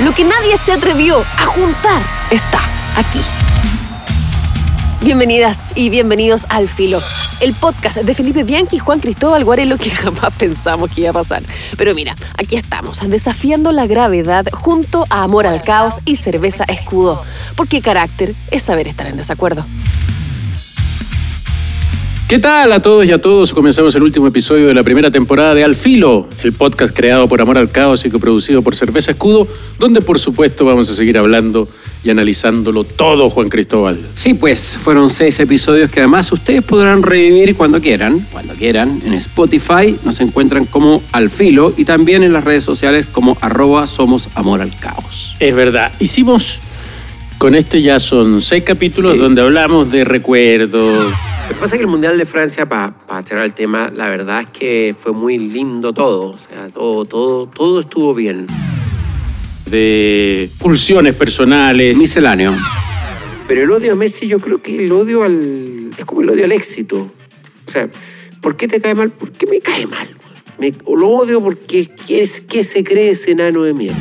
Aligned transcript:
Lo 0.00 0.12
que 0.12 0.24
nadie 0.24 0.58
se 0.58 0.72
atrevió 0.72 1.20
a 1.20 1.46
juntar 1.46 2.02
está 2.30 2.60
aquí. 2.96 3.18
Bienvenidas 5.00 5.72
y 5.74 5.88
bienvenidos 5.88 6.44
al 6.50 6.68
Filo, 6.68 7.00
el 7.40 7.54
podcast 7.54 7.96
de 7.98 8.14
Felipe 8.14 8.44
Bianchi 8.44 8.76
y 8.76 8.78
Juan 8.78 9.00
Cristóbal 9.00 9.42
Guarelo 9.44 9.78
que 9.78 9.88
jamás 9.90 10.34
pensamos 10.36 10.90
que 10.90 11.00
iba 11.00 11.10
a 11.10 11.14
pasar. 11.14 11.44
Pero 11.78 11.94
mira, 11.94 12.14
aquí 12.36 12.56
estamos, 12.56 13.00
desafiando 13.08 13.72
la 13.72 13.86
gravedad 13.86 14.44
junto 14.52 15.06
a 15.08 15.22
Amor 15.22 15.46
al 15.46 15.62
Caos 15.62 16.00
y 16.04 16.16
Cerveza 16.16 16.64
Escudo, 16.68 17.24
porque 17.56 17.80
carácter 17.80 18.34
es 18.50 18.64
saber 18.64 18.88
estar 18.88 19.06
en 19.06 19.16
desacuerdo. 19.16 19.64
¿Qué 22.28 22.40
tal 22.40 22.72
a 22.72 22.82
todos 22.82 23.06
y 23.06 23.12
a 23.12 23.20
todos? 23.20 23.52
Comenzamos 23.52 23.94
el 23.94 24.02
último 24.02 24.26
episodio 24.26 24.66
de 24.66 24.74
la 24.74 24.82
primera 24.82 25.12
temporada 25.12 25.54
de 25.54 25.62
Al 25.62 25.76
Filo, 25.76 26.28
el 26.42 26.52
podcast 26.52 26.94
creado 26.94 27.28
por 27.28 27.40
Amor 27.40 27.56
al 27.56 27.70
Caos 27.70 28.04
y 28.04 28.10
coproducido 28.10 28.62
por 28.62 28.74
Cerveza 28.74 29.12
Escudo, 29.12 29.46
donde 29.78 30.00
por 30.00 30.18
supuesto 30.18 30.64
vamos 30.64 30.90
a 30.90 30.94
seguir 30.96 31.18
hablando 31.18 31.68
y 32.02 32.10
analizándolo 32.10 32.82
todo, 32.82 33.30
Juan 33.30 33.48
Cristóbal. 33.48 34.00
Sí, 34.16 34.34
pues 34.34 34.76
fueron 34.76 35.08
seis 35.08 35.38
episodios 35.38 35.88
que 35.88 36.00
además 36.00 36.32
ustedes 36.32 36.62
podrán 36.62 37.04
revivir 37.04 37.54
cuando 37.54 37.80
quieran, 37.80 38.26
cuando 38.32 38.54
quieran. 38.54 39.00
En 39.06 39.12
Spotify 39.14 39.96
nos 40.04 40.18
encuentran 40.18 40.66
como 40.66 41.04
Al 41.12 41.30
Filo 41.30 41.74
y 41.76 41.84
también 41.84 42.24
en 42.24 42.32
las 42.32 42.42
redes 42.42 42.64
sociales 42.64 43.06
como 43.06 43.38
arroba 43.40 43.86
somos 43.86 44.30
Amor 44.34 44.62
al 44.62 44.76
Caos. 44.80 45.36
Es 45.38 45.54
verdad, 45.54 45.92
hicimos, 46.00 46.58
con 47.38 47.54
este 47.54 47.82
ya 47.82 48.00
son 48.00 48.42
seis 48.42 48.64
capítulos 48.64 49.12
Sí. 49.12 49.18
donde 49.20 49.42
hablamos 49.42 49.92
de 49.92 50.04
recuerdos, 50.04 51.12
Lo 51.48 51.54
que 51.54 51.60
pasa 51.60 51.74
es 51.76 51.78
que 51.78 51.84
el 51.84 51.86
Mundial 51.86 52.18
de 52.18 52.26
Francia, 52.26 52.68
para 52.68 52.94
cerrar 53.26 53.44
el 53.44 53.54
tema, 53.54 53.88
la 53.94 54.08
verdad 54.10 54.42
es 54.42 54.48
que 54.48 54.94
fue 55.02 55.12
muy 55.12 55.38
lindo 55.38 55.92
todo. 55.92 56.30
O 56.30 56.38
sea, 56.38 56.68
todo, 56.74 57.04
todo, 57.04 57.46
todo 57.46 57.80
estuvo 57.80 58.14
bien. 58.14 58.46
de 59.70 60.50
pulsiones 60.58 61.14
personales. 61.14 61.96
Misceláneo. 61.96 62.52
Pero 63.48 63.62
el 63.62 63.70
odio 63.70 63.92
a 63.92 63.94
Messi, 63.94 64.26
yo 64.26 64.40
creo 64.40 64.60
que 64.60 64.84
el 64.84 64.90
odio 64.92 65.22
al. 65.22 65.90
es 65.96 66.04
como 66.04 66.20
el 66.22 66.30
odio 66.30 66.44
al 66.44 66.52
éxito. 66.52 67.10
O 67.66 67.70
sea, 67.70 67.88
¿por 68.42 68.56
qué 68.56 68.66
te 68.66 68.80
cae 68.80 68.94
mal? 68.94 69.10
¿Por 69.12 69.30
qué 69.32 69.46
me 69.46 69.60
cae 69.60 69.86
mal? 69.86 70.08
Me- 70.58 70.74
lo 70.96 71.08
odio 71.08 71.40
porque 71.42 71.90
¿qué, 72.06 72.22
es, 72.22 72.40
¿qué 72.48 72.64
se 72.64 72.82
cree 72.82 73.10
ese 73.10 73.32
enano 73.32 73.62
de 73.62 73.72
mierda? 73.72 73.96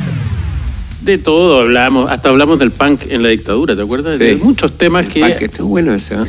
De 1.01 1.19
todo 1.19 1.61
hablamos, 1.61 2.09
hasta 2.09 2.29
hablamos 2.29 2.57
del 2.57 2.71
punk 2.71 3.01
en 3.09 3.21
la 3.21 3.29
dictadura, 3.29 3.75
¿te 3.75 3.81
acuerdas? 3.83 4.17
Sí. 4.17 4.23
De 4.23 4.35
muchos 4.37 4.75
temas 4.77 5.05
que... 5.05 5.23
Ah, 5.23 5.37
que 5.37 5.45
este 5.45 5.57
es 5.61 5.67
bueno 5.67 5.93
ese, 5.93 6.15
¿eh? 6.15 6.25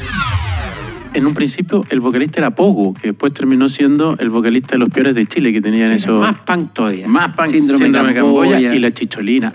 En 1.17 1.27
un 1.27 1.33
principio 1.33 1.83
el 1.89 2.01
vocalista 2.01 2.41
era 2.41 2.51
Pogo, 2.51 2.93
que 2.93 3.09
después 3.09 3.33
terminó 3.33 3.71
siendo 3.71 4.19
el 4.19 4.29
vocalista 4.29 4.73
de 4.73 4.79
los 4.81 4.91
peores 4.91 5.15
de 5.15 5.25
Chile, 5.25 5.51
que 5.51 5.63
tenían 5.63 5.91
eso... 5.93 6.21
Más 6.21 6.37
punk 6.41 6.75
todavía. 6.75 7.09
Más 7.09 7.35
punk, 7.35 7.53
Síndrome, 7.53 7.89
de 7.89 8.15
Camboya. 8.15 8.75
y 8.75 8.79
la 8.79 8.93
chicholina. 8.93 9.51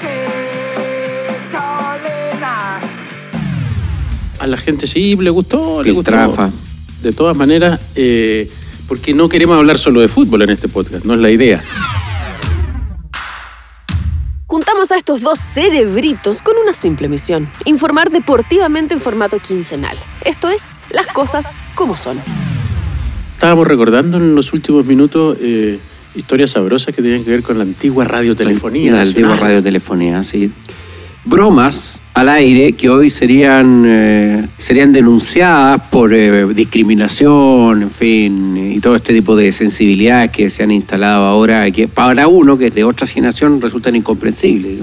A 4.40 4.48
la 4.48 4.58
gente 4.58 4.88
sí 4.88 5.16
le 5.16 5.30
gustó, 5.30 5.84
le 5.84 5.92
gustó. 5.92 6.50
De 7.04 7.14
todas 7.14 7.38
maneras, 7.38 7.80
eh, 7.96 8.50
porque 8.88 9.14
no 9.14 9.30
queremos 9.30 9.56
hablar 9.56 9.78
solo 9.78 10.02
de 10.02 10.08
fútbol 10.08 10.42
en 10.42 10.50
este 10.50 10.68
podcast, 10.68 11.06
no 11.06 11.14
es 11.14 11.20
la 11.20 11.30
idea. 11.30 11.62
A 14.92 14.98
estos 14.98 15.22
dos 15.22 15.40
cerebritos 15.40 16.42
con 16.42 16.58
una 16.58 16.74
simple 16.74 17.08
misión, 17.08 17.48
informar 17.64 18.10
deportivamente 18.10 18.94
en 18.94 19.00
formato 19.00 19.40
quincenal. 19.40 19.98
Esto 20.26 20.50
es, 20.50 20.74
las 20.90 21.08
cosas 21.08 21.50
como 21.76 21.96
son. 21.96 22.20
Estábamos 23.34 23.68
recordando 23.68 24.18
en 24.18 24.36
los 24.36 24.52
últimos 24.52 24.86
minutos 24.86 25.38
eh, 25.40 25.80
historias 26.14 26.50
sabrosas 26.50 26.94
que 26.94 27.02
tenían 27.02 27.24
que 27.24 27.32
ver 27.32 27.42
con 27.42 27.58
la 27.58 27.64
antigua 27.64 28.04
radiotelefonía. 28.04 28.92
La 28.92 29.04
antigua 29.04 29.38
radiotelefonía, 29.38 30.26
sí. 30.26 30.52
Bromas 31.24 32.02
al 32.14 32.28
aire 32.28 32.74
que 32.74 32.90
hoy 32.90 33.10
serían, 33.10 33.86
eh, 33.88 34.46
serían 34.58 34.92
denunciadas 34.92 35.88
por 35.90 36.14
eh, 36.14 36.48
discriminación, 36.54 37.84
en 37.84 37.92
fin, 37.92 38.58
y 38.72 38.80
todo 38.80 38.96
este 38.96 39.14
tipo 39.14 39.36
de 39.36 39.52
sensibilidades 39.52 40.32
que 40.32 40.50
se 40.50 40.64
han 40.64 40.72
instalado 40.72 41.26
ahora, 41.26 41.70
que 41.72 41.88
para 41.88 42.28
uno 42.28 42.58
que 42.58 42.68
es 42.68 42.76
de 42.76 42.84
otra 42.84 43.06
generación 43.06 43.60
resultan 43.62 43.96
incomprensibles. 43.96 44.80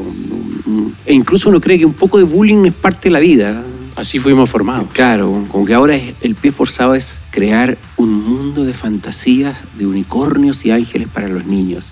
E 1.06 1.14
incluso 1.14 1.48
uno 1.48 1.60
cree 1.60 1.78
que 1.78 1.86
un 1.86 1.94
poco 1.94 2.18
de 2.18 2.24
bullying 2.24 2.66
es 2.66 2.74
parte 2.74 3.08
de 3.08 3.12
la 3.12 3.20
vida. 3.20 3.64
Así 3.96 4.18
fuimos 4.18 4.48
formados. 4.50 4.88
Claro, 4.92 5.44
como 5.48 5.64
que 5.64 5.74
ahora 5.74 5.98
el 6.20 6.34
pie 6.34 6.52
forzado 6.52 6.94
es 6.94 7.18
crear 7.30 7.78
un 7.96 8.12
mundo 8.12 8.64
de 8.64 8.74
fantasías, 8.74 9.58
de 9.76 9.86
unicornios 9.86 10.64
y 10.66 10.70
ángeles 10.70 11.08
para 11.08 11.28
los 11.28 11.46
niños. 11.46 11.90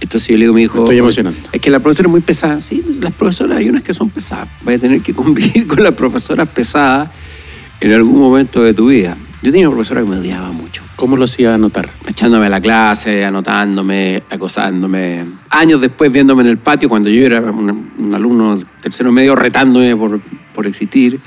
Entonces 0.00 0.28
yo 0.28 0.36
le 0.36 0.44
digo 0.44 0.52
a 0.52 0.56
mi 0.56 0.62
hijo... 0.62 0.74
Me 0.78 0.84
estoy 0.84 0.98
emocionando. 0.98 1.40
Es 1.52 1.60
que 1.60 1.70
la 1.70 1.80
profesora 1.80 2.06
es 2.06 2.10
muy 2.10 2.20
pesada. 2.20 2.60
Sí, 2.60 2.84
las 3.00 3.12
profesoras 3.12 3.58
hay 3.58 3.68
unas 3.68 3.82
que 3.82 3.92
son 3.92 4.10
pesadas. 4.10 4.48
Vas 4.62 4.76
a 4.76 4.78
tener 4.78 5.02
que 5.02 5.14
convivir 5.14 5.66
con 5.68 5.82
las 5.82 5.94
profesoras 5.94 6.48
pesadas 6.48 7.10
en 7.82 7.92
algún 7.92 8.20
momento 8.20 8.62
de 8.62 8.74
tu 8.74 8.86
vida. 8.86 9.16
Yo 9.42 9.50
tenía 9.50 9.68
una 9.68 9.74
profesora 9.74 10.02
que 10.02 10.08
me 10.08 10.16
odiaba 10.16 10.52
mucho. 10.52 10.84
¿Cómo 10.94 11.16
lo 11.16 11.24
hacía 11.24 11.54
anotar? 11.54 11.90
Echándome 12.06 12.46
a 12.46 12.48
la 12.48 12.60
clase, 12.60 13.24
anotándome, 13.24 14.22
acosándome. 14.30 15.24
Años 15.50 15.80
después 15.80 16.12
viéndome 16.12 16.44
en 16.44 16.50
el 16.50 16.58
patio, 16.58 16.88
cuando 16.88 17.10
yo 17.10 17.26
era 17.26 17.40
un, 17.40 17.90
un 17.98 18.14
alumno 18.14 18.56
tercero 18.80 19.10
medio 19.10 19.34
retándome 19.34 19.96
por, 19.96 20.20
por 20.54 20.66
existir, 20.68 21.18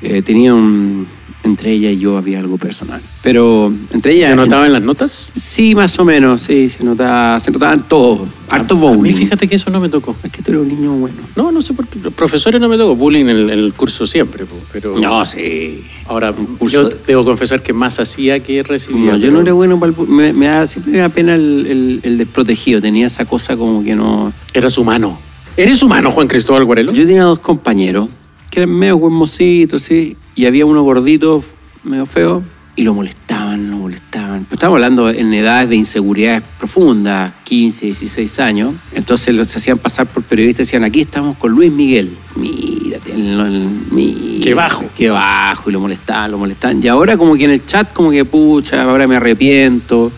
eh, 0.00 0.22
tenía 0.22 0.54
un... 0.54 1.08
Entre 1.42 1.72
ella 1.72 1.90
y 1.90 1.98
yo 1.98 2.18
había 2.18 2.38
algo 2.38 2.58
personal. 2.58 3.00
Pero 3.22 3.72
entre 3.92 4.12
ella... 4.14 4.26
¿Se 4.26 4.32
anotaba 4.32 4.66
en 4.66 4.74
las 4.74 4.82
notas? 4.82 5.28
Sí, 5.34 5.74
más 5.74 5.98
o 5.98 6.04
menos, 6.04 6.42
sí, 6.42 6.68
se 6.68 6.84
notaba, 6.84 7.40
se 7.40 7.50
notaban 7.50 7.88
todo. 7.88 8.26
Harto 8.50 8.76
A 8.86 8.94
mí 8.96 9.12
fíjate 9.14 9.48
que 9.48 9.54
eso 9.54 9.70
no 9.70 9.80
me 9.80 9.88
tocó. 9.88 10.14
Es 10.22 10.30
que 10.30 10.42
tú 10.42 10.50
eres 10.50 10.62
un 10.62 10.68
niño 10.68 10.92
bueno. 10.92 11.16
No, 11.36 11.50
no 11.50 11.62
sé 11.62 11.72
por 11.72 11.86
qué. 11.86 11.98
Profesores 12.10 12.60
no 12.60 12.68
me 12.68 12.76
tocó. 12.76 12.94
Bullying 12.94 13.22
en 13.24 13.28
el, 13.30 13.50
en 13.50 13.58
el 13.58 13.72
curso 13.72 14.06
siempre. 14.06 14.44
Pero 14.70 14.98
No, 14.98 15.24
sí. 15.24 15.82
Ahora, 16.06 16.32
curso 16.58 16.82
yo 16.82 16.88
de- 16.90 16.96
debo 17.06 17.24
confesar 17.24 17.62
que 17.62 17.72
más 17.72 17.98
hacía 18.00 18.40
que 18.42 18.62
recibía. 18.62 19.12
No, 19.12 19.16
yo 19.16 19.20
pero- 19.28 19.32
no 19.32 19.40
era 19.40 19.52
bueno 19.54 19.80
para 19.80 19.92
el 19.98 20.08
me, 20.08 20.32
me 20.34 20.46
da, 20.46 20.66
siempre 20.66 20.92
me 20.92 20.98
da 20.98 21.08
pena 21.08 21.34
el, 21.36 21.66
el- 21.66 22.00
el 22.02 22.18
desprotegido. 22.18 22.82
Tenía 22.82 23.06
esa 23.06 23.24
cosa 23.24 23.56
como 23.56 23.82
que 23.82 23.94
no. 23.94 24.32
Eras 24.52 24.76
humano. 24.76 25.18
¿Eres 25.56 25.82
humano, 25.82 26.10
Juan 26.10 26.28
Cristóbal 26.28 26.64
Guarelo? 26.66 26.92
Yo 26.92 27.06
tenía 27.06 27.22
dos 27.24 27.38
compañeros 27.38 28.08
que 28.50 28.60
eran 28.60 28.76
medio 28.76 28.98
buen 28.98 29.12
mocitos, 29.14 29.82
sí, 29.82 30.16
y 30.34 30.46
había 30.46 30.66
uno 30.66 30.82
gordito, 30.82 31.42
medio 31.82 32.06
feo, 32.06 32.42
y 32.76 32.82
lo 32.82 32.94
molestaban, 32.94 33.70
lo 33.70 33.76
molestaban. 33.76 34.44
Pero 34.44 34.54
Estábamos 34.54 34.76
hablando 34.76 35.10
en 35.10 35.34
edades 35.34 35.68
de 35.68 35.76
inseguridades 35.76 36.42
profundas, 36.58 37.34
15, 37.44 37.86
16 37.86 38.40
años. 38.40 38.74
Entonces 38.94 39.34
los 39.34 39.54
hacían 39.54 39.78
pasar 39.78 40.06
por 40.06 40.22
periodistas 40.22 40.60
y 40.60 40.66
decían, 40.66 40.84
aquí 40.84 41.02
estamos 41.02 41.36
con 41.36 41.52
Luis 41.52 41.70
Miguel. 41.70 42.16
Mírate, 42.36 43.12
mírate, 43.12 44.40
Qué 44.42 44.54
bajo. 44.54 44.84
Qué 44.96 45.10
bajo, 45.10 45.68
y 45.68 45.72
lo 45.72 45.80
molestaban, 45.80 46.30
lo 46.30 46.38
molestaban. 46.38 46.82
Y 46.82 46.88
ahora 46.88 47.16
como 47.16 47.34
que 47.34 47.44
en 47.44 47.50
el 47.50 47.66
chat 47.66 47.92
como 47.92 48.10
que, 48.10 48.24
pucha, 48.24 48.82
ahora 48.82 49.06
me 49.06 49.16
arrepiento. 49.16 50.10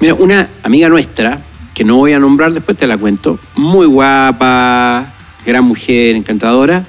Mira, 0.00 0.14
una 0.14 0.48
amiga 0.62 0.88
nuestra, 0.88 1.40
que 1.72 1.84
no 1.84 1.96
voy 1.96 2.12
a 2.12 2.18
nombrar, 2.18 2.52
después 2.52 2.76
te 2.76 2.86
la 2.86 2.98
cuento, 2.98 3.38
muy 3.56 3.86
guapa, 3.86 5.14
gran 5.46 5.64
mujer, 5.64 6.16
encantadora, 6.16 6.84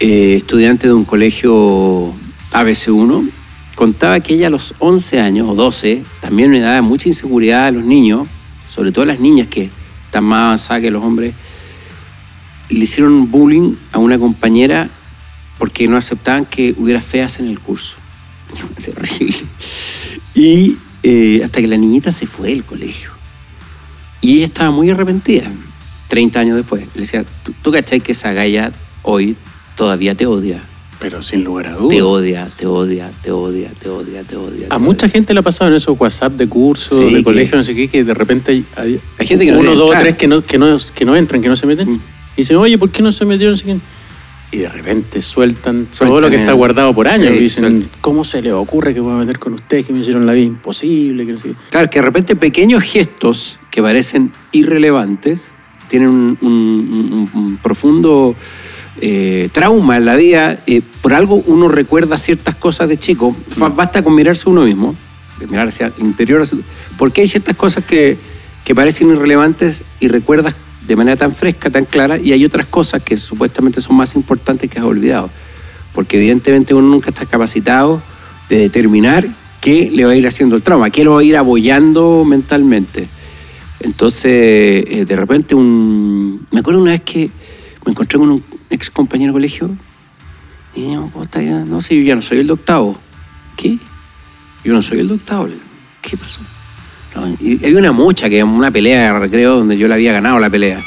eh, 0.00 0.36
estudiante 0.36 0.86
de 0.86 0.94
un 0.94 1.04
colegio 1.04 2.14
ABC1, 2.52 3.30
contaba 3.74 4.18
que 4.20 4.34
ella 4.34 4.46
a 4.46 4.50
los 4.50 4.74
11 4.78 5.20
años 5.20 5.48
o 5.48 5.54
12 5.54 6.02
también 6.20 6.52
le 6.52 6.60
daba 6.60 6.80
mucha 6.80 7.08
inseguridad 7.08 7.66
a 7.66 7.70
los 7.70 7.84
niños, 7.84 8.26
sobre 8.66 8.92
todo 8.92 9.02
a 9.02 9.06
las 9.06 9.20
niñas 9.20 9.48
que 9.48 9.68
están 10.06 10.24
más 10.24 10.44
avanzadas 10.46 10.82
que 10.82 10.90
los 10.90 11.04
hombres, 11.04 11.34
le 12.70 12.78
hicieron 12.78 13.30
bullying 13.30 13.74
a 13.92 13.98
una 13.98 14.18
compañera 14.18 14.88
porque 15.58 15.86
no 15.86 15.98
aceptaban 15.98 16.46
que 16.46 16.74
hubiera 16.78 17.02
feas 17.02 17.38
en 17.38 17.48
el 17.48 17.60
curso. 17.60 17.96
Terrible. 18.82 19.36
Y 20.34 20.78
eh, 21.02 21.42
hasta 21.44 21.60
que 21.60 21.66
la 21.66 21.76
niñita 21.76 22.10
se 22.10 22.26
fue 22.26 22.48
del 22.48 22.64
colegio. 22.64 23.10
Y 24.22 24.36
ella 24.36 24.46
estaba 24.46 24.70
muy 24.70 24.88
arrepentida, 24.88 25.50
30 26.08 26.40
años 26.40 26.56
después. 26.56 26.86
Le 26.94 27.02
decía, 27.02 27.24
¿tú, 27.42 27.52
tú 27.60 27.70
cachai 27.70 28.00
que 28.00 28.12
esa 28.12 28.32
galla 28.32 28.72
hoy 29.02 29.36
todavía 29.76 30.14
te 30.14 30.26
odia? 30.26 30.60
Pero 30.98 31.22
sin 31.22 31.44
lugar 31.44 31.68
a 31.68 31.76
Te 31.76 31.78
dudas. 31.80 32.02
odia, 32.02 32.48
te 32.54 32.66
odia, 32.66 33.10
te 33.22 33.30
odia, 33.32 33.70
te 33.70 33.88
odia, 33.88 34.22
te 34.22 34.36
odia. 34.36 34.66
te 34.68 34.74
A 34.74 34.76
odia. 34.76 34.78
mucha 34.78 35.08
gente 35.08 35.32
le 35.32 35.40
ha 35.40 35.42
pasado 35.42 35.70
en 35.70 35.76
esos 35.76 35.98
WhatsApp 35.98 36.34
de 36.34 36.46
curso, 36.46 36.96
Sí, 36.98 37.04
de 37.04 37.10
que- 37.18 37.24
colegio, 37.24 37.56
no 37.56 37.64
sé 37.64 37.74
qué, 37.74 37.88
que 37.88 38.04
de 38.04 38.12
repente 38.12 38.52
hay, 38.52 38.64
hay 38.76 39.00
Hay 39.16 39.26
gente 39.26 39.46
que 39.46 39.52
no 39.52 39.60
uno, 39.60 39.74
dos, 39.74 39.84
entrar. 39.92 40.02
tres 40.02 40.16
que 40.16 40.28
no, 40.28 40.42
que, 40.44 40.58
no, 40.58 40.76
que 40.94 41.04
no 41.06 41.16
entran, 41.16 41.40
que 41.40 41.48
no 41.48 41.56
se 41.56 41.66
meten. 41.66 41.90
Mm. 41.92 42.00
Y 42.36 42.42
dicen, 42.42 42.56
oye, 42.58 42.76
¿por 42.76 42.90
qué 42.90 43.02
no 43.02 43.12
se 43.12 43.24
metieron? 43.24 43.54
No 43.54 43.56
sé 43.56 43.64
qué. 43.64 43.78
Y 44.52 44.58
de 44.58 44.68
repente 44.68 45.22
sueltan, 45.22 45.86
todo 45.96 46.20
lo 46.20 46.28
que 46.28 46.36
está 46.36 46.52
guardado 46.52 46.92
por 46.92 47.06
años. 47.08 47.28
sí, 47.30 47.34
y 47.34 47.38
dicen, 47.38 47.64
sueltan. 47.70 47.90
¿cómo 48.02 48.24
se 48.24 48.42
les 48.42 48.52
ocurre 48.52 48.92
que 48.92 49.00
voy 49.00 49.12
a 49.14 49.16
meter 49.16 49.38
con 49.38 49.54
ustedes 49.54 49.86
que 49.86 49.92
me 49.94 50.00
hicieron 50.00 50.26
la 50.26 50.32
vida 50.32 50.44
imposible? 50.46 51.24
Que 51.24 51.32
no 51.32 51.38
sé 51.38 51.48
qué? 51.50 51.54
Claro, 51.70 51.88
que 51.88 51.98
de 52.00 52.04
repente 52.04 52.36
pequeños 52.36 52.82
gestos 52.82 53.58
que 53.70 53.80
parecen 53.80 54.32
irrelevantes 54.52 55.54
tienen 55.88 56.08
un, 56.10 56.38
un- 56.42 57.28
un- 57.32 57.40
un 57.42 57.56
profundo 57.58 58.34
eh, 59.00 59.48
trauma 59.52 59.96
en 59.96 60.04
la 60.04 60.16
vida. 60.16 60.58
eh, 60.66 60.82
por 61.02 61.14
algo 61.14 61.42
uno 61.46 61.68
recuerda 61.68 62.18
ciertas 62.18 62.54
cosas 62.54 62.88
de 62.88 62.98
chico. 62.98 63.34
Fa- 63.50 63.68
Basta 63.70 64.02
con 64.02 64.14
mirarse 64.14 64.48
uno 64.48 64.62
mismo, 64.66 64.94
de 65.38 65.46
mirar 65.46 65.68
hacia 65.68 65.86
el 65.86 66.04
interior. 66.04 66.42
hacia- 66.42 66.58
porque 66.98 67.22
hay 67.22 67.28
ciertas 67.28 67.56
cosas 67.56 67.84
que 67.84 68.18
que 68.64 68.74
parecen 68.74 69.10
irrelevantes 69.10 69.82
y 70.00 70.08
recuerdas 70.08 70.54
de 70.86 70.94
manera 70.94 71.16
tan 71.16 71.34
fresca, 71.34 71.70
tan 71.70 71.86
clara, 71.86 72.18
y 72.18 72.32
hay 72.32 72.44
otras 72.44 72.66
cosas 72.66 73.02
que 73.02 73.16
supuestamente 73.16 73.80
son 73.80 73.96
más 73.96 74.14
importantes 74.14 74.68
que 74.70 74.78
has 74.78 74.84
olvidado. 74.84 75.30
Porque 75.94 76.18
evidentemente 76.18 76.74
uno 76.74 76.86
nunca 76.88 77.08
está 77.08 77.24
capacitado 77.26 78.02
de 78.50 78.58
determinar 78.58 79.26
qué 79.60 79.90
le 79.90 80.04
va 80.04 80.12
a 80.12 80.14
ir 80.16 80.26
haciendo 80.26 80.56
el 80.56 80.62
trauma, 80.62 80.90
qué 80.90 81.04
lo 81.04 81.14
va 81.14 81.20
a 81.20 81.24
ir 81.24 81.36
abollando 81.36 82.24
mentalmente. 82.24 83.08
Entonces, 83.80 84.30
eh, 84.86 85.04
de 85.08 85.16
repente, 85.16 85.54
un... 85.54 86.46
me 86.52 86.60
acuerdo 86.60 86.80
una 86.82 86.92
vez 86.92 87.00
que 87.00 87.30
me 87.86 87.92
encontré 87.92 88.18
con 88.18 88.30
un 88.30 88.44
ex 88.70 88.90
compañero 88.90 89.32
de 89.32 89.34
colegio 89.34 89.70
y 90.74 90.92
yo, 90.92 91.08
¿cómo 91.12 91.24
está 91.24 91.42
ya? 91.42 91.64
No 91.64 91.80
sé, 91.80 91.96
yo 91.96 92.02
ya 92.02 92.14
no 92.14 92.22
soy 92.22 92.38
el 92.38 92.46
de 92.46 92.52
octavo. 92.52 92.98
¿Qué? 93.56 93.78
Yo 94.64 94.72
no 94.72 94.82
soy 94.82 95.00
el 95.00 95.08
de 95.08 95.14
octavo. 95.14 95.48
¿Qué 96.00 96.16
pasó? 96.16 96.40
No, 97.16 97.28
y 97.40 97.64
hay 97.64 97.74
una 97.74 97.90
mocha 97.92 98.30
que 98.30 98.42
una 98.44 98.70
pelea 98.70 99.12
de 99.12 99.18
recreo 99.18 99.56
donde 99.56 99.76
yo 99.76 99.88
le 99.88 99.94
había 99.94 100.12
ganado 100.12 100.38
la 100.38 100.48
pelea. 100.48 100.78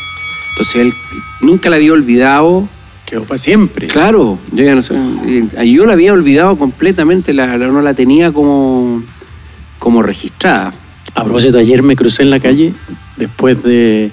Entonces 0.51 0.75
él 0.77 0.93
nunca 1.41 1.69
la 1.69 1.75
había 1.75 1.91
olvidado. 1.93 2.67
Quedó 3.05 3.25
para 3.25 3.37
siempre. 3.37 3.87
Claro, 3.87 4.39
yo 4.53 4.63
ya 4.63 4.73
no 4.73 4.81
sé. 4.81 4.95
Yo 5.65 5.85
la 5.85 5.93
había 5.93 6.13
olvidado 6.13 6.57
completamente, 6.57 7.33
la, 7.33 7.57
la- 7.57 7.67
no 7.67 7.81
la 7.81 7.93
tenía 7.93 8.31
como, 8.31 9.03
como 9.79 10.01
registrada. 10.01 10.73
A 11.13 11.23
propósito, 11.25 11.57
ayer 11.59 11.83
me 11.83 11.95
crucé 11.97 12.23
en 12.23 12.29
la 12.29 12.39
calle 12.39 12.73
después 13.17 13.61
de 13.61 14.11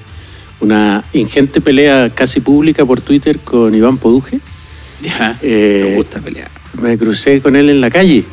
una 0.61 1.05
ingente 1.13 1.61
pelea 1.61 2.11
casi 2.15 2.41
pública 2.41 2.85
por 2.85 3.01
Twitter 3.01 3.39
con 3.39 3.75
Iván 3.75 3.99
Poduje. 3.99 4.41
Ya, 5.03 5.39
Eh, 5.43 5.87
me 5.91 5.97
gusta 5.97 6.21
pelear. 6.21 6.51
Me 6.81 6.97
crucé 6.99 7.41
con 7.41 7.57
él 7.57 7.71
en 7.71 7.81
la 7.81 7.91
calle. 7.91 8.25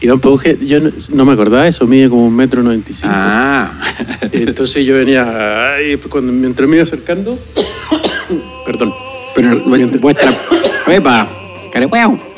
Iván 0.00 0.20
Poduje, 0.20 0.58
yo 0.64 0.80
no, 0.80 0.90
no 1.10 1.24
me 1.24 1.32
acordaba 1.32 1.64
de 1.64 1.70
eso, 1.70 1.86
mide 1.86 2.08
como 2.08 2.26
un 2.26 2.36
metro 2.36 2.62
noventa 2.62 2.90
y 2.90 2.94
cinco. 2.94 3.08
Ah, 3.10 3.72
Entonces 4.32 4.84
yo 4.84 4.94
venía, 4.96 5.74
ay, 5.74 5.96
cuando, 6.08 6.32
mientras 6.32 6.68
me 6.68 6.76
iba 6.76 6.84
acercando, 6.84 7.38
perdón, 8.66 8.92
pero 9.34 9.60
vuestra... 10.00 10.32
¡Epa! 10.86 11.28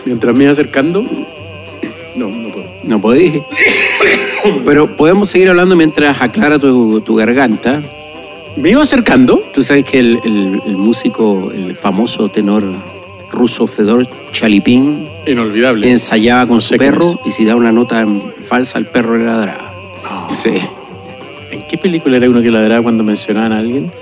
Mientras 0.06 0.34
me 0.34 0.44
iba 0.44 0.52
acercando, 0.52 1.02
no, 2.14 2.28
no 2.28 2.52
puedo. 2.52 2.66
No 2.84 3.00
podéis. 3.00 3.32
Pero 4.64 4.96
podemos 4.96 5.28
seguir 5.28 5.50
hablando 5.50 5.74
mientras 5.74 6.22
aclara 6.22 6.58
tu, 6.58 7.00
tu 7.00 7.16
garganta. 7.16 7.82
Me 8.56 8.70
iba 8.70 8.82
acercando, 8.82 9.40
Tú 9.52 9.62
sabes 9.62 9.84
que 9.84 9.98
el, 10.00 10.20
el- 10.24 10.62
el 10.66 10.76
músico, 10.76 11.50
el 11.52 11.76
famoso 11.76 12.28
tenor 12.28 12.64
ruso 13.30 13.66
Fedor 13.66 14.06
Chalipin, 14.32 15.08
inolvidable. 15.26 15.90
ensayaba 15.90 16.46
con 16.46 16.56
No 16.56 16.60
su 16.60 16.68
sé 16.70 16.78
perro 16.78 17.20
y 17.24 17.32
si 17.32 17.44
daba 17.44 17.58
una 17.58 17.72
nota 17.72 18.00
en 18.00 18.22
falsa, 18.44 18.78
el 18.78 18.86
perro 18.86 19.16
le 19.18 19.24
ladraba. 19.26 19.72
Sí. 20.30 20.54
¿En 21.50 21.66
qué 21.66 21.76
película 21.78 22.16
era 22.16 22.28
uno 22.30 22.40
que 22.42 22.50
ladraba 22.50 22.82
cuando 22.82 23.04
mencionaban 23.04 23.52
a 23.52 23.58
alguien? 23.58 23.92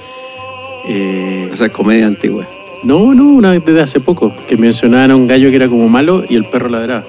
Eh, 0.87 1.51
Esa 1.53 1.67
es 1.67 1.73
comedia 1.73 2.07
antigua. 2.07 2.47
no, 2.85 3.15
no, 3.15 3.25
una 3.25 3.51
vez 3.53 3.65
desde 3.65 3.81
hace 3.81 4.01
poco, 4.01 4.35
que 4.47 4.57
mencionaban 4.57 5.11
a 5.11 5.17
un 5.17 5.27
gallo 5.27 5.51
que 5.51 5.57
era 5.57 5.69
como 5.69 5.89
malo 5.89 6.25
y 6.29 6.37
el 6.37 6.45
perro 6.45 6.69
ladraba. 6.69 7.05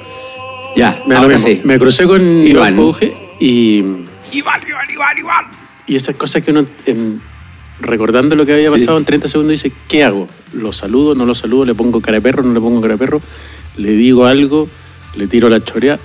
Ya, 0.75 1.01
Me, 1.05 1.15
ahora 1.15 1.37
sí. 1.39 1.61
me 1.63 1.77
crucé 1.77 2.05
con 2.05 2.21
Iván. 2.45 2.75
Y... 3.39 3.79
Iván, 3.79 4.61
Iván, 4.67 4.87
Iván, 4.91 5.17
Iván. 5.17 5.45
Y 5.87 5.95
esas 5.95 6.15
cosas 6.15 6.41
que 6.41 6.51
uno, 6.51 6.65
en- 6.85 7.21
recordando 7.79 8.35
lo 8.35 8.45
que 8.45 8.53
había 8.53 8.69
Sí. 8.69 8.79
pasado 8.79 8.97
en 8.97 9.05
30 9.05 9.27
segundos, 9.27 9.51
dice, 9.53 9.71
¿qué 9.87 10.03
hago? 10.03 10.27
¿Lo 10.53 10.71
saludo? 10.71 11.15
¿No 11.15 11.25
lo 11.25 11.35
saludo? 11.35 11.65
¿Le 11.65 11.75
pongo 11.75 12.01
cara 12.01 12.15
de 12.17 12.21
perro? 12.21 12.43
¿No 12.43 12.53
le 12.53 12.59
pongo 12.61 12.81
cara 12.81 12.93
de 12.93 12.97
perro? 12.97 13.21
¿Le 13.77 13.91
digo 13.91 14.25
algo? 14.25 14.67
¿Le 15.15 15.27
tiro 15.27 15.49
la 15.49 15.63
chorea? 15.63 15.99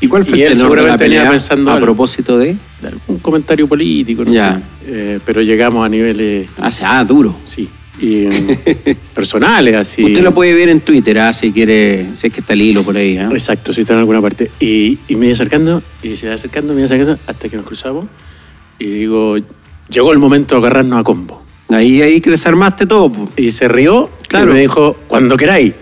¿Y 0.00 0.08
cuál 0.08 0.24
fue 0.24 0.38
Y 0.38 0.42
el 0.42 0.52
él 0.52 0.58
seguramente 0.58 1.04
venía 1.04 1.28
pensando 1.30 1.70
a 1.70 1.74
algo. 1.74 1.86
propósito 1.86 2.36
de...? 2.36 2.56
De 2.82 2.88
algún 2.88 3.18
comentario 3.20 3.66
político, 3.66 4.24
no 4.24 4.32
Ya. 4.32 4.56
sé. 4.58 4.62
Eh, 4.86 5.20
pero 5.24 5.40
llegamos 5.40 5.86
a 5.86 5.88
niveles, 5.88 6.48
Ah, 6.58 6.70
ah, 6.82 7.04
duro. 7.04 7.36
sí, 7.46 7.68
y, 8.00 8.24
eh, 8.26 8.96
personales, 9.14 9.74
así. 9.76 10.04
Usted 10.04 10.22
lo 10.22 10.34
puede 10.34 10.52
ver 10.52 10.68
en 10.68 10.80
Twitter, 10.80 11.18
ah, 11.20 11.32
si 11.32 11.52
quiere, 11.52 12.08
si 12.14 12.26
es 12.26 12.32
que 12.32 12.40
está 12.40 12.52
el 12.52 12.60
hilo 12.62 12.82
por 12.82 12.98
ahí. 12.98 13.16
ah. 13.16 13.30
Exacto, 13.32 13.72
si 13.72 13.80
está 13.82 13.94
en 13.94 14.00
alguna 14.00 14.20
parte. 14.20 14.50
Y, 14.60 14.98
y 15.08 15.14
me 15.16 15.26
iba 15.26 15.34
acercando, 15.34 15.82
y 16.02 16.16
se 16.16 16.26
iba 16.26 16.34
acercando, 16.34 16.74
me 16.74 16.80
iba 16.80 16.86
acercando, 16.86 17.18
hasta 17.26 17.48
que 17.48 17.56
nos 17.56 17.64
cruzamos. 17.64 18.06
Y 18.78 18.86
digo, 18.86 19.36
llegó 19.88 20.12
el 20.12 20.18
momento 20.18 20.54
de 20.54 20.60
agarrarnos 20.60 21.00
a 21.00 21.02
combo. 21.02 21.42
Ahí, 21.70 22.02
ahí 22.02 22.20
que 22.20 22.30
desarmaste 22.30 22.86
todo, 22.86 23.10
po. 23.10 23.28
Y 23.36 23.50
se 23.50 23.68
rió, 23.68 24.10
Claro. 24.28 24.50
y 24.50 24.54
me 24.54 24.60
dijo, 24.60 24.96
cuando 25.08 25.36
queráis. 25.36 25.74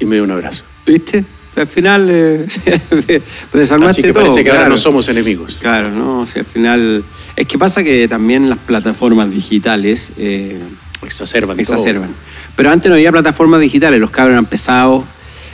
Y 0.00 0.06
me 0.06 0.16
dio 0.16 0.24
un 0.24 0.30
abrazo. 0.30 0.64
¿viste? 0.86 1.24
Al 1.56 1.66
final 1.68 2.08
eh, 2.10 2.46
desarmaste 3.52 3.90
Así 3.92 4.02
que 4.02 4.12
todo. 4.12 4.22
parece 4.22 4.42
que 4.42 4.50
ahora 4.50 4.62
claro. 4.62 4.70
no 4.70 4.76
somos 4.76 5.08
enemigos. 5.08 5.56
Claro, 5.60 5.90
no, 5.90 6.20
o 6.20 6.26
sea, 6.26 6.40
al 6.40 6.46
final... 6.46 7.04
Es 7.36 7.46
que 7.46 7.58
pasa 7.58 7.82
que 7.82 8.06
también 8.08 8.48
las 8.48 8.58
plataformas 8.58 9.30
digitales 9.30 10.12
eh, 10.16 10.58
Exacerban 11.02 11.56
todo. 11.56 11.62
exacerban. 11.76 12.10
Pero 12.56 12.70
antes 12.70 12.88
no 12.88 12.94
había 12.94 13.10
plataformas 13.12 13.60
digitales, 13.60 14.00
los 14.00 14.10
cabros 14.10 14.32
eran 14.34 14.46
pesados. 14.46 15.04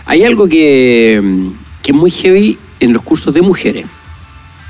Hay 0.07 0.25
algo 0.25 0.47
que, 0.49 1.23
que 1.83 1.93
es 1.93 1.97
muy 1.97 2.11
heavy 2.11 2.59
en 2.81 2.93
los 2.93 3.03
cursos 3.03 3.35
de 3.35 3.43
mujeres. 3.43 3.87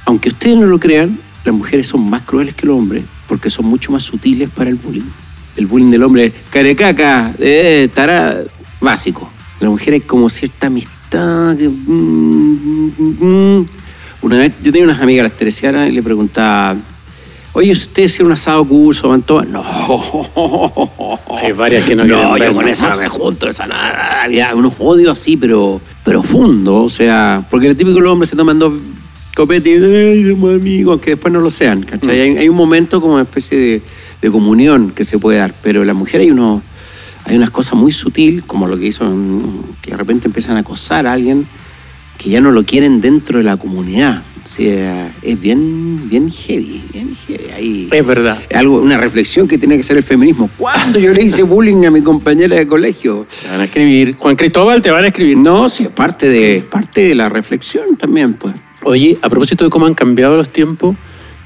Aunque 0.06 0.28
ustedes 0.30 0.56
no 0.56 0.66
lo 0.66 0.78
crean, 0.78 1.18
las 1.44 1.54
mujeres 1.54 1.86
son 1.86 2.08
más 2.08 2.22
crueles 2.22 2.54
que 2.54 2.66
los 2.66 2.76
hombres 2.76 3.04
porque 3.30 3.48
son 3.48 3.66
mucho 3.66 3.92
más 3.92 4.02
sutiles 4.02 4.50
para 4.50 4.70
el 4.70 4.76
bullying. 4.76 5.08
El 5.56 5.66
bullying 5.66 5.90
del 5.90 6.02
hombre, 6.02 6.32
carecaca, 6.50 7.32
eh, 7.38 7.88
tará, 7.94 8.38
básico. 8.80 9.30
La 9.60 9.68
mujer 9.68 9.94
hay 9.94 10.00
como 10.00 10.28
cierta 10.28 10.66
amistad. 10.66 11.56
que, 11.56 11.68
mm, 11.68 12.92
mm, 12.98 13.58
mm. 13.58 13.68
Una 14.22 14.38
vez 14.38 14.54
yo 14.62 14.72
tenía 14.72 14.84
unas 14.84 15.00
amigas 15.00 15.24
las 15.24 15.32
teresianas 15.32 15.88
y 15.88 15.92
le 15.92 16.02
preguntaba, 16.02 16.76
oye, 17.52 17.74
si 17.74 17.82
ustedes 17.82 18.12
hicieron 18.12 18.26
un 18.26 18.32
asado 18.32 18.64
curso, 18.64 19.08
van 19.08 19.22
todas. 19.22 19.48
No. 19.48 19.62
Hay 21.40 21.52
varias 21.52 21.84
que 21.84 21.94
no 21.94 22.04
No, 22.04 22.14
quieren 22.14 22.28
yo 22.28 22.32
vernos 22.38 22.62
con 22.62 22.68
esa 22.68 22.90
no 22.90 22.96
me 22.96 23.08
junto, 23.08 23.48
esa 23.48 23.66
nada. 23.66 24.24
Había 24.24 24.54
unos 24.54 24.74
odios 24.78 25.12
así, 25.12 25.36
pero 25.36 25.80
profundo. 26.04 26.82
O 26.82 26.88
sea, 26.88 27.46
porque 27.48 27.68
el 27.68 27.76
típico 27.76 28.00
los 28.00 28.12
hombres 28.12 28.28
se 28.28 28.36
toman 28.36 28.58
dos 28.58 28.72
copetes 29.40 29.80
y 29.80 29.84
"Ay, 29.84 30.30
somos 30.30 30.54
amigos, 30.54 30.92
aunque 30.92 31.10
después 31.10 31.32
no 31.32 31.40
lo 31.40 31.50
sean. 31.50 31.82
¿cachai? 31.82 32.16
Mm. 32.16 32.20
Hay, 32.22 32.36
hay 32.42 32.48
un 32.48 32.56
momento 32.56 33.00
como 33.00 33.14
una 33.14 33.22
especie 33.22 33.56
de, 33.58 33.82
de 34.20 34.30
comunión 34.30 34.90
que 34.90 35.04
se 35.04 35.18
puede 35.18 35.38
dar, 35.38 35.54
pero 35.62 35.84
la 35.84 35.94
mujer 35.94 36.20
hay 36.20 36.30
unos. 36.30 36.62
Hay 37.24 37.36
unas 37.36 37.50
cosas 37.50 37.74
muy 37.74 37.92
sutil, 37.92 38.44
como 38.44 38.66
lo 38.66 38.78
que 38.78 38.86
hizo, 38.86 39.04
mm, 39.04 39.76
que 39.82 39.90
de 39.90 39.96
repente 39.96 40.26
empiezan 40.26 40.56
a 40.56 40.60
acosar 40.60 41.06
a 41.06 41.12
alguien 41.12 41.46
que 42.18 42.30
ya 42.30 42.40
no 42.40 42.50
lo 42.50 42.64
quieren 42.64 43.00
dentro 43.00 43.38
de 43.38 43.44
la 43.44 43.56
comunidad. 43.58 44.22
O 44.42 44.46
sea, 44.48 45.12
es 45.22 45.38
bien, 45.38 46.08
bien 46.08 46.30
heavy, 46.30 46.82
bien 46.92 47.14
heavy. 47.26 47.50
Ahí, 47.54 47.88
Es 47.92 48.06
verdad. 48.06 48.38
algo, 48.54 48.80
una 48.80 48.96
reflexión 48.96 49.46
que 49.46 49.58
tiene 49.58 49.76
que 49.76 49.82
ser 49.82 49.98
el 49.98 50.02
feminismo. 50.02 50.48
¿Cuándo 50.56 50.98
yo 50.98 51.12
le 51.12 51.22
hice 51.22 51.42
bullying 51.42 51.84
a 51.84 51.90
mi 51.90 52.00
compañera 52.00 52.56
de 52.56 52.66
colegio? 52.66 53.26
Te 53.42 53.48
van 53.48 53.60
a 53.60 53.64
escribir. 53.64 54.16
Juan 54.16 54.34
Cristóbal, 54.36 54.80
te 54.80 54.90
van 54.90 55.04
a 55.04 55.08
escribir. 55.08 55.36
No, 55.36 55.68
sí, 55.68 55.84
es 55.84 55.90
parte 55.90 56.28
de, 56.30 56.62
parte 56.62 57.02
de 57.08 57.14
la 57.14 57.28
reflexión 57.28 57.96
también, 57.98 58.32
pues. 58.32 58.54
Oye, 58.84 59.18
a 59.22 59.28
propósito 59.28 59.64
de 59.64 59.70
cómo 59.70 59.86
han 59.86 59.94
cambiado 59.94 60.36
los 60.36 60.48
tiempos, 60.48 60.96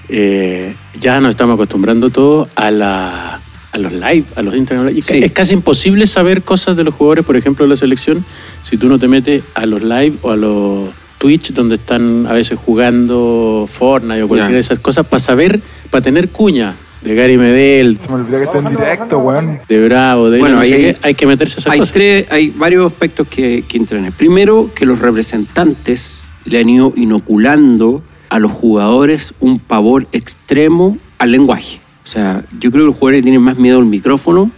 eh, 0.08 0.74
ya 1.00 1.20
nos 1.20 1.30
estamos 1.30 1.54
acostumbrando 1.54 2.10
todos 2.10 2.48
a, 2.54 2.70
la, 2.70 3.40
a 3.72 3.78
los 3.78 3.92
live, 3.92 4.24
a 4.36 4.42
los 4.42 4.54
Instagram 4.54 4.86
live. 4.86 4.98
Y 4.98 5.02
Sí. 5.02 5.22
Es 5.24 5.32
casi 5.32 5.54
imposible 5.54 6.06
saber 6.06 6.42
cosas 6.42 6.76
de 6.76 6.84
los 6.84 6.94
jugadores, 6.94 7.24
por 7.24 7.36
ejemplo, 7.36 7.64
de 7.64 7.70
la 7.70 7.76
selección, 7.76 8.24
si 8.62 8.76
tú 8.76 8.88
no 8.88 8.98
te 8.98 9.08
metes 9.08 9.42
a 9.54 9.66
los 9.66 9.82
live 9.82 10.14
o 10.22 10.30
a 10.30 10.36
los 10.36 10.90
Twitch, 11.18 11.52
donde 11.52 11.76
están 11.76 12.26
a 12.26 12.32
veces 12.34 12.58
jugando 12.58 13.68
Fortnite 13.72 14.22
o 14.22 14.28
cualquiera 14.28 14.54
de 14.54 14.60
esas 14.60 14.78
cosas, 14.78 15.06
para 15.06 15.20
saber, 15.20 15.60
para 15.90 16.02
tener 16.02 16.28
cuña 16.28 16.74
de 17.00 17.14
Gary 17.14 17.36
Medel, 17.38 17.98
Se 18.00 18.08
me 18.08 18.14
olvidó 18.14 18.38
que 18.38 18.44
está 18.44 18.58
en 18.58 18.68
directo, 18.70 19.18
weón. 19.18 19.60
de 19.68 19.84
Bravo, 19.88 20.30
de 20.30 20.38
Bueno, 20.38 20.56
no 20.56 20.62
qué, 20.62 20.74
hay- 20.74 20.96
hay 21.02 21.14
que 21.14 21.26
meterse 21.26 21.56
a 21.56 21.60
esas 21.60 21.72
Hay, 21.72 21.78
cosas. 21.80 21.92
tres, 21.94 22.26
hay 22.30 22.50
varios 22.50 22.90
aspectos 22.92 23.26
que, 23.28 23.64
que 23.66 23.76
entran. 23.76 24.10
Primero, 24.12 24.70
que 24.74 24.86
los 24.86 24.98
representantes 24.98 26.23
le 26.44 26.58
han 26.60 26.68
ido 26.68 26.92
inoculando 26.96 28.02
a 28.30 28.38
los 28.38 28.52
jugadores 28.52 29.34
un 29.40 29.58
pavor 29.58 30.06
extremo 30.12 30.98
al 31.18 31.32
lenguaje. 31.32 31.80
O 32.04 32.06
sea, 32.06 32.44
yo 32.60 32.70
creo 32.70 32.82
que 32.84 32.88
los 32.88 32.94
jugadores 32.96 33.22
tienen 33.22 33.40
más 33.42 33.56
miedo 33.58 33.78
al 33.78 33.86
micrófono 33.86 34.50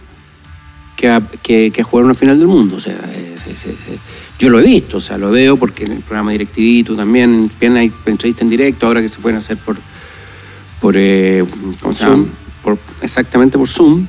que 0.95 1.09
a, 1.09 1.21
que, 1.43 1.71
que 1.71 1.81
a 1.81 1.83
jugar 1.83 2.05
una 2.05 2.13
final 2.15 2.39
del 2.39 2.47
mundo. 2.47 2.75
O 2.77 2.79
sea, 2.79 2.93
es- 3.15 3.47
es- 3.47 3.65
es- 3.67 3.87
es- 3.87 3.99
yo 4.39 4.49
lo 4.49 4.59
he 4.59 4.63
visto, 4.63 4.97
o 4.97 5.01
sea, 5.01 5.17
lo 5.17 5.31
veo 5.31 5.55
porque 5.57 5.85
en 5.85 5.93
el 5.93 5.99
programa 6.01 6.31
directivito 6.31 6.95
también, 6.95 7.49
bien 7.59 7.75
hay 7.77 7.91
entrevistas 8.05 8.41
en 8.43 8.49
directo 8.49 8.85
ahora 8.87 9.01
que 9.01 9.09
se 9.09 9.19
pueden 9.19 9.37
hacer 9.37 9.57
por, 9.57 9.77
por 10.81 10.95
eh, 10.97 11.43
¿cómo 11.81 11.93
se 11.93 12.03
llama? 12.03 12.25
Por, 12.63 12.77
exactamente 13.01 13.57
por 13.57 13.67
Zoom. 13.67 14.05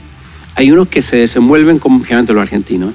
Hay 0.54 0.70
unos 0.72 0.88
que 0.88 1.00
se 1.02 1.16
desenvuelven, 1.16 1.78
como 1.78 2.00
generalmente 2.00 2.32
los 2.32 2.42
argentinos, 2.42 2.92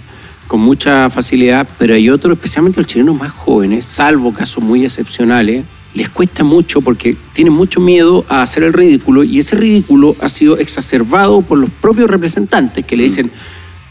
con 0.48 0.62
mucha 0.62 1.10
facilidad, 1.10 1.68
pero 1.78 1.96
hay 1.96 2.10
otros, 2.10 2.34
especialmente 2.34 2.80
los 2.80 2.88
chilenos 2.88 3.18
más 3.18 3.32
jóvenes, 3.32 3.86
salvo 3.86 4.34
casos 4.34 4.64
muy 4.64 4.84
excepcionales, 4.84 5.66
les 5.94 6.10
cuesta 6.10 6.44
mucho 6.44 6.82
porque 6.82 7.16
tienen 7.34 7.54
mucho 7.54 7.80
miedo 7.80 8.26
a 8.28 8.42
hacer 8.42 8.64
el 8.64 8.74
ridículo 8.74 9.24
y 9.24 9.40
ese 9.40 9.56
ridículo 9.56 10.16
ha 10.20 10.30
sido 10.30 10.58
exacerbado 10.58 11.42
por 11.42 11.60
los 11.60 11.70
propios 11.70 12.10
representantes 12.10 12.84
que 12.86 12.98
le 12.98 13.04
dicen 13.04 13.32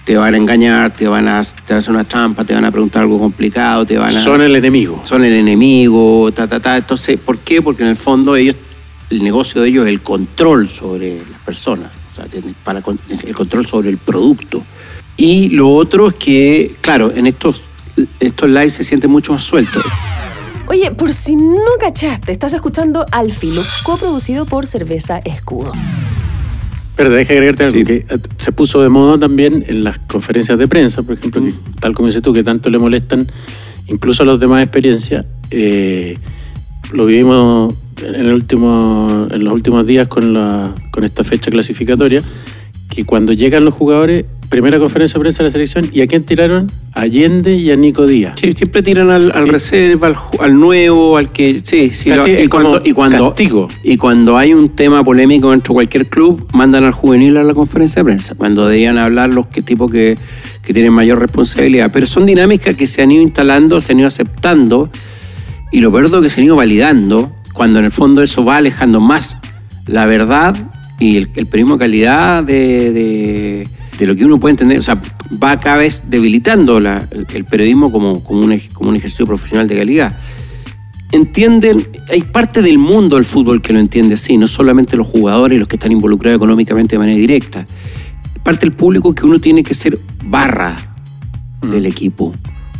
te 0.05 0.17
van 0.17 0.35
a 0.35 0.37
engañar, 0.37 0.91
te 0.91 1.07
van 1.07 1.29
a, 1.29 1.43
te 1.43 1.61
van 1.69 1.75
a 1.75 1.79
hacer 1.79 1.95
una 1.95 2.05
trampa, 2.05 2.45
te 2.45 2.55
van 2.55 2.65
a 2.65 2.73
preguntar 2.73 3.03
algo 3.03 3.21
complicado, 3.21 3.87
te 3.87 3.99
van 3.99 4.17
a 4.17 4.21
Son 4.21 4.41
el 4.41 4.57
enemigo. 4.57 5.01
son 5.05 5.25
el 5.25 5.33
enemigo, 5.33 6.33
ta, 6.33 6.49
ta, 6.49 6.59
ta. 6.59 6.77
Entonces, 6.77 7.19
¿por 7.19 7.39
qué? 7.39 7.63
Porque 7.63 7.85
en 7.85 7.91
el 7.91 7.97
fondo 7.97 8.35
ellos 8.35 8.57
el 9.11 9.23
negocio 9.23 9.61
de 9.61 9.69
ellos 9.69 9.85
es 9.85 9.93
el 9.93 10.01
control 10.01 10.69
sobre 10.69 11.19
las 11.31 11.41
personas, 11.45 11.93
o 12.13 12.15
sea, 12.17 12.27
para, 12.65 12.79
el 12.81 13.35
control 13.35 13.67
sobre 13.67 13.91
el 13.91 13.99
producto. 13.99 14.65
Y 15.23 15.51
lo 15.51 15.71
otro 15.71 16.09
es 16.09 16.15
que, 16.15 16.75
claro, 16.81 17.13
en 17.15 17.29
estos, 17.29 17.63
estos 18.19 18.49
lives 18.51 18.75
se 18.75 18.83
siente 18.83 19.07
mucho 19.07 19.33
más 19.33 19.45
suelto. 19.45 19.81
Oye, 20.67 20.91
por 20.91 21.13
si 21.13 21.37
no 21.37 21.61
cachaste, 21.79 22.33
estás 22.33 22.55
escuchando 22.55 23.07
Al 23.13 23.31
Filo, 23.31 23.63
coproducido 23.85 24.47
por 24.47 24.67
Cerveza 24.67 25.19
Escudo. 25.19 25.71
Pero 26.97 27.11
deja 27.11 27.35
agregarte 27.35 27.63
algo 27.63 27.77
Sí. 27.79 27.85
que 27.85 27.95
eh, 28.09 28.19
se 28.37 28.51
puso 28.51 28.83
de 28.83 28.89
moda 28.89 29.17
también 29.17 29.65
en 29.69 29.85
las 29.85 29.99
conferencias 30.01 30.59
de 30.59 30.67
prensa, 30.67 31.05
por 31.05 31.15
ejemplo, 31.17 31.41
que, 31.41 31.53
tal 31.79 31.95
como 31.95 32.09
dices 32.09 32.23
tú, 32.23 32.33
que 32.33 32.43
tanto 32.43 32.69
le 32.69 32.79
molestan 32.79 33.31
incluso 33.87 34.25
a 34.25 34.27
los 34.27 34.41
demás 34.41 34.63
experiencias. 34.65 35.25
eh, 35.53 36.19
lo 36.93 37.07
vivimos 37.07 37.73
en, 38.03 38.15
el 38.17 38.33
último, 38.33 39.29
en 39.31 39.45
los 39.45 39.55
últimos 39.55 39.87
días 39.87 40.09
con, 40.09 40.35
la, 40.35 40.75
con 40.91 41.05
esta 41.05 41.23
fecha 41.23 41.51
clasificatoria, 41.51 42.23
que 42.95 43.07
cuando 43.07 43.33
llegan 43.33 43.65
los 43.65 43.73
jugadores, 43.73 44.27
primera 44.51 44.79
conferencia 44.79 45.17
de 45.17 45.23
prensa 45.23 45.43
de 45.43 45.49
la 45.49 45.51
selección, 45.51 45.89
¿y 45.95 46.03
a 46.03 46.07
quién 46.07 46.25
tiraron? 46.25 46.71
A 46.93 47.01
Allende 47.03 47.55
y 47.57 47.71
a 47.71 47.77
Nico 47.77 48.07
Díaz. 48.07 48.35
Sí, 48.39 48.53
siempre 48.53 48.83
tiran 48.83 49.09
al, 49.11 49.33
al 49.33 49.49
reserva, 49.49 50.15
al, 50.41 50.61
nuevo, 50.61 51.17
al 51.17 51.33
que. 51.33 51.63
Sí, 51.65 51.91
sí. 51.91 52.11
Lo- 52.11 52.29
y, 52.29 52.49
cuando, 52.49 52.83
y, 52.85 52.93
cuando, 52.93 53.29
castigo. 53.31 53.69
y 53.83 53.97
cuando 53.97 54.37
hay 54.37 54.53
un 54.53 54.69
tema 54.69 55.03
polémico 55.03 55.53
dentro 55.53 55.73
de 55.73 55.77
cualquier 55.77 56.07
club, 56.11 56.47
mandan 56.53 56.85
al 56.85 56.93
juvenil 56.93 57.39
a 57.39 57.45
la 57.45 57.55
conferencia 57.55 58.01
de 58.01 58.05
prensa. 58.05 58.35
Cuando 58.35 58.67
deberían 58.67 58.99
hablar 58.99 59.31
los 59.31 59.47
que 59.47 59.63
tipos 59.63 59.91
que, 59.91 60.19
que 60.63 60.75
tienen 60.75 60.93
mayor 60.93 61.19
responsabilidad. 61.19 61.91
Pero 61.91 62.05
son 62.05 62.27
dinámicas 62.27 62.75
que 62.75 62.87
se 62.87 63.01
han 63.01 63.11
ido 63.11 63.23
instalando, 63.23 63.81
se 63.81 63.93
han 63.93 64.01
ido 64.01 64.09
aceptando. 64.09 64.91
Y 65.73 65.81
lo 65.81 65.91
peor 65.91 66.05
es 66.05 66.13
que 66.13 66.29
se 66.29 66.43
han 66.43 66.45
ido 66.45 66.57
validando, 66.57 67.33
cuando 67.55 67.79
en 67.79 67.87
el 67.87 67.91
fondo 67.91 68.23
eso 68.23 68.45
va 68.45 68.59
alejando 68.59 69.01
más 69.01 69.39
la 69.87 70.05
verdad 70.05 70.55
y 71.03 71.17
el, 71.17 71.31
el 71.35 71.47
periodismo 71.47 71.77
de 71.77 71.81
calidad 71.81 72.45
de, 72.45 72.93
de- 72.93 73.69
de 73.99 74.07
lo 74.07 74.17
que 74.17 74.25
uno 74.25 74.41
puede 74.41 74.53
entender. 74.53 74.79
O 74.79 74.83
sea, 74.83 75.01
va 75.43 75.61
cada 75.61 75.77
vez 75.77 76.05
debilitando 76.09 76.81
la- 76.81 77.07
el, 77.11 77.27
el 77.35 77.45
periodismo 77.45 77.93
como, 77.93 78.23
como, 78.25 78.41
un, 78.41 78.53
ej- 78.53 78.73
como 78.73 78.89
un 78.91 78.97
ejercicio 78.97 79.27
profesional 79.27 79.69
de 79.69 79.77
calidad. 79.77 80.17
Entienden, 81.13 81.87
hay 82.11 82.23
parte 82.23 82.63
del 82.63 82.79
mundo 82.79 83.17
del 83.17 83.25
fútbol 83.27 83.61
que 83.61 83.75
lo 83.75 83.79
entiende 83.81 84.15
así, 84.15 84.39
no 84.39 84.49
solamente 84.49 84.97
los 84.97 85.07
jugadores 85.07 85.57
y 85.57 85.59
los 85.59 85.69
que 85.69 85.77
están 85.77 85.93
involucrados 85.93 86.37
económicamente 86.39 86.95
de 86.95 86.99
manera 87.01 87.19
directa. 87.19 87.67
Parte 88.43 88.61
del 88.67 88.73
público 88.73 89.15
que 89.15 89.27
uno 89.27 89.39
tiene 89.39 89.63
que 89.63 89.75
ser 89.75 89.99
barra 90.25 90.75
del 91.71 91.85
equipo, 91.85 92.35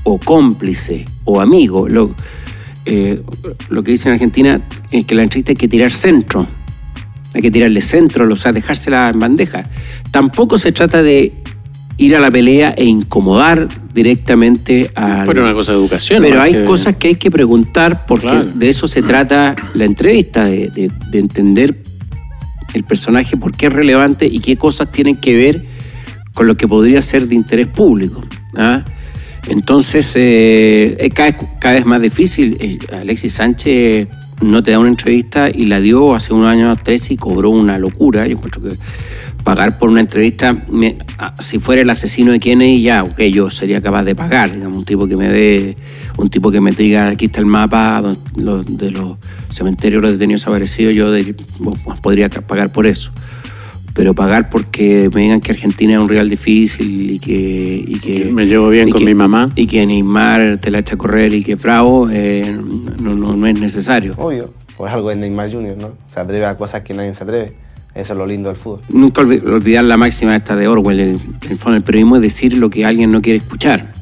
o 0.05 0.19
cómplice, 0.19 1.05
o 1.25 1.41
amigo. 1.41 1.89
Lo, 1.91 2.15
eh, 2.87 3.23
lo 3.69 3.83
que 3.85 3.91
dicen 3.93 4.09
en 4.09 4.15
Argentina 4.15 4.61
es 4.91 5.05
que 5.05 5.15
la 5.15 5.23
entrevista 5.25 5.53
hay 5.53 5.57
que 5.57 5.69
tirar 5.69 5.93
centro. 5.93 6.47
Hay 7.35 7.43
que 7.43 7.51
tirarle 7.51 7.81
centro, 7.83 8.31
o 8.31 8.37
sea, 8.37 8.53
dejársela 8.53 9.09
en 9.11 9.19
bandeja. 9.19 9.65
Tampoco 10.11 10.59
se 10.59 10.73
trata 10.73 11.03
de 11.03 11.33
ir 11.97 12.17
a 12.17 12.21
la 12.21 12.31
pelea 12.31 12.75
e 12.77 12.85
incomodar 12.85 13.69
directamente 13.95 14.91
a. 14.95 15.25
Pero 15.27 15.43
una 15.43 15.55
cosa 15.55 15.73
de 15.73 15.79
educación. 15.79 16.23
Pero 16.23 16.41
hay 16.43 16.53
que- 16.53 16.65
cosas 16.65 16.97
que 16.97 17.09
hay 17.09 17.15
que 17.15 17.31
preguntar 17.31 18.05
porque 18.07 18.27
Claro. 18.27 18.51
de 18.55 18.69
eso 18.69 18.87
se 18.89 19.03
trata 19.03 19.55
la 19.75 19.85
entrevista, 19.85 20.45
de, 20.45 20.69
de- 20.69 20.91
de 21.11 21.19
entender 21.19 21.83
el 22.75 22.85
personaje, 22.85 23.37
por 23.37 23.53
qué 23.57 23.67
es 23.67 23.73
relevante 23.73 24.27
y 24.27 24.41
qué 24.41 24.57
cosas 24.57 24.91
tienen 24.93 25.17
que 25.17 25.37
ver 25.37 25.65
con 26.35 26.47
lo 26.47 26.57
que 26.57 26.67
podría 26.67 27.03
ser 27.03 27.29
de 27.29 27.35
interés 27.35 27.67
público. 27.69 28.23
¿ah? 28.57 28.83
Entonces, 29.49 30.13
eh, 30.17 30.97
es 30.99 31.11
cada, 31.15 31.31
vez- 31.33 31.49
cada 31.61 31.75
vez 31.75 31.85
más 31.87 32.01
difícil. 32.01 32.57
Eh, 32.61 32.79
Alexis 32.95 33.33
Sánchez 33.33 34.09
no 34.43 34.63
te 34.63 34.73
da 34.73 34.79
una 34.79 34.89
entrevista 34.89 35.49
y 35.51 35.67
la 35.67 35.81
dio 35.81 36.15
hace 36.15 36.33
unos 36.35 36.49
años, 36.49 36.79
tres, 36.83 37.11
y 37.11 37.17
cobró 37.17 37.51
una 37.51 37.79
locura. 37.79 38.27
Yo 38.27 38.33
encuentro 38.37 38.63
que 38.63 38.77
pagar 39.45 39.79
por 39.79 39.89
una 39.91 40.01
entrevista, 40.01 40.57
me- 40.71 40.99
ah, 41.19 41.35
si 41.41 41.59
fuera 41.59 41.83
el 41.83 41.91
asesino 41.91 42.33
de 42.33 42.39
Kennedy, 42.41 42.83
ya, 42.83 43.03
ok, 43.03 43.21
yo 43.23 43.51
sería 43.51 43.81
capaz 43.81 44.05
de 44.05 44.15
pagar. 44.15 44.53
Digamos, 44.53 44.79
un 44.79 44.85
tipo 44.85 45.07
que 45.09 45.17
me 45.17 45.29
dé, 45.29 45.77
un 46.17 46.29
tipo 46.29 46.51
que 46.51 46.61
me 46.61 46.71
diga, 46.73 47.09
aquí 47.09 47.25
está 47.27 47.41
el 47.41 47.47
mapa 47.47 48.03
de 48.37 48.91
los 48.91 49.17
cementerios 49.51 50.01
de 50.01 50.09
los 50.09 50.13
detenidos 50.13 50.43
desaparecidos, 50.43 50.95
yo 50.95 51.11
de- 51.11 51.35
podría 52.03 52.29
pagar 52.31 52.71
por 52.73 52.87
eso. 52.87 53.11
Pero 53.95 54.15
pagar 54.15 54.49
porque 54.49 55.11
me 55.13 55.23
digan 55.23 55.41
que 55.41 55.53
Argentina 55.53 55.93
es 55.95 55.99
un 55.99 56.09
real 56.09 56.29
difícil 56.29 57.11
y 57.11 57.19
que... 57.19 57.85
Y 57.87 57.99
que 57.99 58.23
Que 58.25 58.33
me 58.33 58.47
llevo 58.47 58.71
bien 58.71 58.89
con 58.91 59.01
que- 59.01 59.07
mi 59.07 59.15
mamá. 59.15 59.47
Y 59.55 59.67
que 59.67 59.85
Neymar 59.85 60.59
te 60.59 60.71
la 60.71 60.79
echa 60.79 60.95
a 60.95 60.99
correr 60.99 61.35
y 61.35 61.43
que 61.43 61.57
Bravo 61.57 62.09
eh, 62.11 62.57
no, 63.01 63.15
no, 63.15 63.37
no 63.37 63.47
es 63.47 63.61
necesario. 63.61 64.15
Obvio, 64.17 64.51
pues 64.77 64.93
algo 64.93 65.11
de 65.11 65.17
Neymar 65.17 65.53
Jr., 65.53 65.77
¿no? 65.79 65.93
Se 66.07 66.21
atreve 66.21 66.47
a 66.47 66.57
cosas 66.57 66.83
que 66.83 66.95
nadie 66.95 67.13
se 67.15 67.25
atreve. 67.25 67.53
Eso 67.95 68.15
es 68.15 68.19
lo 68.19 68.27
lindo 68.27 68.49
del 68.49 68.57
fútbol. 68.57 68.81
Nunca 68.89 69.21
olvi- 69.21 69.47
olvidar 69.47 69.85
la 69.85 69.99
máxima 69.99 70.35
esta 70.35 70.57
de 70.57 70.67
Orwell. 70.69 70.99
En 71.01 71.21
el 71.51 71.59
fondo, 71.59 71.77
el 71.77 71.83
periodismo 71.85 72.17
es 72.17 72.23
decir 72.23 72.57
lo 72.57 72.71
que 72.71 72.87
alguien 72.87 73.11
no 73.11 73.21
quiere 73.21 73.37
escuchar. 73.41 73.93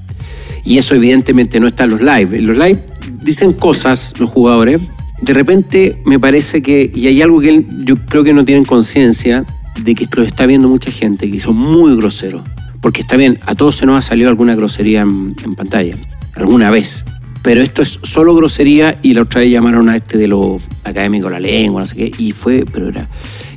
Y 0.64 0.78
eso 0.78 0.94
evidentemente 0.94 1.58
no 1.58 1.66
está 1.66 1.84
en 1.84 1.90
los 1.90 2.00
live. 2.00 2.38
En 2.38 2.46
los 2.46 2.56
live 2.56 2.78
dicen 3.24 3.52
cosas 3.54 4.14
los 4.20 4.30
jugadores. 4.30 4.78
De 5.20 5.32
repente 5.32 6.00
me 6.06 6.20
parece 6.20 6.62
que, 6.62 6.92
y 6.94 7.08
hay 7.08 7.20
algo 7.20 7.40
que 7.40 7.64
yo 7.84 7.96
creo 7.96 8.22
que 8.22 8.32
no 8.32 8.44
tienen 8.44 8.64
conciencia, 8.64 9.44
de 9.84 9.94
que 9.94 10.04
esto 10.04 10.20
lo 10.20 10.26
está 10.26 10.46
viendo 10.46 10.68
mucha 10.68 10.90
gente, 10.90 11.30
que 11.30 11.40
son 11.40 11.56
muy 11.56 11.96
groseros. 11.96 12.42
Porque 12.80 13.02
está 13.02 13.16
bien, 13.16 13.38
a 13.46 13.54
todos 13.54 13.76
se 13.76 13.86
nos 13.86 13.98
ha 13.98 14.02
salido 14.02 14.30
alguna 14.30 14.54
grosería 14.54 15.02
en, 15.02 15.34
en 15.44 15.54
pantalla, 15.54 15.96
alguna 16.34 16.70
vez. 16.70 17.04
Pero 17.42 17.62
esto 17.62 17.82
es 17.82 17.98
solo 18.02 18.34
grosería 18.34 18.98
y 19.02 19.14
la 19.14 19.22
otra 19.22 19.40
vez 19.40 19.50
llamaron 19.50 19.88
a 19.88 19.96
este 19.96 20.18
de 20.18 20.28
lo 20.28 20.58
académico 20.84 21.30
la 21.30 21.40
lengua, 21.40 21.80
no 21.80 21.86
sé 21.86 21.96
qué, 21.96 22.12
y 22.18 22.32
fue, 22.32 22.64
pero 22.70 22.88
era... 22.88 23.08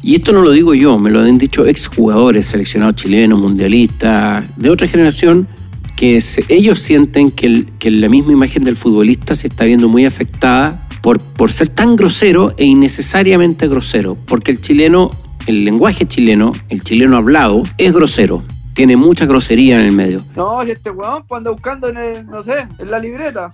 Y 0.01 0.15
esto 0.15 0.33
no 0.33 0.41
lo 0.41 0.51
digo 0.51 0.73
yo, 0.73 0.99
me 0.99 1.11
lo 1.11 1.21
han 1.21 1.37
dicho 1.37 1.65
exjugadores, 1.65 2.45
seleccionados 2.47 2.95
chilenos, 2.95 3.39
mundialistas, 3.39 4.49
de 4.57 4.69
otra 4.69 4.85
generación, 4.85 5.47
que 5.95 6.21
ellos 6.49 6.79
sienten 6.79 7.31
que, 7.31 7.65
que 7.79 7.89
la 7.89 8.09
misma 8.09 8.33
imagen 8.33 8.63
del 8.63 8.75
futbolista 8.75 9.35
se 9.35 9.47
está 9.47 9.63
viendo 9.63 9.87
muy 9.87 10.05
afectada 10.05 10.87
por, 11.01 11.19
por 11.19 11.51
ser 11.51 11.69
tan 11.69 11.95
grosero 11.95 12.53
e 12.57 12.65
innecesariamente 12.65 13.67
grosero, 13.67 14.17
porque 14.25 14.51
el 14.51 14.59
chileno, 14.59 15.11
el 15.47 15.65
lenguaje 15.65 16.05
chileno, 16.05 16.51
el 16.69 16.81
chileno 16.83 17.17
hablado, 17.17 17.63
es 17.77 17.93
grosero, 17.93 18.43
tiene 18.73 18.95
mucha 18.95 19.25
grosería 19.25 19.75
en 19.75 19.81
el 19.81 19.91
medio. 19.91 20.23
No, 20.35 20.63
si 20.63 20.71
este 20.71 20.89
weón 20.89 21.23
pues 21.27 21.37
anda 21.37 21.51
buscando 21.51 21.87
en 21.89 21.97
el, 21.97 22.25
no 22.25 22.43
sé, 22.43 22.67
en 22.79 22.91
la 22.91 22.99
libreta. 22.99 23.51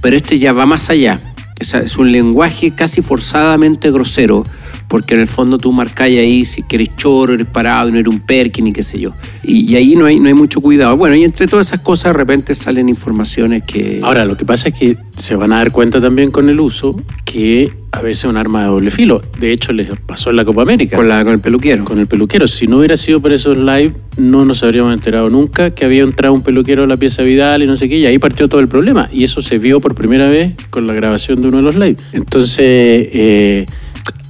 pero 0.00 0.16
este 0.16 0.38
ya 0.38 0.52
va 0.52 0.66
más 0.66 0.90
allá. 0.90 1.20
Es 1.60 1.96
un 1.98 2.12
lenguaje 2.12 2.72
casi 2.72 3.02
forzadamente 3.02 3.90
grosero, 3.90 4.44
porque 4.88 5.14
en 5.14 5.20
el 5.20 5.28
fondo 5.28 5.58
tú 5.58 5.70
marcáis 5.70 6.18
ahí 6.18 6.44
si 6.44 6.62
que 6.62 6.76
eres 6.76 6.96
choro, 6.96 7.34
eres 7.34 7.46
parado, 7.46 7.90
no 7.90 7.98
eres 7.98 8.12
un 8.12 8.20
perkin 8.20 8.66
y 8.68 8.72
qué 8.72 8.82
sé 8.82 8.98
yo. 8.98 9.12
Y, 9.44 9.70
y 9.70 9.76
ahí 9.76 9.94
no 9.94 10.06
hay, 10.06 10.18
no 10.18 10.28
hay 10.28 10.34
mucho 10.34 10.60
cuidado. 10.60 10.96
Bueno, 10.96 11.14
y 11.14 11.24
entre 11.24 11.46
todas 11.46 11.68
esas 11.68 11.80
cosas 11.80 12.12
de 12.12 12.18
repente 12.18 12.54
salen 12.54 12.88
informaciones 12.88 13.62
que... 13.62 14.00
Ahora, 14.02 14.24
lo 14.24 14.36
que 14.36 14.44
pasa 14.44 14.68
es 14.68 14.74
que 14.74 14.96
se 15.16 15.36
van 15.36 15.52
a 15.52 15.56
dar 15.58 15.72
cuenta 15.72 16.00
también 16.00 16.30
con 16.30 16.48
el 16.48 16.58
uso 16.58 17.00
que 17.24 17.70
a 17.92 18.02
veces 18.02 18.24
es 18.24 18.30
un 18.30 18.36
arma 18.36 18.62
de 18.62 18.68
doble 18.68 18.90
filo. 18.90 19.22
De 19.38 19.52
hecho, 19.52 19.72
les 19.72 19.88
pasó 20.00 20.30
en 20.30 20.36
la 20.36 20.44
Copa 20.44 20.62
América. 20.62 20.96
con, 20.96 21.08
la, 21.08 21.24
con 21.24 21.32
el 21.32 21.40
peluquero. 21.40 21.84
con 21.84 21.98
el 21.98 22.06
peluquero. 22.06 22.46
Si 22.46 22.66
no 22.66 22.78
hubiera 22.78 22.96
sido 22.96 23.20
por 23.20 23.32
esos 23.32 23.56
live, 23.56 23.92
no 24.16 24.44
nos 24.44 24.62
habríamos 24.62 24.92
enterado 24.94 25.30
nunca 25.30 25.70
que 25.70 25.84
había 25.84 26.02
entrado 26.02 26.34
un 26.34 26.42
peluquero 26.42 26.84
a 26.84 26.86
la 26.86 26.96
pieza 26.96 27.22
Vidal 27.22 27.62
y 27.62 27.66
no 27.66 27.76
sé 27.76 27.88
qué, 27.88 27.98
y 27.98 28.06
ahí 28.06 28.18
partió 28.18 28.48
todo 28.48 28.60
el 28.60 28.68
problema. 28.68 29.08
Y 29.12 29.24
eso 29.24 29.42
se 29.42 29.58
vio 29.58 29.80
por 29.80 29.94
primera 29.94 30.28
vez 30.28 30.54
con 30.70 30.86
la 30.86 30.92
grabación 30.92 31.40
de 31.40 31.48
uno 31.48 31.58
de 31.58 31.62
los 31.62 31.76
live. 31.76 31.96
Entonces, 32.12 32.58
eh, 32.58 33.66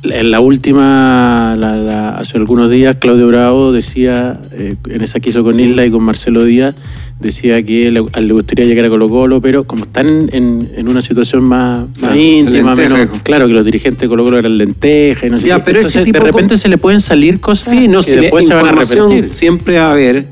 en 0.02 0.30
la 0.30 0.40
última, 0.40 1.54
la- 1.58 1.76
la- 1.76 2.10
hace 2.16 2.36
algunos 2.38 2.70
días, 2.70 2.96
Claudio 2.96 3.26
Bravo 3.28 3.72
decía, 3.72 4.40
eh, 4.52 4.76
en 4.88 5.02
esa 5.02 5.20
que 5.20 5.30
hizo 5.30 5.42
con 5.42 5.58
Isla 5.58 5.84
y 5.86 5.90
con 5.90 6.02
Marcelo 6.04 6.44
Díaz, 6.44 6.74
decía 7.20 7.60
que 7.64 7.90
le, 7.90 8.00
gustaría 8.32 8.64
llegar 8.64 8.84
a 8.84 8.90
Colo 8.90 9.08
Colo, 9.08 9.40
pero 9.40 9.64
como 9.64 9.84
están 9.84 10.30
en, 10.32 10.70
en 10.76 10.88
una 10.88 11.00
situación 11.00 11.42
más, 11.42 11.86
íntima, 12.16 12.76
menos, 12.76 13.08
claro 13.24 13.48
que 13.48 13.52
los 13.54 13.64
dirigentes 13.64 14.02
de 14.02 14.08
Colo 14.08 14.22
Colo 14.24 14.38
eran 14.38 14.56
lenteja 14.56 15.26
y 15.26 15.30
no 15.30 15.38
sé 15.40 15.48
Ya, 15.48 15.56
qué. 15.56 15.62
pero 15.64 15.80
ese 15.80 15.88
Entonces, 15.98 16.04
tipo 16.12 16.18
de 16.24 16.24
repente 16.30 16.48
con- 16.50 16.58
se 16.58 16.68
le 16.68 16.78
pueden 16.78 17.00
salir 17.00 17.40
cosas 17.40 17.74
Sí, 17.74 17.88
no, 17.88 17.98
que 17.98 18.04
si 18.10 18.14
le- 18.16 18.20
después 18.22 18.46
se 18.46 18.54
van 18.54 18.66
a 18.66 18.70
arrepentir. 18.70 19.32
siempre 19.32 19.78
va 19.78 19.86
a 19.88 19.90
haber. 19.90 20.26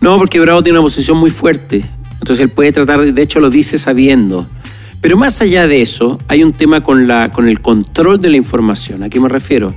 No, 0.00 0.16
porque 0.16 0.40
Bravo 0.40 0.62
tiene 0.62 0.78
una 0.78 0.84
posición 0.86 1.18
muy 1.18 1.30
fuerte. 1.30 1.84
Entonces 2.14 2.42
él 2.44 2.48
puede 2.48 2.72
tratar, 2.72 3.00
de 3.02 3.12
de 3.12 3.22
hecho 3.22 3.38
lo 3.40 3.50
dice 3.50 3.76
sabiendo. 3.78 4.46
Pero 5.02 5.16
más 5.16 5.40
allá 5.42 5.66
de 5.66 5.82
eso, 5.82 6.20
hay 6.28 6.44
un 6.44 6.52
tema 6.52 6.80
con, 6.80 7.08
la, 7.08 7.32
con 7.32 7.48
el 7.48 7.60
control 7.60 8.20
de 8.20 8.30
la 8.30 8.36
información. 8.36 9.02
¿A 9.02 9.10
qué 9.10 9.18
me 9.18 9.28
refiero? 9.28 9.74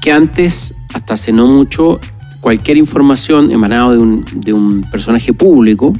Que 0.00 0.12
antes, 0.12 0.74
hasta 0.94 1.14
hace 1.14 1.32
no 1.32 1.48
mucho, 1.48 1.98
cualquier 2.40 2.76
información 2.76 3.50
emanada 3.50 3.90
de 3.90 3.98
un, 3.98 4.24
de 4.36 4.52
un 4.52 4.82
personaje 4.82 5.32
público 5.32 5.92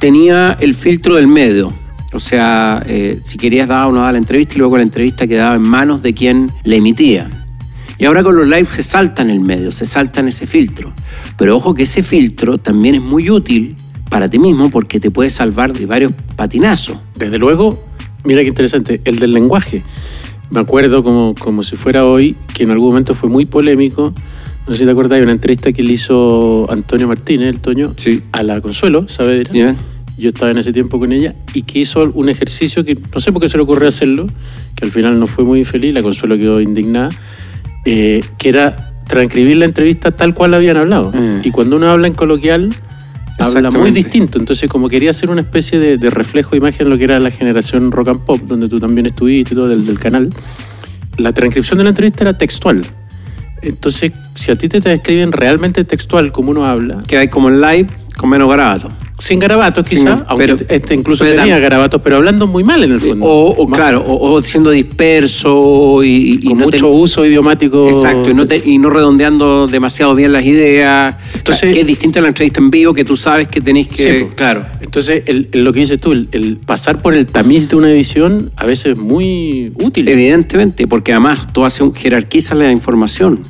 tenía 0.00 0.54
el 0.60 0.74
filtro 0.74 1.14
del 1.14 1.26
medio. 1.26 1.72
O 2.12 2.20
sea, 2.20 2.82
eh, 2.86 3.20
si 3.24 3.38
querías 3.38 3.68
dar 3.68 3.86
o 3.86 3.92
no 3.92 4.02
dar 4.02 4.12
la 4.12 4.18
entrevista 4.18 4.54
y 4.54 4.58
luego 4.58 4.76
la 4.76 4.82
entrevista 4.82 5.26
quedaba 5.26 5.54
en 5.54 5.62
manos 5.62 6.02
de 6.02 6.12
quien 6.12 6.52
la 6.62 6.76
emitía. 6.76 7.30
Y 7.96 8.04
ahora 8.04 8.22
con 8.22 8.36
los 8.36 8.46
lives 8.46 8.68
se 8.68 8.82
saltan 8.82 9.30
el 9.30 9.40
medio, 9.40 9.72
se 9.72 9.86
saltan 9.86 10.28
ese 10.28 10.46
filtro. 10.46 10.92
Pero 11.38 11.56
ojo 11.56 11.72
que 11.72 11.84
ese 11.84 12.02
filtro 12.02 12.58
también 12.58 12.96
es 12.96 13.00
muy 13.00 13.30
útil 13.30 13.76
para 14.10 14.28
ti 14.28 14.38
mismo 14.38 14.68
porque 14.68 15.00
te 15.00 15.10
puede 15.10 15.30
salvar 15.30 15.72
de 15.72 15.86
varios 15.86 16.12
patinazos. 16.36 16.98
Desde 17.16 17.38
luego, 17.38 17.82
mira 18.24 18.42
qué 18.42 18.48
interesante, 18.48 19.00
el 19.04 19.18
del 19.18 19.32
lenguaje. 19.32 19.82
me 20.50 20.60
acuerdo 20.60 21.02
como, 21.02 21.34
como 21.38 21.62
si 21.62 21.76
fuera 21.76 22.04
hoy, 22.04 22.36
que 22.54 22.62
en 22.64 22.70
algún 22.70 22.88
momento 22.88 23.14
fue 23.14 23.28
muy 23.28 23.44
polémico. 23.46 24.12
No 24.66 24.72
sé 24.74 24.80
si 24.80 24.84
te 24.84 24.90
acuerdas, 24.92 25.16
hay 25.16 25.22
una 25.22 25.32
entrevista 25.32 25.72
que 25.72 25.82
le 25.82 25.92
hizo 25.94 26.66
Antonio 26.70 27.08
Martínez, 27.08 27.48
el 27.48 27.60
Toño, 27.60 27.92
Sí. 27.96 28.22
a 28.32 28.42
la 28.42 28.60
Consuelo, 28.60 29.06
¿sabes? 29.08 29.52
Ya. 29.52 29.74
Yo 30.16 30.28
estaba 30.28 30.50
en 30.52 30.58
ese 30.58 30.72
tiempo 30.72 30.98
con 31.00 31.12
ella 31.12 31.34
y 31.54 31.62
que 31.62 31.80
hizo 31.80 32.08
un 32.14 32.28
ejercicio 32.28 32.84
que 32.84 32.96
no 33.12 33.20
sé 33.20 33.32
por 33.32 33.42
qué 33.42 33.48
se 33.48 33.56
le 33.56 33.64
ocurrió 33.64 33.88
hacerlo, 33.88 34.26
que 34.76 34.84
al 34.84 34.92
final 34.92 35.18
no 35.18 35.26
fue 35.26 35.44
muy 35.44 35.64
feliz, 35.64 35.92
la 35.92 36.02
Consuelo 36.02 36.36
quedó 36.38 36.60
indignada, 36.60 37.10
eh, 37.84 38.22
que 38.38 38.48
era 38.48 38.92
transcribir 39.08 39.56
la 39.56 39.64
entrevista 39.64 40.12
tal 40.12 40.34
cual 40.34 40.54
habían 40.54 40.76
hablado. 40.76 41.10
Mm. 41.12 41.40
Y 41.42 41.50
cuando 41.50 41.76
uno 41.76 41.88
habla 41.90 42.06
en 42.06 42.14
coloquial, 42.14 42.70
habla 43.38 43.70
muy 43.70 43.90
distinto. 43.90 44.38
Entonces, 44.38 44.68
como 44.68 44.88
quería 44.88 45.10
hacer 45.10 45.30
una 45.30 45.40
especie 45.40 45.78
de, 45.78 45.98
de 45.98 46.10
reflejo 46.10 46.52
de 46.52 46.58
imagen 46.58 46.84
de 46.84 46.90
lo 46.90 46.98
que 46.98 47.04
era 47.04 47.18
la 47.20 47.30
generación 47.30 47.90
rock 47.92 48.08
and 48.08 48.20
pop, 48.20 48.40
donde 48.40 48.68
tú 48.68 48.78
también 48.80 49.06
estuviste 49.06 49.54
y 49.54 49.56
todo, 49.56 49.68
del, 49.68 49.86
del 49.86 49.98
canal, 49.98 50.30
la 51.16 51.32
transcripción 51.32 51.78
de 51.78 51.84
la 51.84 51.90
entrevista 51.90 52.24
era 52.24 52.36
textual. 52.36 52.82
Entonces, 53.62 54.12
si 54.34 54.50
a 54.50 54.56
ti 54.56 54.68
te 54.68 54.80
transcriben 54.80 55.32
realmente 55.32 55.84
textual 55.84 56.32
como 56.32 56.50
uno 56.50 56.66
habla, 56.66 57.00
Que 57.06 57.16
hay 57.16 57.28
como 57.28 57.48
en 57.48 57.60
live 57.60 57.88
con 58.16 58.28
menos 58.28 58.48
garabato. 58.48 58.90
Sin 59.18 59.38
garabatos 59.38 59.86
Sí, 59.88 60.02
no, 60.02 60.24
aunque 60.26 60.46
pero- 60.48 60.56
este 60.68 60.94
incluso 60.94 61.24
pero 61.24 61.36
tenía 61.36 61.58
garabatos, 61.58 62.00
pero 62.02 62.16
hablando 62.16 62.46
muy 62.46 62.64
mal 62.64 62.82
en 62.84 62.92
el 62.92 63.00
fondo. 63.00 63.24
O, 63.26 63.66
claro, 63.70 64.02
o, 64.06 64.32
o 64.32 64.42
siendo 64.42 64.70
disperso 64.70 66.02
y, 66.02 66.40
y 66.42 66.46
con 66.48 66.58
no 66.58 66.64
mucho 66.66 66.76
ten- 66.90 67.00
uso 67.00 67.24
idiomático. 67.24 67.88
Exacto, 67.88 68.30
y 68.30 68.34
no, 68.34 68.46
te- 68.46 68.62
y 68.64 68.78
no 68.78 68.90
redondeando 68.90 69.66
demasiado 69.66 70.14
bien 70.14 70.32
las 70.32 70.44
ideas. 70.44 71.16
Entonces- 71.34 71.72
que 71.72 71.80
es 71.80 71.86
distinto 71.86 72.18
a 72.18 72.22
la 72.22 72.28
entrevista 72.28 72.60
en 72.60 72.70
vivo 72.70 72.92
que 72.92 73.04
tú 73.04 73.16
sabes 73.16 73.48
que 73.48 73.60
tenés 73.60 73.88
que. 73.88 74.18
Sí, 74.18 74.24
po. 74.24 74.34
claro. 74.34 74.64
Entonces, 74.80 75.22
el- 75.26 75.48
el- 75.52 75.64
lo 75.64 75.72
que 75.72 75.80
dices 75.80 75.98
tú, 75.98 76.12
el, 76.12 76.28
el 76.32 76.56
pasar 76.56 77.00
por 77.00 77.14
el 77.14 77.26
tamiz 77.26 77.68
de 77.68 77.76
una 77.76 77.90
edición 77.90 78.50
a 78.56 78.66
veces 78.66 78.92
es 78.92 78.98
muy 78.98 79.72
útil. 79.76 80.08
Evidentemente, 80.08 80.86
porque 80.86 81.12
además 81.12 81.52
tú 81.52 81.64
haces 81.64 81.80
un, 81.80 81.94
jerarquizas 81.94 82.56
la 82.58 82.70
información. 82.70 83.40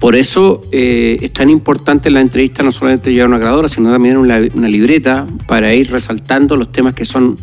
Por 0.00 0.16
eso 0.16 0.60
eh, 0.72 1.18
es 1.20 1.32
tan 1.32 1.50
importante 1.50 2.10
la 2.10 2.20
entrevista 2.22 2.62
no 2.62 2.72
solamente 2.72 3.12
llevar 3.12 3.28
una 3.28 3.38
grabadora, 3.38 3.68
sino 3.68 3.92
también 3.92 4.16
una, 4.16 4.40
una 4.54 4.66
libreta 4.68 5.26
para 5.46 5.74
ir 5.74 5.90
resaltando 5.92 6.56
los 6.56 6.72
temas 6.72 6.94
que 6.94 7.04
son 7.04 7.36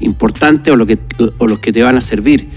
importantes 0.00 0.72
o, 0.72 0.76
lo 0.76 0.86
que, 0.86 0.96
o 1.38 1.46
los 1.48 1.58
que 1.58 1.72
te 1.72 1.82
van 1.82 1.96
a 1.96 2.00
servir. 2.00 2.48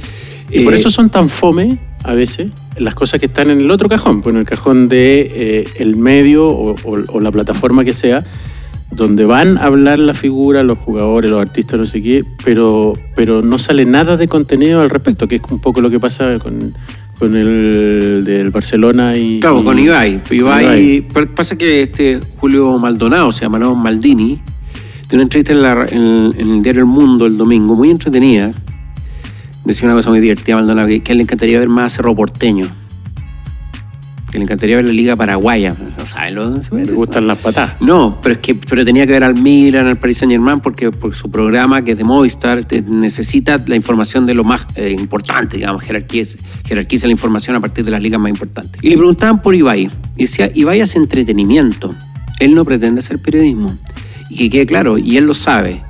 Y 0.52 0.64
por 0.64 0.74
Eh, 0.74 0.78
eso 0.78 0.90
son 0.92 1.10
tan 1.10 1.28
fome 1.30 1.80
a 2.04 2.14
veces 2.14 2.52
las 2.78 2.94
cosas 2.94 3.20
que 3.20 3.26
están 3.26 3.50
en 3.50 3.60
el 3.60 3.72
otro 3.72 3.90
cajón, 3.90 4.22
pues 4.22 4.34
en 4.36 4.40
el 4.42 4.46
cajón 4.46 4.88
de 4.90 5.32
eh, 5.34 5.64
el 5.80 5.96
medio 5.96 6.46
o, 6.48 6.76
o- 6.84 7.04
o 7.14 7.20
la 7.20 7.32
plataforma 7.32 7.84
que 7.84 7.94
sea, 7.94 8.24
donde 8.92 9.26
van 9.26 9.58
a 9.58 9.64
hablar 9.66 9.98
la 10.00 10.14
figura, 10.14 10.62
los 10.64 10.78
jugadores, 10.78 11.32
los 11.32 11.42
artistas, 11.42 11.80
no 11.80 11.88
sé 11.88 12.02
qué, 12.02 12.24
pero, 12.46 12.94
pero 13.16 13.42
no 13.42 13.58
sale 13.60 13.86
nada 13.86 14.16
de 14.18 14.28
contenido 14.28 14.80
al 14.82 14.90
respecto, 14.92 15.28
que 15.28 15.38
es 15.38 15.42
un 15.50 15.60
poco 15.60 15.82
lo 15.82 15.90
que 15.90 16.00
pasa 16.00 16.38
con, 16.40 16.74
con 17.20 17.36
el 17.36 18.24
del 18.24 18.50
Barcelona 18.52 19.16
y... 19.18 19.40
Claro, 19.40 19.62
y- 19.62 19.64
con 19.64 19.80
Ibai. 19.80 20.22
Ibai, 20.30 21.02
Pasa 21.36 21.58
que 21.58 21.82
este 21.84 22.20
Julio 22.38 22.78
Maldonado, 22.80 23.32
se 23.32 23.42
llama 23.42 23.58
¿no? 23.60 23.74
Maldini, 23.76 24.40
de 25.10 25.16
una 25.16 25.24
entrevista 25.24 25.54
en, 25.54 25.62
la- 25.64 25.86
en- 25.90 26.34
en 26.38 26.52
el 26.52 26.62
diario 26.62 26.82
El 26.82 26.88
Mundo 26.88 27.26
el 27.26 27.38
domingo, 27.38 27.76
muy 27.76 27.90
entretenida. 27.90 28.52
Decía 29.66 29.88
una 29.88 29.96
cosa 29.96 30.10
muy 30.10 30.20
divertida, 30.20 30.56
Maldonado, 30.56 30.88
que, 30.88 31.02
que 31.02 31.12
a 31.12 31.14
él 31.14 31.18
le 31.18 31.24
encantaría 31.24 31.60
ver 31.60 31.70
más 31.70 31.94
Cerro 31.94 32.16
Porteño. 32.16 32.68
Que 34.32 34.38
le 34.40 34.44
encantaría 34.44 34.76
ver 34.76 34.84
la 34.86 34.92
Liga 34.92 35.16
Paraguaya. 35.16 35.74
No 35.98 36.06
saben 36.06 36.36
lo 36.36 36.50
dónde 36.50 36.64
se 36.64 36.82
eso? 36.82 36.94
gustan 36.96 37.28
las 37.28 37.38
patadas. 37.38 37.76
No, 37.80 38.20
pero 38.22 38.34
es 38.34 38.40
que 38.40 38.56
pero 38.56 38.84
tenía 38.84 39.06
que 39.08 39.14
ver 39.14 39.24
al 39.24 39.36
Milan, 39.36 39.88
al 39.88 39.98
Paris 39.98 40.18
Saint 40.18 40.32
Germain, 40.34 40.60
porque 40.60 40.92
por 40.92 41.16
su 41.16 41.32
programa 41.32 41.82
que 41.82 41.92
es 41.94 41.98
de 41.98 42.04
Movistar 42.04 42.66
te- 42.66 42.82
necesita 42.82 43.64
la 43.68 43.76
información 43.78 44.26
de 44.26 44.34
lo 44.34 44.44
más 44.44 44.68
eh, 44.76 44.94
importante, 45.00 45.56
digamos, 45.58 45.82
jerarquiza, 45.84 46.40
jerarquiza 46.66 47.08
la 47.08 47.14
información 47.14 47.56
a 47.56 47.62
partir 47.62 47.86
de 47.86 47.92
las 47.92 48.02
ligas 48.02 48.20
más 48.20 48.30
importantes. 48.30 48.82
Y 48.84 48.90
le 48.90 48.98
preguntaban 48.98 49.42
por 49.42 49.56
Ibai. 49.56 49.90
Y 50.18 50.24
decía, 50.24 50.52
Ibai 50.54 50.82
hace 50.82 50.98
entretenimiento. 50.98 51.96
Él 52.40 52.54
no 52.54 52.66
pretende 52.66 53.00
hacer 53.00 53.20
periodismo. 53.20 53.78
Y 54.30 54.36
que 54.36 54.50
quede 54.50 54.66
claro, 54.66 54.98
y 54.98 55.16
él 55.16 55.26
lo 55.26 55.34
sabe. 55.34 55.84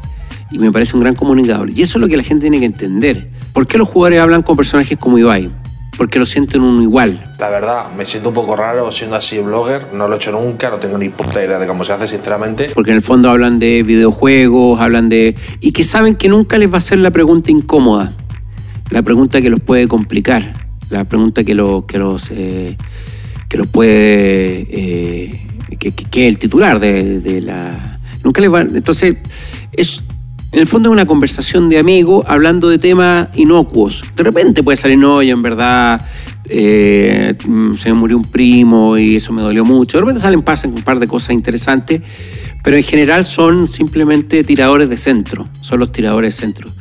Y 0.51 0.59
me 0.59 0.71
parece 0.71 0.95
un 0.95 1.01
gran 1.01 1.15
comunicador. 1.15 1.71
Y 1.71 1.81
eso 1.81 1.97
es 1.97 2.01
lo 2.01 2.07
que 2.07 2.17
la 2.17 2.23
gente 2.23 2.43
tiene 2.43 2.59
que 2.59 2.65
entender. 2.67 3.29
¿Por 3.51 3.65
qué 3.65 3.79
los 3.79 3.87
jugadores 3.89 4.19
hablan 4.21 4.43
con 4.43 4.55
personajes 4.55 4.95
como 4.99 5.17
Ibai? 5.17 5.49
Porque 5.97 6.19
lo 6.19 6.25
sienten 6.25 6.61
uno 6.61 6.81
igual. 6.83 7.33
La 7.39 7.49
verdad, 7.49 7.91
me 7.97 8.05
siento 8.05 8.29
un 8.29 8.35
poco 8.35 8.55
raro 8.55 8.91
siendo 8.91 9.15
así 9.15 9.39
blogger, 9.39 9.87
no 9.93 10.07
lo 10.07 10.13
he 10.13 10.17
hecho 10.17 10.31
nunca, 10.31 10.69
no 10.69 10.77
tengo 10.77 10.97
ni 10.97 11.09
puta 11.09 11.43
idea 11.43 11.57
de 11.57 11.65
cómo 11.65 11.83
se 11.83 11.93
hace, 11.93 12.07
sinceramente. 12.07 12.69
porque 12.73 12.91
en 12.91 12.97
el 12.97 13.01
fondo 13.03 13.29
hablan 13.31 13.57
de 13.59 13.81
videojuegos, 13.83 14.79
hablan 14.79 15.09
de... 15.09 15.35
y 15.59 15.71
que 15.71 15.83
saben 15.83 16.15
que 16.15 16.29
nunca 16.29 16.57
les 16.59 16.71
va 16.71 16.77
a 16.77 16.81
ser 16.81 16.99
la 16.99 17.09
pregunta 17.11 17.49
incómoda, 17.51 18.13
la 18.91 19.01
pregunta 19.01 19.41
que 19.41 19.49
los 19.49 19.59
puede 19.59 19.87
complicar, 19.87 20.53
la 20.89 21.03
pregunta 21.05 21.43
que, 21.43 21.55
lo- 21.55 21.85
que 21.87 21.97
los... 21.97 22.29
eh, 22.31 22.77
que 23.49 23.57
los 23.57 23.67
puede... 23.67 24.67
eh, 24.69 25.41
que, 25.79 25.91
que- 25.93 26.27
el 26.27 26.37
titular 26.37 26.79
de, 26.79 27.19
de 27.19 27.41
la... 27.41 27.97
Nunca 28.23 28.39
les 28.41 28.53
va... 28.53 28.61
Entonces, 28.61 29.15
es... 29.73 30.03
En 30.51 30.59
el 30.59 30.67
fondo 30.67 30.89
es 30.89 30.93
una 30.93 31.05
conversación 31.05 31.67
de 31.67 31.77
amigos 31.77 32.25
hablando 32.27 32.69
de 32.69 32.77
temas 32.77 33.27
inocuos. 33.35 34.01
De 34.15 34.23
repente 34.23 34.63
puede 34.63 34.77
salir, 34.77 34.97
no, 34.97 35.21
en 35.21 35.41
verdad 35.41 36.05
eh, 36.49 37.35
mm, 37.45 37.75
se 37.75 37.89
me 37.89 37.95
murió 37.95 38.15
un 38.17 38.23
primo 38.23 38.97
y 38.97 39.17
eso 39.17 39.33
me 39.33 39.41
dolió 39.41 39.65
mucho. 39.65 39.97
De 39.97 40.01
repente 40.01 40.21
salen 40.21 40.41
pasan 40.41 40.73
un 40.73 40.83
par 40.83 40.99
de 40.99 41.07
cosas 41.07 41.31
interesantes, 41.31 42.01
pero 42.63 42.77
en 42.77 42.83
general 42.83 43.25
son 43.25 43.67
simplemente 43.67 44.43
tiradores 44.45 44.89
de 44.89 44.95
centro, 44.95 45.49
son 45.59 45.79
los 45.79 45.91
tiradores 45.91 46.35
de 46.35 46.41
centro. 46.41 46.71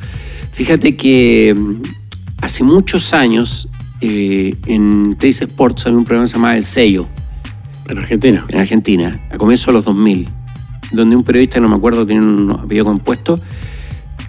Fíjate 0.53 0.95
que 0.95 1.53
mm, 1.53 1.81
hace 2.41 2.63
muchos 2.63 3.13
años 3.13 3.67
eh, 3.99 4.55
en 4.65 5.17
Teis 5.19 5.41
Sports 5.41 5.87
había 5.87 5.97
un 5.97 6.05
programa 6.05 6.25
que 6.25 6.29
se 6.29 6.35
llamaba 6.35 6.55
El 6.55 6.63
Sello 6.63 7.07
En 7.89 7.97
Argentina. 7.97 8.45
en 8.47 8.59
Argentina, 8.59 9.27
a 9.29 9.37
comienzos 9.37 9.67
de 9.67 9.73
los 9.73 9.85
2000, 9.85 10.29
donde 10.91 11.15
un 11.15 11.23
periodista, 11.23 11.59
no 11.59 11.67
me 11.69 11.75
acuerdo, 11.75 12.05
tiene 12.05 12.25
un 12.25 12.51
apellido 12.51 12.85
compuesto, 12.85 13.39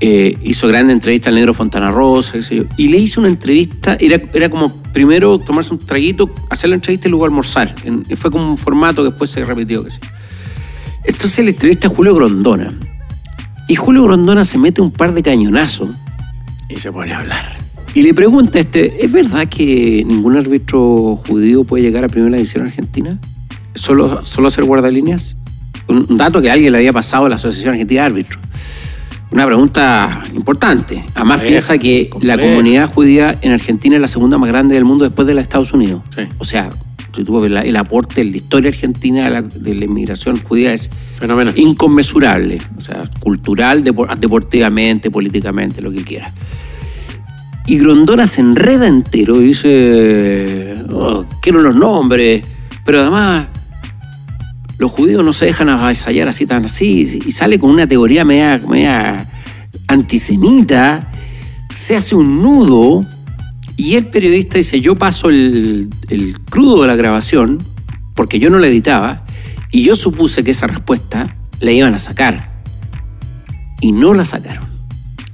eh, 0.00 0.38
hizo 0.44 0.68
grande 0.68 0.92
entrevista 0.92 1.28
al 1.28 1.34
negro 1.34 1.54
Fontana 1.54 1.90
Rosa, 1.90 2.34
y 2.76 2.88
le 2.88 2.98
hizo 2.98 3.20
una 3.20 3.28
entrevista, 3.28 3.96
era, 3.98 4.20
era 4.32 4.48
como 4.48 4.72
primero 4.92 5.38
tomarse 5.38 5.72
un 5.72 5.78
traguito, 5.80 6.30
hacer 6.50 6.70
la 6.70 6.76
entrevista 6.76 7.08
y 7.08 7.10
luego 7.10 7.24
almorzar. 7.24 7.74
En- 7.84 8.04
fue 8.16 8.30
como 8.30 8.48
un 8.48 8.58
formato 8.58 9.02
que 9.02 9.10
después 9.10 9.30
se 9.30 9.44
repitió, 9.44 9.84
qué 9.84 9.90
sé 9.90 9.98
yo. 10.02 10.08
Entonces 11.04 11.44
le 11.44 11.50
entrevista 11.52 11.88
a 11.88 11.90
Julio 11.90 12.14
Grondona. 12.14 12.74
Y 13.66 13.74
Julio 13.76 14.02
Grondona 14.04 14.44
se 14.44 14.56
mete 14.58 14.80
un 14.80 14.90
par 14.90 15.12
de 15.14 15.22
cañonazos 15.22 15.94
Y 16.70 16.76
se 16.76 16.90
pone 16.92 17.12
a 17.12 17.18
hablar. 17.20 17.44
y 17.94 18.02
le 18.02 18.14
pregunta, 18.14 18.58
este, 18.60 19.04
¿es 19.04 19.10
verdad 19.10 19.48
que 19.48 20.04
ningún 20.06 20.36
árbitro 20.36 21.16
judío 21.26 21.64
puede 21.64 21.82
llegar 21.82 22.04
a 22.04 22.08
primera 22.08 22.36
división 22.36 22.64
argentina? 22.66 23.18
¿Solo, 23.74 24.24
solo 24.26 24.48
ser 24.50 24.64
guardalíneas? 24.64 25.36
Un 25.88 26.16
dato 26.16 26.40
que 26.42 26.50
a 26.50 26.52
alguien 26.52 26.72
le 26.72 26.78
había 26.78 26.92
pasado 26.92 27.26
a 27.26 27.28
la 27.28 27.36
Asociación 27.36 27.72
Argentina 27.74 28.02
de 28.02 28.06
Árbitros. 28.06 28.38
Una 29.30 29.44
pregunta 29.46 30.22
importante. 30.34 31.04
Además 31.14 31.42
piensa 31.42 31.76
que 31.78 32.10
la 32.22 32.38
comunidad 32.38 32.88
judía 32.90 33.38
en 33.42 33.52
Argentina 33.52 33.96
es 33.96 34.00
la 34.02 34.08
segunda 34.08 34.38
más 34.38 34.48
grande 34.48 34.74
del 34.74 34.84
mundo 34.84 35.04
después 35.04 35.26
de 35.26 35.34
la 35.34 35.40
de 35.40 35.42
Estados 35.42 35.72
Unidos. 35.72 36.02
Sí. 36.14 36.22
O 36.38 36.44
sea, 36.44 36.70
si 37.14 37.24
tú 37.24 37.40
ves 37.40 37.50
la- 37.50 37.60
el 37.62 37.76
aporte 37.76 38.20
en 38.22 38.30
la 38.30 38.36
historia 38.38 38.70
argentina 38.70 39.24
de 39.24 39.30
la, 39.30 39.42
de 39.42 39.74
la 39.74 39.84
inmigración 39.84 40.38
judía 40.42 40.72
es 40.72 40.88
Fenomenal. 41.18 41.52
inconmensurable. 41.58 42.58
O 42.78 42.80
sea, 42.80 43.04
cultural, 43.20 43.84
depor- 43.84 44.16
deportivamente, 44.16 45.10
políticamente, 45.10 45.82
lo 45.82 45.90
que 45.90 46.04
quiera. 46.04 46.32
Y 47.66 47.78
Grondona 47.78 48.26
se 48.26 48.40
enreda 48.40 48.86
entero 48.86 49.42
y 49.42 49.48
dice, 49.48 50.74
"Oh, 50.90 51.26
quiero 51.42 51.60
los 51.60 51.74
nombres, 51.76 52.42
pero 52.84 53.00
además 53.02 53.46
los 54.78 54.90
judíos 54.92 55.24
no 55.24 55.32
se 55.32 55.46
dejan 55.46 55.68
avasallar 55.68 56.28
así 56.28 56.46
tan 56.46 56.64
así, 56.64 57.20
y 57.26 57.32
sale 57.32 57.58
con 57.58 57.70
una 57.70 57.86
teoría 57.86 58.24
media, 58.24 58.60
media 58.66 59.28
antisemita, 59.88 61.10
se 61.74 61.96
hace 61.96 62.14
un 62.14 62.42
nudo, 62.42 63.04
y 63.76 63.96
el 63.96 64.06
periodista 64.06 64.58
dice, 64.58 64.80
yo 64.80 64.96
paso 64.96 65.28
el, 65.28 65.90
el 66.08 66.40
crudo 66.40 66.82
de 66.82 66.88
la 66.88 66.96
grabación, 66.96 67.58
porque 68.14 68.38
yo 68.38 68.50
no 68.50 68.58
la 68.58 68.68
editaba, 68.68 69.24
y 69.70 69.82
yo 69.82 69.96
supuse 69.96 70.44
que 70.44 70.52
esa 70.52 70.66
respuesta 70.66 71.36
la 71.60 71.72
iban 71.72 71.94
a 71.94 71.98
sacar. 71.98 72.62
Y 73.80 73.92
no 73.92 74.12
la 74.12 74.24
sacaron 74.24 74.66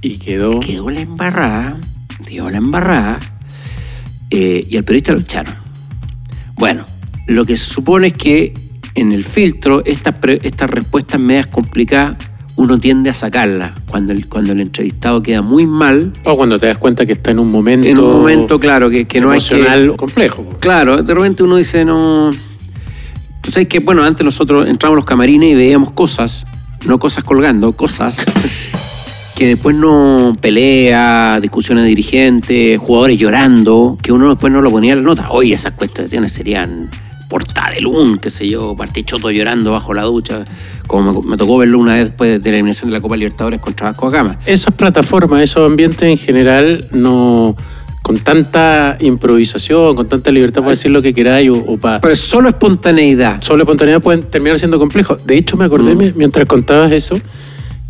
Y 0.02 0.18
quedó. 0.18 0.60
quedó 0.60 0.90
la 0.90 1.00
embarrada, 1.00 1.78
quedó 2.26 2.50
la 2.50 2.58
embarrada, 2.58 3.20
eh, 4.30 4.66
y 4.68 4.76
al 4.76 4.84
periodista 4.84 5.12
lo 5.12 5.20
echaron. 5.20 5.54
Bueno, 6.56 6.86
lo 7.26 7.44
que 7.46 7.56
se 7.56 7.70
supone 7.70 8.08
es 8.08 8.14
que 8.14 8.63
en 8.94 9.12
el 9.12 9.24
filtro 9.24 9.84
estas, 9.84 10.14
estas 10.42 10.70
respuestas 10.70 11.20
medias 11.20 11.46
complicadas 11.46 12.16
uno 12.56 12.78
tiende 12.78 13.10
a 13.10 13.14
sacarlas 13.14 13.72
cuando 13.86 14.12
el, 14.12 14.28
cuando 14.28 14.52
el 14.52 14.60
entrevistado 14.60 15.22
queda 15.22 15.42
muy 15.42 15.66
mal. 15.66 16.12
O 16.22 16.36
cuando 16.36 16.58
te 16.58 16.66
das 16.66 16.78
cuenta 16.78 17.04
que 17.04 17.12
está 17.12 17.32
en 17.32 17.40
un 17.40 17.50
momento. 17.50 17.88
En 17.88 17.98
un 17.98 18.08
momento, 18.08 18.60
claro, 18.60 18.88
que, 18.90 19.06
que 19.06 19.20
no 19.20 19.30
hay 19.30 19.40
que... 19.40 19.56
emocional 19.56 19.96
complejo. 19.96 20.44
Claro, 20.60 21.02
de 21.02 21.14
repente 21.14 21.42
uno 21.42 21.56
dice, 21.56 21.84
no. 21.84 22.30
Entonces 23.36 23.64
es 23.64 23.68
que, 23.68 23.80
bueno, 23.80 24.04
antes 24.04 24.24
nosotros 24.24 24.68
entramos 24.68 24.94
a 24.94 24.98
los 24.98 25.04
camarines 25.04 25.50
y 25.50 25.54
veíamos 25.54 25.90
cosas, 25.92 26.46
no 26.86 26.98
cosas 26.98 27.24
colgando, 27.24 27.72
cosas. 27.72 28.24
que 29.34 29.48
después 29.48 29.74
no 29.74 30.36
pelea, 30.40 31.40
discusiones 31.40 31.82
de 31.82 31.88
dirigentes, 31.88 32.78
jugadores 32.78 33.18
llorando, 33.18 33.98
que 34.00 34.12
uno 34.12 34.28
después 34.28 34.52
no 34.52 34.60
lo 34.60 34.70
ponía 34.70 34.92
en 34.92 35.00
la 35.00 35.04
nota. 35.04 35.30
Oye, 35.30 35.54
esas 35.54 35.72
cuestiones 35.72 36.30
serían 36.30 36.88
portadelún, 37.38 38.18
qué 38.18 38.30
sé 38.30 38.48
yo, 38.48 38.76
Partichoto 38.76 39.28
llorando 39.28 39.72
bajo 39.72 39.92
la 39.92 40.02
ducha, 40.02 40.44
como 40.86 41.20
me, 41.22 41.30
me 41.30 41.36
tocó 41.36 41.58
verlo 41.58 41.80
una 41.80 41.94
vez 41.94 42.04
después 42.04 42.40
de 42.40 42.50
la 42.50 42.56
eliminación 42.58 42.90
de 42.90 42.96
la 42.96 43.00
Copa 43.00 43.16
Libertadores 43.16 43.58
contra 43.58 43.88
Vasco 43.90 44.08
Gama. 44.08 44.38
Esas 44.46 44.72
plataformas, 44.74 45.42
esos 45.42 45.66
ambientes 45.66 46.02
en 46.02 46.16
general, 46.16 46.86
no 46.92 47.56
con 48.04 48.18
tanta 48.18 48.96
improvisación, 49.00 49.96
con 49.96 50.08
tanta 50.08 50.30
libertad 50.30 50.60
para 50.60 50.70
decir 50.72 50.92
lo 50.92 51.02
que 51.02 51.12
queráis 51.12 51.50
o, 51.50 51.54
o 51.54 51.76
para 51.76 52.00
Pero 52.00 52.14
solo 52.14 52.50
espontaneidad. 52.50 53.42
solo 53.42 53.64
espontaneidad 53.64 54.00
pueden 54.00 54.22
terminar 54.22 54.56
siendo 54.60 54.78
complejos. 54.78 55.26
De 55.26 55.36
hecho, 55.36 55.56
me 55.56 55.64
acordé 55.64 55.96
Mm. 55.96 55.98
mi- 55.98 56.12
mientras 56.14 56.46
contabas 56.46 56.92
eso, 56.92 57.16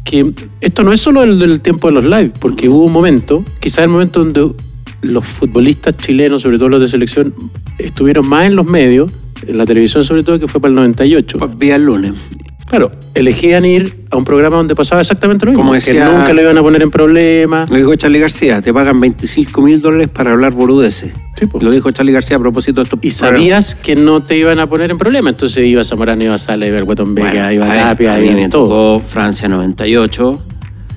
que 0.05 0.33
esto 0.63 0.83
no 0.85 0.93
es 0.95 1.03
solo 1.03 1.23
el 1.23 1.39
del 1.39 1.61
tiempo 1.61 1.89
de 1.89 1.93
los 1.95 2.05
live, 2.05 2.33
porque 2.41 2.71
hubo 2.71 2.85
un 2.85 2.93
momento, 2.93 3.45
quizás 3.61 3.81
el 3.81 3.89
momento 3.89 4.21
donde 4.25 4.55
los 5.03 5.25
futbolistas 5.27 5.95
chilenos, 5.99 6.41
sobre 6.41 6.57
todo 6.57 6.71
los 6.71 6.81
de 6.81 6.89
selección, 6.89 7.35
estuvieron 7.79 8.27
más 8.27 8.47
en 8.47 8.57
los 8.57 8.65
medios, 8.65 9.11
en 9.49 9.59
la 9.59 9.67
televisión 9.67 10.05
sobre 10.05 10.23
todo, 10.23 10.39
que 10.39 10.49
fue 10.49 10.61
para 10.61 10.71
el 10.71 10.75
98. 10.77 11.39
Vía 11.57 11.77
el 11.77 11.85
lunes. 11.85 12.13
Claro, 12.67 12.91
elegían 13.15 13.65
ir 13.67 14.07
a 14.11 14.17
un 14.17 14.25
programa 14.25 14.57
donde 14.57 14.75
pasaba 14.75 15.03
exactamente 15.03 15.45
lo 15.45 15.53
mismo, 15.53 15.65
Como 15.65 15.79
que 15.79 15.93
nunca 15.95 16.33
lo 16.33 16.41
iban 16.43 16.57
a 16.59 16.63
poner 16.63 16.83
en 16.83 16.91
problemas. 16.91 17.69
Lo 17.71 17.77
dijo 17.77 17.95
Charlie 17.95 18.19
García, 18.19 18.63
te 18.63 18.73
pagan 18.73 18.99
25 19.01 19.61
mil 19.61 19.81
dólares 19.81 20.09
para 20.09 20.33
hablar 20.33 20.53
boludeces. 20.53 21.13
Sí. 21.39 21.47
Lo 21.61 21.71
dijo 21.71 21.91
Charlie 21.93 22.13
García 22.13 22.37
a 22.39 22.41
propósito 22.41 22.81
de 22.81 22.85
esto. 22.85 22.99
Y 23.03 23.11
sabías 23.11 23.75
que 23.75 23.95
no 23.97 24.23
te 24.23 24.37
iban 24.39 24.59
a 24.61 24.69
poner 24.69 24.91
en 24.91 24.99
problemas. 24.99 25.35
Entonces 25.35 25.65
iba 25.67 25.85
Zamorano, 25.85 26.25
iba 26.25 26.39
Sala, 26.39 26.67
iba 26.67 26.79
el 26.79 26.85
Guatón 26.85 27.15
Vega, 27.15 27.53
iba 27.53 27.67
Tapia, 27.67 28.15
a 28.15 28.21
iba 28.21 28.33
me 28.35 28.49
todo. 28.49 28.65
tocó 28.99 29.01
Francia 29.07 29.47
98. 29.49 30.43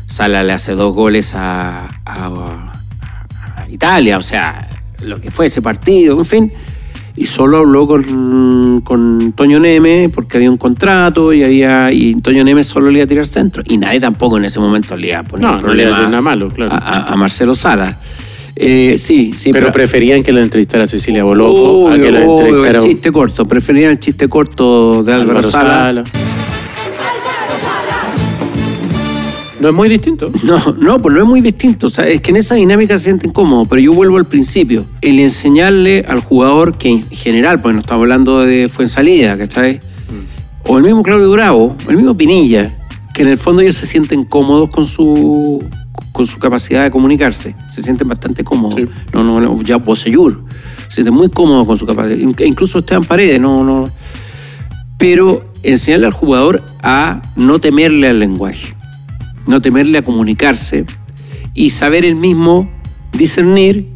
Sala 0.07 0.43
le 0.43 0.53
hace 0.53 0.71
dos 0.73 0.95
goles 0.95 1.33
a, 1.35 1.89
a- 2.05 2.71
a 3.57 3.69
Italia, 3.69 4.17
o 4.17 4.23
sea, 4.23 4.69
lo 5.03 5.19
que 5.19 5.29
fue 5.31 5.47
ese 5.47 5.61
partido, 5.61 6.17
en 6.17 6.25
fin. 6.25 6.53
Y 7.19 7.25
solo 7.25 7.57
habló 7.57 7.87
con, 7.87 8.81
con 8.83 9.31
Toño 9.33 9.59
Neme 9.59 10.09
porque 10.13 10.37
había 10.37 10.51
un 10.51 10.57
contrato 10.57 11.33
y 11.33 11.43
había 11.43 11.91
y 11.91 12.13
Toño 12.21 12.43
Neme 12.43 12.63
solo 12.63 12.91
le 12.91 12.99
iba 12.99 13.05
a 13.05 13.07
tirar 13.07 13.25
centro. 13.25 13.63
Y 13.67 13.77
nadie 13.77 13.99
tampoco 13.99 14.37
en 14.37 14.45
ese 14.45 14.59
momento 14.59 14.95
le 14.95 15.07
iba 15.07 15.19
a 15.19 15.23
poner 15.23 15.47
No, 15.47 15.57
un 15.57 15.63
no 15.65 15.73
le 15.73 15.81
iba 15.83 15.91
a 15.91 15.95
problema 15.95 16.11
nada 16.11 16.21
malo, 16.21 16.49
claro. 16.49 16.71
a, 16.71 16.77
a- 16.77 17.13
a 17.13 17.15
Marcelo 17.15 17.55
Sala. 17.55 17.97
Eh, 18.55 18.95
sí, 18.97 19.33
sí, 19.35 19.51
pero, 19.51 19.71
preferían 19.71 20.23
que 20.23 20.31
lo 20.31 20.39
entrevistara 20.41 20.87
Cecilia 20.87 21.23
Boloco 21.23 21.89
a 21.89 21.95
que 21.95 22.11
lo 22.11 22.19
obvio, 22.31 22.45
entrevistara 22.47 22.77
el 22.79 22.83
chiste 22.85 23.11
corto. 23.11 23.47
Preferían 23.47 23.91
el 23.91 23.99
chiste 23.99 24.27
corto 24.27 25.03
de 25.03 25.13
Álvaro, 25.13 25.39
Álvaro 25.39 25.49
Sala. 25.49 26.03
Sala. 26.03 26.03
No 29.67 29.71
es 29.71 29.75
muy 29.75 29.89
distinto. 29.89 30.31
No, 30.43 30.57
no, 30.79 31.01
pues 31.01 31.13
no 31.13 31.21
es 31.21 31.27
muy 31.27 31.41
distinto. 31.41 31.87
O 31.87 31.89
sea, 31.89 32.07
es 32.07 32.21
que 32.21 32.31
en 32.31 32.37
esa 32.37 32.55
dinámica 32.55 32.97
se 32.97 33.05
sienten 33.05 33.31
cómodos, 33.33 33.67
pero 33.67 33.81
yo 33.81 33.93
vuelvo 33.93 34.15
al 34.17 34.25
principio. 34.25 34.85
El 35.01 35.19
enseñarle 35.19 36.05
al 36.07 36.19
jugador 36.21 36.77
que 36.77 36.89
en 36.89 37.09
general, 37.09 37.61
pues 37.61 37.73
no 37.75 37.81
estamos 37.81 38.03
hablando 38.03 38.39
de 38.39 38.69
Fuensalida, 38.69 39.37
¿cachai? 39.37 39.79
O 40.63 40.77
el 40.77 40.83
mismo 40.83 41.03
Claudio 41.03 41.29
Bravo, 41.31 41.75
o 41.85 41.89
el 41.89 41.97
mismo 41.97 42.15
Pinilla, 42.15 42.75
que 43.13 43.23
en 43.23 43.27
el 43.29 43.37
fondo 43.37 43.61
ellos 43.61 43.75
se 43.75 43.85
sienten 43.87 44.23
cómodos 44.23 44.69
con 44.69 44.85
su 44.85 45.63
con 46.13 46.25
su 46.27 46.39
capacidad 46.39 46.83
de 46.83 46.91
comunicarse. 46.91 47.55
Se 47.69 47.81
sienten 47.81 48.07
bastante 48.07 48.43
cómodos. 48.43 48.79
Sí. 48.79 48.87
No, 49.13 49.23
no, 49.23 49.39
no, 49.41 49.61
ya 49.63 49.77
Bosellur. 49.77 50.43
Se 50.87 50.95
sienten 50.95 51.13
muy 51.13 51.29
cómodos 51.29 51.67
con 51.67 51.77
su 51.77 51.85
capacidad. 51.85 52.17
In- 52.17 52.35
Incluso 52.45 52.79
Esteban 52.79 53.03
Paredes, 53.03 53.39
no, 53.41 53.63
no. 53.63 53.89
Pero 54.97 55.45
enseñarle 55.63 56.07
al 56.07 56.13
jugador 56.13 56.63
a 56.81 57.21
no 57.35 57.59
temerle 57.59 58.07
al 58.07 58.19
lenguaje 58.19 58.73
no 59.47 59.61
temerle 59.61 59.97
a 59.97 60.03
comunicarse 60.03 60.85
y 61.53 61.69
saber 61.71 62.05
él 62.05 62.15
mismo 62.15 62.69
discernir 63.17 63.87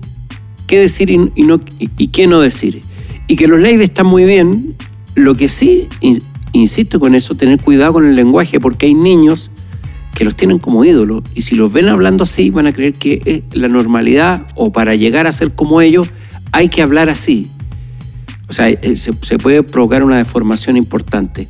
qué 0.67 0.79
decir 0.79 1.09
y, 1.09 2.07
qué 2.07 2.27
no 2.27 2.39
decir. 2.39 2.81
Y 3.27 3.35
que 3.35 3.47
los 3.47 3.59
lives 3.59 3.81
están 3.89 4.07
muy 4.07 4.23
bien, 4.25 4.75
lo 5.15 5.35
que 5.35 5.49
sí, 5.49 5.87
in- 5.99 6.23
insisto 6.53 6.99
con 6.99 7.13
eso, 7.15 7.35
tener 7.35 7.61
cuidado 7.61 7.93
con 7.93 8.05
el 8.05 8.15
lenguaje, 8.15 8.59
porque 8.59 8.87
hay 8.87 8.93
niños 8.93 9.51
que 10.15 10.25
los 10.25 10.35
tienen 10.35 10.59
como 10.59 10.83
ídolos 10.83 11.23
y 11.35 11.41
si 11.41 11.55
los 11.55 11.71
ven 11.71 11.87
hablando 11.87 12.23
así 12.25 12.49
van 12.49 12.67
a 12.67 12.73
creer 12.73 12.93
que 12.93 13.21
es 13.25 13.57
la 13.57 13.69
normalidad 13.69 14.45
o 14.55 14.71
para 14.71 14.93
llegar 14.95 15.25
a 15.25 15.31
ser 15.31 15.53
como 15.55 15.81
ellos 15.81 16.09
hay 16.51 16.67
que 16.67 16.81
hablar 16.81 17.09
así. 17.09 17.49
O 18.49 18.53
sea, 18.53 18.69
eh, 18.69 18.95
se 18.97 19.37
puede 19.39 19.63
provocar 19.63 20.03
una 20.03 20.17
deformación 20.17 20.75
importante. 20.75 21.47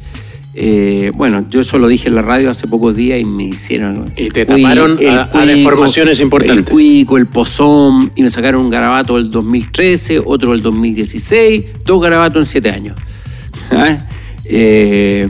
Eh, 0.53 1.11
bueno, 1.15 1.45
yo 1.49 1.61
eso 1.61 1.77
lo 1.79 1.87
dije 1.87 2.09
en 2.09 2.15
la 2.15 2.21
radio 2.21 2.49
hace 2.49 2.67
pocos 2.67 2.93
días 2.95 3.19
y 3.21 3.25
me 3.25 3.45
hicieron. 3.45 4.11
Y 4.17 4.29
te 4.29 4.45
taparon 4.45 4.97
a- 5.07 5.29
a 5.31 5.45
deformaciones 5.45 6.19
importantes. 6.19 6.65
El 6.67 6.71
cuico, 6.71 7.17
el 7.17 7.25
pozón, 7.27 8.11
y 8.15 8.21
me 8.23 8.29
sacaron 8.29 8.61
un 8.65 8.69
garabato 8.69 9.15
del 9.15 9.31
2013, 9.31 10.21
otro 10.25 10.51
del 10.51 10.61
2016, 10.61 11.63
dos 11.85 12.01
garabatos 12.01 12.45
en 12.47 12.51
siete 12.51 12.69
años. 12.69 12.95
¿Ah? 13.71 14.05
Eh, 14.43 15.29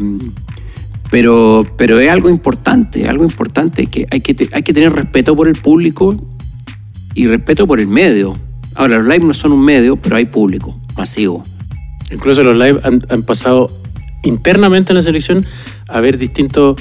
pero, 1.12 1.66
pero 1.78 2.00
es 2.00 2.10
algo 2.10 2.30
importante, 2.30 3.08
algo 3.08 3.24
importante 3.24 3.86
que 3.88 4.08
hay, 4.10 4.22
que 4.22 4.48
hay 4.52 4.64
que 4.64 4.74
tener 4.74 4.94
respeto 4.94 5.36
por 5.36 5.48
el 5.48 5.56
público 5.56 6.16
y 7.14 7.28
respeto 7.28 7.68
por 7.68 7.80
el 7.80 7.88
medio. 7.88 8.36
Ahora, 8.74 8.98
los 9.00 9.08
live 9.08 9.26
no 9.26 9.34
son 9.34 9.52
un 9.52 9.64
medio, 9.64 9.98
pero 9.98 10.16
hay 10.16 10.26
público 10.26 10.80
masivo. 10.96 11.44
Incluso 12.12 12.42
los 12.44 12.58
live 12.58 12.80
han, 12.84 13.06
han 13.10 13.24
pasado 13.24 13.70
internamente 14.24 14.92
en 14.92 14.98
la 14.98 15.02
selección 15.02 15.46
a 15.88 16.00
ver 16.00 16.18
distintos, 16.18 16.76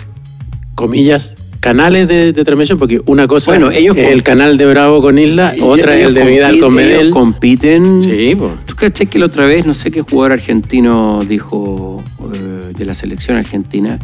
comillas, 0.74 1.34
canales 1.60 2.08
de, 2.08 2.32
de 2.32 2.44
transmisión, 2.44 2.78
porque 2.78 3.02
una 3.06 3.26
cosa 3.28 3.50
Bueno, 3.50 3.70
ellos 3.70 3.94
es 3.96 4.08
el 4.08 4.22
canal 4.22 4.56
de 4.56 4.66
Bravo 4.66 5.02
con 5.02 5.18
Isla, 5.18 5.54
otra 5.60 5.94
es 5.96 6.06
el 6.06 6.14
de 6.14 6.24
Vidal 6.24 6.54
compiten- 6.56 6.60
con 6.60 6.74
Medel. 6.74 7.00
ellos 7.00 7.12
compiten. 7.12 8.02
Sí, 8.02 8.34
po. 8.34 8.52
¿Tú 8.66 8.74
caché 8.76 9.06
que 9.06 9.18
la 9.18 9.26
otra 9.26 9.44
vez, 9.46 9.66
no 9.66 9.74
sé 9.74 9.90
qué 9.90 10.00
jugador 10.00 10.32
argentino 10.32 11.20
dijo 11.28 12.02
eh, 12.34 12.72
de 12.78 12.84
la 12.86 12.94
selección 12.94 13.36
argentina, 13.36 13.98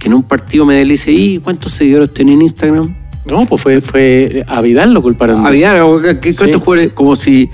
que 0.00 0.08
en 0.08 0.14
un 0.14 0.24
partido 0.24 0.66
Medel 0.66 0.88
dice, 0.88 1.12
¿y 1.12 1.38
cuántos 1.38 1.72
seguidores 1.72 2.12
tenía 2.12 2.34
en 2.34 2.42
Instagram? 2.42 2.94
No, 3.24 3.44
pues 3.46 3.60
fue, 3.62 3.80
fue 3.80 4.44
a 4.46 4.60
Vidal 4.60 4.92
lo 4.92 5.02
culparon. 5.02 5.46
Había, 5.46 5.76
eso. 5.76 6.00
¿qué, 6.00 6.34
cuántos 6.34 6.46
Sí. 6.46 6.52
jugadores? 6.64 6.90
Como 6.92 7.14
si, 7.16 7.50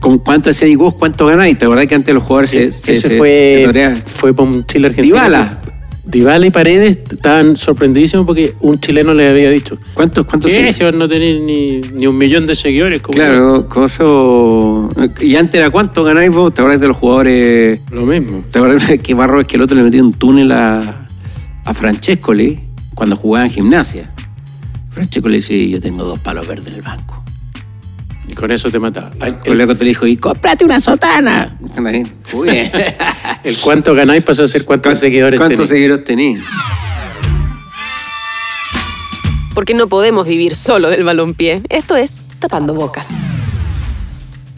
con 0.00 0.18
cuánto 0.18 0.50
hacía 0.50 0.76
vos, 0.76 0.94
cuánto 0.94 1.26
ganáis. 1.26 1.58
¿Te 1.58 1.64
acordás 1.64 1.86
que 1.86 1.94
antes 1.94 2.14
los 2.14 2.22
jugadores 2.22 2.50
se, 2.50 2.70
se, 2.70 2.94
se- 2.94 3.16
fue, 3.18 3.72
se 3.74 3.96
fue 4.06 4.34
para 4.34 4.48
un 4.48 4.66
Chile 4.66 4.88
argentino. 4.88 5.16
Dybala. 5.16 5.58
Dybala 6.04 6.46
y 6.46 6.50
Paredes 6.50 6.98
estaban 7.10 7.56
sorprendidísimos 7.56 8.26
porque 8.26 8.54
un 8.60 8.80
chileno 8.80 9.14
le 9.14 9.30
había 9.30 9.48
dicho 9.50 9.78
¿Cuántos, 9.94 10.26
cuántos 10.26 10.50
no 10.94 11.08
tenía 11.08 11.34
ni, 11.38 11.80
ni 11.80 12.06
un 12.08 12.18
millón 12.18 12.44
de 12.46 12.56
seguidores. 12.56 13.00
como 13.00 13.14
Claro, 13.14 13.68
cosa... 13.68 14.04
¿Y 15.20 15.36
antes 15.36 15.54
era 15.54 15.70
cuánto 15.70 16.02
ganáis 16.02 16.30
vos? 16.32 16.52
¿Te 16.52 16.60
acordás 16.60 16.80
de 16.80 16.88
los 16.88 16.96
jugadores? 16.96 17.80
Lo 17.90 18.04
mismo. 18.04 18.42
¿Te 18.50 18.58
acuerdas 18.58 18.90
que 19.02 19.14
Barro 19.14 19.40
es 19.40 19.46
que 19.46 19.54
el 19.56 19.62
otro 19.62 19.76
le 19.76 19.84
metió 19.84 20.02
un 20.02 20.12
túnel 20.12 20.50
a, 20.50 21.06
a 21.64 21.72
Francescoli 21.74 22.58
cuando 22.94 23.14
jugaba 23.14 23.46
en 23.46 23.52
gimnasia? 23.52 24.10
Francesco 24.90 25.28
le 25.28 25.36
dice, 25.36 25.68
yo 25.70 25.80
tengo 25.80 26.04
dos 26.04 26.18
palos 26.18 26.46
verdes 26.48 26.66
en 26.66 26.74
el 26.74 26.82
banco. 26.82 27.21
Y 28.32 28.34
con 28.34 28.50
eso 28.50 28.70
te 28.70 28.78
mataba. 28.78 29.10
El 29.20 29.36
El, 29.44 29.58
loco 29.58 29.74
te 29.74 29.84
dijo, 29.84 30.06
y 30.06 30.16
cómprate 30.16 30.64
una 30.64 30.80
sotana. 30.80 31.54
Muy 32.32 32.48
bien. 32.48 32.72
el 33.44 33.58
cuánto 33.58 33.94
ganáis 33.94 34.22
pasó 34.22 34.44
a 34.44 34.48
ser 34.48 34.64
cuántos 34.64 34.98
seguidores 34.98 35.38
¿Cuántos 35.38 35.68
tenéis. 35.68 35.68
seguidores 35.68 36.04
tenés? 36.04 36.42
Porque 39.54 39.74
no 39.74 39.86
podemos 39.86 40.26
vivir 40.26 40.54
solo 40.54 40.88
del 40.88 41.04
balompié. 41.04 41.60
Esto 41.68 41.94
es 41.94 42.22
tapando 42.38 42.72
bocas. 42.72 43.10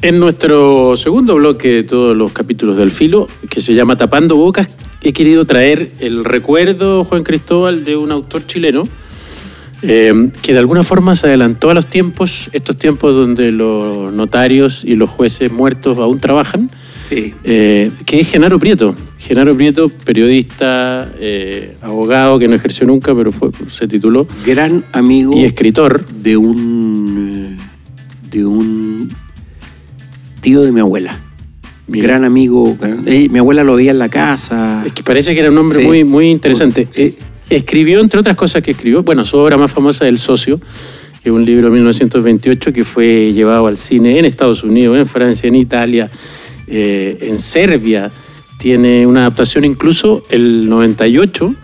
En 0.02 0.20
nuestro 0.20 0.96
segundo 0.96 1.34
bloque 1.34 1.68
de 1.70 1.82
todos 1.82 2.16
los 2.16 2.30
capítulos 2.30 2.78
del 2.78 2.92
filo, 2.92 3.26
que 3.50 3.60
se 3.60 3.74
llama 3.74 3.96
Tapando 3.96 4.36
Bocas, 4.36 4.68
he 5.02 5.12
querido 5.12 5.46
traer 5.46 5.90
el 5.98 6.24
recuerdo, 6.24 7.02
Juan 7.02 7.24
Cristóbal, 7.24 7.82
de 7.82 7.96
un 7.96 8.12
autor 8.12 8.46
chileno 8.46 8.84
eh, 9.86 10.30
que 10.42 10.52
de 10.52 10.58
alguna 10.58 10.82
forma 10.82 11.14
se 11.14 11.26
adelantó 11.26 11.70
a 11.70 11.74
los 11.74 11.86
tiempos, 11.86 12.48
estos 12.52 12.76
tiempos 12.76 13.14
donde 13.14 13.52
los 13.52 14.12
notarios 14.12 14.82
y 14.84 14.94
los 14.96 15.10
jueces 15.10 15.52
muertos 15.52 15.98
aún 15.98 16.18
trabajan, 16.20 16.70
Sí. 17.06 17.34
eh, 17.44 17.90
que 18.06 18.20
es 18.20 18.28
Genaro 18.30 18.58
Prieto. 18.58 18.94
Genaro 19.18 19.54
Prieto, 19.54 19.90
periodista, 20.04 21.10
eh, 21.20 21.74
abogado 21.82 22.38
que 22.38 22.48
no 22.48 22.54
ejerció 22.54 22.86
nunca, 22.86 23.14
pero 23.14 23.30
fue, 23.32 23.50
se 23.68 23.86
tituló, 23.88 24.26
Gran 24.46 24.84
amigo 24.92 25.34
y 25.36 25.44
escritor. 25.44 26.04
de 26.06 26.36
un... 26.36 27.56
eh, 27.58 27.64
de 28.30 28.44
un 28.46 29.10
tío 30.40 30.62
de 30.62 30.72
mi 30.72 30.80
abuela. 30.80 31.18
Mira. 31.86 32.06
Gran 32.08 32.24
amigo. 32.24 32.76
gran- 32.80 33.04
mi 33.04 33.38
abuela 33.38 33.62
lo 33.62 33.76
veía 33.76 33.90
en 33.90 33.98
la 33.98 34.08
casa. 34.08 34.82
Es 34.86 34.92
que 34.92 35.02
parece 35.02 35.34
que 35.34 35.40
era 35.40 35.50
un 35.50 35.58
hombre 35.58 35.80
Sí. 35.80 35.86
muy, 35.86 36.02
muy 36.04 36.30
interesante. 36.30 36.88
Sí. 36.90 37.16
Escribió, 37.50 38.00
entre 38.00 38.20
otras 38.20 38.36
cosas 38.36 38.62
que 38.62 38.72
escribió, 38.72 39.02
bueno, 39.02 39.24
su 39.24 39.36
obra 39.36 39.56
más 39.56 39.70
famosa, 39.70 40.08
El 40.08 40.18
Socio, 40.18 40.58
que 41.22 41.28
es 41.28 41.34
un 41.34 41.44
libro 41.44 41.68
de 41.68 41.74
1928 41.74 42.72
que 42.72 42.84
fue 42.84 43.32
llevado 43.32 43.66
al 43.66 43.76
cine 43.76 44.18
en 44.18 44.24
Estados 44.24 44.62
Unidos, 44.62 44.98
en 44.98 45.06
Francia, 45.06 45.48
en 45.48 45.54
Italia, 45.54 46.10
eh, 46.66 47.18
en 47.20 47.38
Serbia. 47.38 48.10
Tiene 48.58 49.06
una 49.06 49.20
adaptación 49.20 49.64
incluso 49.64 50.24
el 50.30 50.68
98 50.68 51.54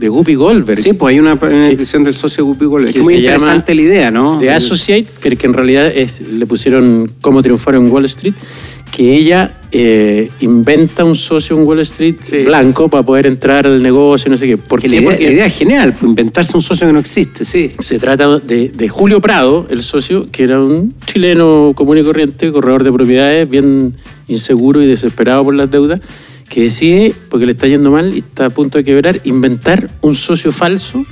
de 0.00 0.08
Guppy 0.08 0.34
Goldberg. 0.34 0.80
Sí, 0.80 0.94
pues 0.94 1.12
hay 1.12 1.20
una, 1.20 1.34
una 1.34 1.66
descripción 1.66 2.02
del 2.02 2.14
socio 2.14 2.44
Guppy 2.44 2.64
Goldberg. 2.64 2.96
Es 2.96 3.02
muy 3.02 3.16
interesante 3.16 3.74
la 3.74 3.82
idea, 3.82 4.10
¿no? 4.10 4.38
de 4.40 4.50
Associate, 4.50 5.06
pero 5.20 5.36
que 5.36 5.46
en 5.46 5.52
realidad 5.52 5.86
es, 5.86 6.22
le 6.22 6.46
pusieron 6.46 7.10
cómo 7.20 7.42
triunfar 7.42 7.74
en 7.74 7.90
Wall 7.90 8.06
Street, 8.06 8.34
que 8.90 9.14
ella 9.16 9.54
eh, 9.72 10.30
inventa 10.40 11.04
un 11.04 11.14
socio 11.14 11.56
en 11.56 11.64
Wall 11.66 11.80
Street 11.80 12.16
Sí. 12.20 12.38
blanco 12.44 12.88
para 12.88 13.04
poder 13.04 13.26
entrar 13.26 13.66
al 13.66 13.80
negocio, 13.82 14.30
no 14.30 14.36
sé 14.36 14.46
qué. 14.48 14.56
¿Por 14.58 14.80
Que 14.80 14.88
qué? 14.88 14.94
la, 14.96 15.00
idea, 15.00 15.10
Porque 15.10 15.24
la 15.26 15.32
idea 15.32 15.46
es 15.46 15.56
genial, 15.56 15.92
pues, 15.92 16.02
inventarse 16.04 16.56
un 16.56 16.60
socio 16.62 16.86
que 16.86 16.92
no 16.92 16.98
existe, 16.98 17.44
sí. 17.44 17.70
se 17.78 17.98
trata 18.00 18.38
de, 18.40 18.68
de 18.68 18.88
Julio 18.88 19.20
Prado, 19.20 19.66
el 19.70 19.82
socio, 19.82 20.26
que 20.32 20.42
era 20.42 20.60
un 20.60 20.94
chileno 21.06 21.72
común 21.76 21.98
y 21.98 22.02
corriente, 22.02 22.50
corredor 22.50 22.82
de 22.82 22.92
propiedades, 22.92 23.48
bien 23.48 23.94
inseguro 24.26 24.82
y 24.82 24.86
desesperado 24.86 25.44
por 25.44 25.54
las 25.54 25.70
deudas, 25.70 26.00
que 26.48 26.62
decide, 26.64 27.14
porque 27.28 27.46
le 27.46 27.52
está 27.52 27.68
yendo 27.68 27.92
mal 27.92 28.12
y 28.12 28.18
está 28.18 28.46
a 28.46 28.50
punto 28.50 28.76
de 28.78 28.82
quebrar, 28.84 29.20
inventar 29.24 29.88
un 30.00 30.16
socio 30.16 30.50
falso 30.50 31.04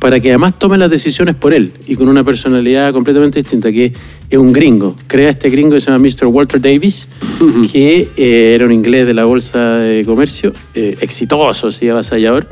para 0.00 0.20
que 0.20 0.28
además 0.30 0.58
tome 0.58 0.76
las 0.78 0.90
decisiones 0.90 1.34
por 1.34 1.54
él 1.54 1.72
y 1.86 1.96
con 1.96 2.08
una 2.08 2.22
personalidad 2.22 2.92
completamente 2.92 3.38
distinta, 3.40 3.72
que 3.72 3.92
es 4.28 4.38
un 4.38 4.52
gringo. 4.52 4.94
Crea 5.06 5.30
este 5.30 5.48
gringo 5.48 5.72
que 5.74 5.80
se 5.80 5.90
llama 5.90 6.04
Mr. 6.06 6.26
Walter 6.26 6.60
Davis, 6.60 7.08
que 7.72 8.08
eh, 8.16 8.52
era 8.54 8.66
un 8.66 8.72
inglés 8.72 9.06
de 9.06 9.14
la 9.14 9.24
Bolsa 9.24 9.76
de 9.78 10.04
Comercio, 10.04 10.52
eh, 10.74 10.96
exitoso, 11.00 11.72
sí, 11.72 11.88
avasallador, 11.88 12.46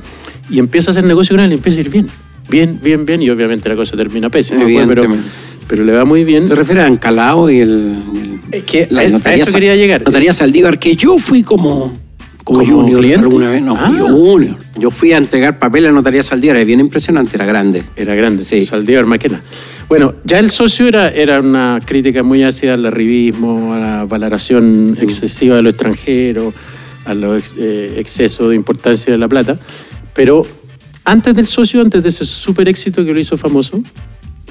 y 0.50 0.58
empieza 0.58 0.90
a 0.90 0.92
hacer 0.92 1.04
negocio 1.04 1.36
con 1.36 1.44
él 1.44 1.50
y 1.52 1.54
empieza 1.54 1.78
a 1.78 1.80
ir 1.82 1.90
bien. 1.90 2.06
Bien, 2.48 2.78
bien, 2.82 3.06
bien, 3.06 3.22
y 3.22 3.30
obviamente 3.30 3.68
la 3.68 3.76
cosa 3.76 3.96
termina 3.96 4.28
pésima, 4.30 4.64
pero, 4.86 5.04
pero 5.66 5.84
le 5.84 5.92
va 5.92 6.04
muy 6.04 6.24
bien. 6.24 6.46
Se 6.46 6.54
refiere 6.54 6.82
a 6.82 6.86
Ancalao 6.86 7.48
y 7.50 7.58
el. 7.60 7.70
el- 7.70 8.40
Es 8.52 8.62
que 8.64 8.86
la 8.90 9.00
a- 9.02 9.04
a 9.04 9.08
notaría 9.08 9.42
eso 9.44 9.52
quería 9.52 9.74
llegar. 9.76 10.02
Notaría 10.04 10.32
Saldívar, 10.32 10.78
que 10.78 10.94
yo 10.96 11.18
fui 11.18 11.42
como. 11.42 11.92
Como, 12.44 12.58
¿Como 12.60 12.64
junior 12.82 13.00
cliente? 13.00 13.24
alguna 13.24 13.48
vez. 13.48 13.62
No, 13.62 13.74
Ah. 13.74 13.90
junior. 13.98 14.56
Yo 14.76 14.90
fui 14.90 15.12
a 15.12 15.18
entregar 15.18 15.58
papel 15.58 15.84
a 15.84 15.88
la 15.88 15.94
notaría 15.94 16.22
Saldívar, 16.22 16.56
es 16.56 16.66
bien 16.66 16.80
impresionante, 16.80 17.36
era 17.36 17.46
grande. 17.46 17.84
Era 17.96 18.14
grande, 18.14 18.42
Sí. 18.44 18.66
Saldívar 18.66 19.06
Maquena. 19.06 19.40
Bueno, 19.88 20.14
ya 20.24 20.38
el 20.38 20.50
socio 20.50 20.88
era, 20.88 21.10
era 21.10 21.40
una 21.40 21.78
crítica 21.84 22.22
muy 22.22 22.42
ácida 22.42 22.74
al 22.74 22.84
arribismo, 22.86 23.74
a 23.74 23.78
la 23.78 24.04
valoración 24.04 24.96
excesiva 25.00 25.56
de 25.56 25.62
lo 25.62 25.68
extranjero, 25.68 26.52
a 27.04 27.14
los 27.14 27.52
eh, 27.58 27.94
excesos 27.98 28.48
de 28.48 28.56
importancia 28.56 29.12
de 29.12 29.18
la 29.18 29.28
plata. 29.28 29.58
Pero 30.14 30.42
antes 31.04 31.34
del 31.36 31.46
socio, 31.46 31.80
antes 31.80 32.02
de 32.02 32.08
ese 32.08 32.24
super 32.24 32.68
éxito 32.68 33.04
que 33.04 33.12
lo 33.12 33.20
hizo 33.20 33.36
famoso, 33.36 33.82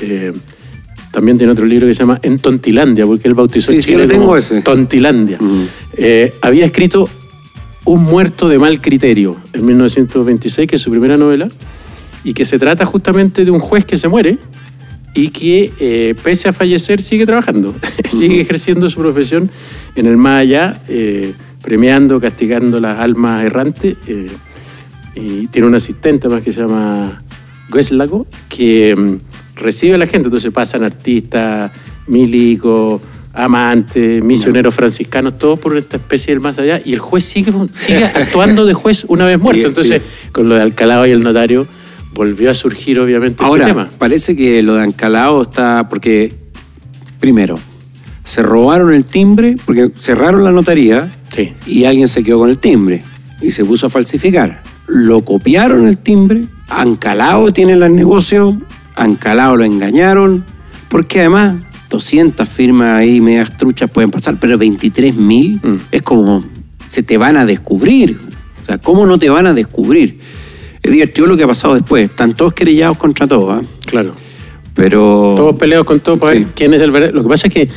eh, 0.01 0.31
también 1.11 1.37
tiene 1.37 1.51
otro 1.51 1.65
libro 1.65 1.87
que 1.87 1.93
se 1.93 1.99
llama 1.99 2.19
En 2.23 2.39
Tontilandia, 2.39 3.05
porque 3.05 3.27
él 3.27 3.33
bautizó 3.33 3.71
Sí, 3.71 3.81
sí, 3.81 3.87
Chile 3.91 4.03
lo 4.03 4.07
tengo 4.07 4.23
como 4.25 4.37
ese. 4.37 4.61
Tontilandia. 4.61 5.37
Mm. 5.39 5.67
Eh, 5.97 6.33
había 6.41 6.65
escrito 6.65 7.09
Un 7.85 8.03
muerto 8.03 8.47
de 8.47 8.59
mal 8.59 8.81
criterio 8.81 9.37
en 9.53 9.65
1926, 9.65 10.69
que 10.69 10.75
es 10.77 10.81
su 10.81 10.89
primera 10.89 11.17
novela, 11.17 11.49
y 12.23 12.33
que 12.33 12.45
se 12.45 12.57
trata 12.57 12.85
justamente 12.85 13.43
de 13.43 13.51
un 13.51 13.59
juez 13.59 13.85
que 13.85 13.97
se 13.97 14.07
muere 14.07 14.37
y 15.13 15.29
que, 15.29 15.71
eh, 15.79 16.15
pese 16.23 16.49
a 16.49 16.53
fallecer, 16.53 17.01
sigue 17.01 17.25
trabajando, 17.25 17.75
sigue 18.09 18.41
ejerciendo 18.41 18.89
su 18.89 18.99
profesión 18.99 19.51
en 19.95 20.07
el 20.07 20.17
más 20.17 20.41
allá, 20.41 20.81
eh, 20.87 21.33
premiando, 21.61 22.19
castigando 22.19 22.79
las 22.79 22.99
almas 22.99 23.43
errantes. 23.45 23.97
eh, 24.07 24.27
y 25.15 25.47
tiene 25.47 25.67
un 25.67 25.75
asistente 25.75 26.27
más 26.27 26.41
que 26.41 26.51
se 26.51 26.61
llama 26.61 27.21
Gueslago, 27.69 28.25
que 28.49 28.95
mm, 28.95 29.59
recibe 29.59 29.95
a 29.95 29.97
la 29.97 30.07
gente. 30.07 30.27
Entonces 30.27 30.51
pasan 30.51 30.83
artistas, 30.83 31.71
milicos, 32.07 33.01
amantes, 33.33 34.23
misioneros 34.23 34.73
franciscanos, 34.75 35.37
todos 35.39 35.59
por 35.59 35.75
esta 35.75 35.97
especie 35.97 36.33
del 36.33 36.39
más 36.41 36.57
allá. 36.59 36.79
Y 36.85 36.93
el 36.93 36.99
juez 36.99 37.23
sigue, 37.25 37.51
sigue 37.71 38.05
actuando 38.15 38.65
de 38.65 38.73
juez 38.73 39.05
una 39.07 39.25
vez 39.25 39.39
muerto. 39.39 39.61
Sí, 39.63 39.67
Entonces, 39.69 40.01
con 40.31 40.47
lo 40.47 40.55
de 40.55 40.61
Alcalá 40.61 41.05
y 41.07 41.11
el 41.11 41.23
notario, 41.23 41.67
volvió 42.13 42.51
a 42.51 42.53
surgir 42.53 42.99
obviamente 42.99 43.43
Ahora, 43.43 43.63
este 43.67 43.73
tema. 43.75 43.89
parece 43.97 44.35
que 44.35 44.61
lo 44.61 44.75
de 44.75 44.83
Ancalao 44.83 45.41
está. 45.41 45.89
Porque, 45.89 46.33
primero, 47.19 47.57
se 48.23 48.43
robaron 48.43 48.93
el 48.93 49.03
timbre, 49.05 49.55
porque 49.65 49.91
cerraron 49.95 50.43
la 50.43 50.51
notaría 50.51 51.09
Sí. 51.35 51.53
y 51.65 51.85
alguien 51.85 52.07
se 52.07 52.23
quedó 52.23 52.37
con 52.39 52.49
el 52.51 52.59
timbre 52.59 53.03
y 53.41 53.49
se 53.51 53.65
puso 53.65 53.87
a 53.87 53.89
falsificar. 53.89 54.61
Lo 54.87 55.25
copiaron 55.25 55.87
el 55.87 55.97
timbre, 55.97 56.43
Ancalao 56.69 57.51
tiene 57.51 57.73
el 57.73 57.95
negocio, 57.95 58.55
Ancalao 58.95 59.57
lo 59.57 59.63
engañaron, 59.63 60.45
porque 60.89 61.21
además 61.21 61.55
200 61.93 62.49
firmas 62.49 62.97
ahí 62.97 63.21
medias 63.21 63.55
truchas 63.55 63.89
pueden 63.89 64.09
pasar, 64.11 64.37
pero 64.39 64.57
23 64.57 65.15
mil 65.15 65.59
Mm. 65.63 65.75
es 65.91 66.01
como 66.01 66.43
se 66.89 67.03
te 67.03 67.17
van 67.17 67.37
a 67.37 67.45
descubrir. 67.45 68.17
O 68.61 68.65
sea, 68.65 68.77
¿cómo 68.79 69.05
no 69.05 69.17
te 69.19 69.29
van 69.29 69.45
a 69.47 69.53
descubrir? 69.53 70.19
Es 70.81 70.91
divertido 70.91 71.27
lo 71.27 71.37
que 71.37 71.43
ha 71.43 71.47
pasado 71.47 71.75
después. 71.75 72.09
Están 72.09 72.35
todos 72.35 72.53
querellados 72.53 72.97
contra 72.97 73.27
todos, 73.27 73.61
¿ah? 73.61 73.61
Claro. 73.85 74.13
pero... 74.75 75.33
Todos 75.37 75.55
peleados 75.57 75.85
con 75.85 75.99
todo 75.99 76.17
para 76.17 76.33
Sí. 76.33 76.39
ver 76.39 76.47
quién 76.55 76.73
es 76.73 76.81
el 76.81 76.89
verdadero. 76.91 77.15
Lo 77.17 77.23
que 77.23 77.29
pasa 77.29 77.47
es 77.47 77.53
que 77.53 77.69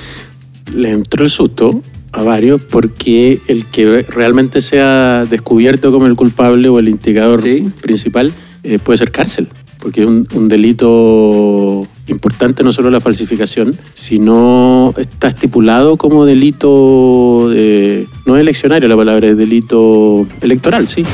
le 0.75 0.91
entró 0.93 1.23
el 1.25 1.31
susto 1.31 1.83
a 2.13 2.23
varios 2.23 2.63
porque 2.63 3.41
el 3.49 3.67
que 3.67 4.03
realmente 4.09 4.63
sea 4.63 5.27
descubierto 5.29 5.93
como 5.93 6.07
el 6.07 6.17
culpable 6.17 6.69
o 6.71 6.79
el 6.79 6.89
indicador 6.89 7.43
Sí. 7.43 7.69
principal 7.83 8.33
eh, 8.63 8.79
puede 8.79 8.97
ser 8.97 9.11
cárcel. 9.13 9.47
Porque 9.79 10.01
es 10.03 10.07
un, 10.09 10.27
un 10.35 10.49
delito 10.49 11.87
importante, 12.09 12.63
no 12.63 12.73
solo 12.73 12.91
la 12.91 13.01
falsificación, 13.01 13.77
sino 13.95 14.95
está 14.97 15.29
estipulado 15.29 15.97
como 15.97 16.25
delito, 16.25 17.49
de, 17.51 18.07
no 18.27 18.37
es 18.37 18.41
eleccionario 18.43 18.89
la 18.89 18.97
palabra, 18.97 19.29
es 19.29 19.37
delito 19.37 20.27
electoral, 20.41 20.87
sí. 20.89 21.05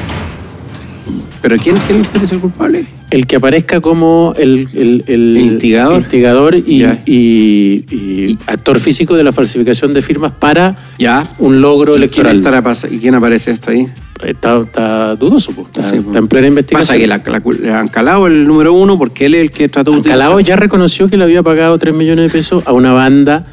¿Pero 1.41 1.57
quién, 1.57 1.77
quién 1.89 2.03
es 2.23 2.31
el 2.33 2.39
culpable? 2.39 2.85
El 3.11 3.27
que 3.27 3.37
aparezca 3.37 3.81
como 3.81 4.33
el, 4.39 4.69
el- 4.75 5.03
el- 5.09 5.37
Instigador. 5.37 5.99
instigador 6.01 6.55
y, 6.55 6.85
y- 7.05 7.85
y 7.91 8.39
actor 8.47 8.79
físico 8.79 9.17
de 9.17 9.25
la 9.25 9.33
falsificación 9.33 9.93
de 9.93 10.03
firmas 10.03 10.33
para 10.33 10.77
Ya. 10.99 11.27
un 11.41 11.61
logro 11.61 11.93
¿Y 11.95 12.09
quién, 12.09 12.27
electoral. 12.27 12.37
estará 12.37 12.63
pas- 12.63 12.89
¿Y 12.91 12.99
quién 12.99 13.15
aparece 13.17 13.51
hasta 13.51 13.73
ahí? 13.73 13.89
Está, 14.25 14.61
está 14.61 15.17
dudoso, 15.17 15.53
po. 15.53 15.63
está, 15.63 15.89
Sí, 15.89 15.97
está 15.97 16.19
en 16.19 16.29
plena 16.29 16.47
investigación. 16.49 16.87
Pasa 16.87 16.99
que 16.99 17.07
la, 17.07 17.69
la- 17.71 17.81
Ancalao 17.81 18.27
el 18.27 18.47
número 18.47 18.73
uno 18.73 18.97
porque 18.99 19.27
él 19.27 19.35
es 19.35 19.41
el 19.43 19.51
que 19.51 19.69
trató 19.69 19.91
de 19.91 19.97
Ancalao 19.99 20.35
utilizar- 20.37 20.49
ya 20.49 20.57
reconoció 20.57 21.09
que 21.09 21.17
le 21.17 21.25
había 21.25 21.43
pagado 21.43 21.77
3 21.79 21.95
millones 21.95 22.31
de 22.33 22.39
pesos 22.39 22.63
a 22.67 22.73
una 22.73 22.93
banda 22.93 23.47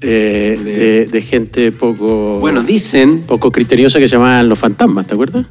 eh, 0.00 0.58
de, 0.62 1.06
de 1.06 1.22
gente 1.22 1.72
poco, 1.72 2.38
Bueno, 2.40 2.62
dicen, 2.62 3.22
poco 3.26 3.50
criteriosa 3.52 3.98
que 3.98 4.08
se 4.08 4.16
llamaban 4.16 4.48
Los 4.48 4.58
Fantasmas, 4.58 5.06
¿te 5.06 5.14
acuerdas? 5.14 5.46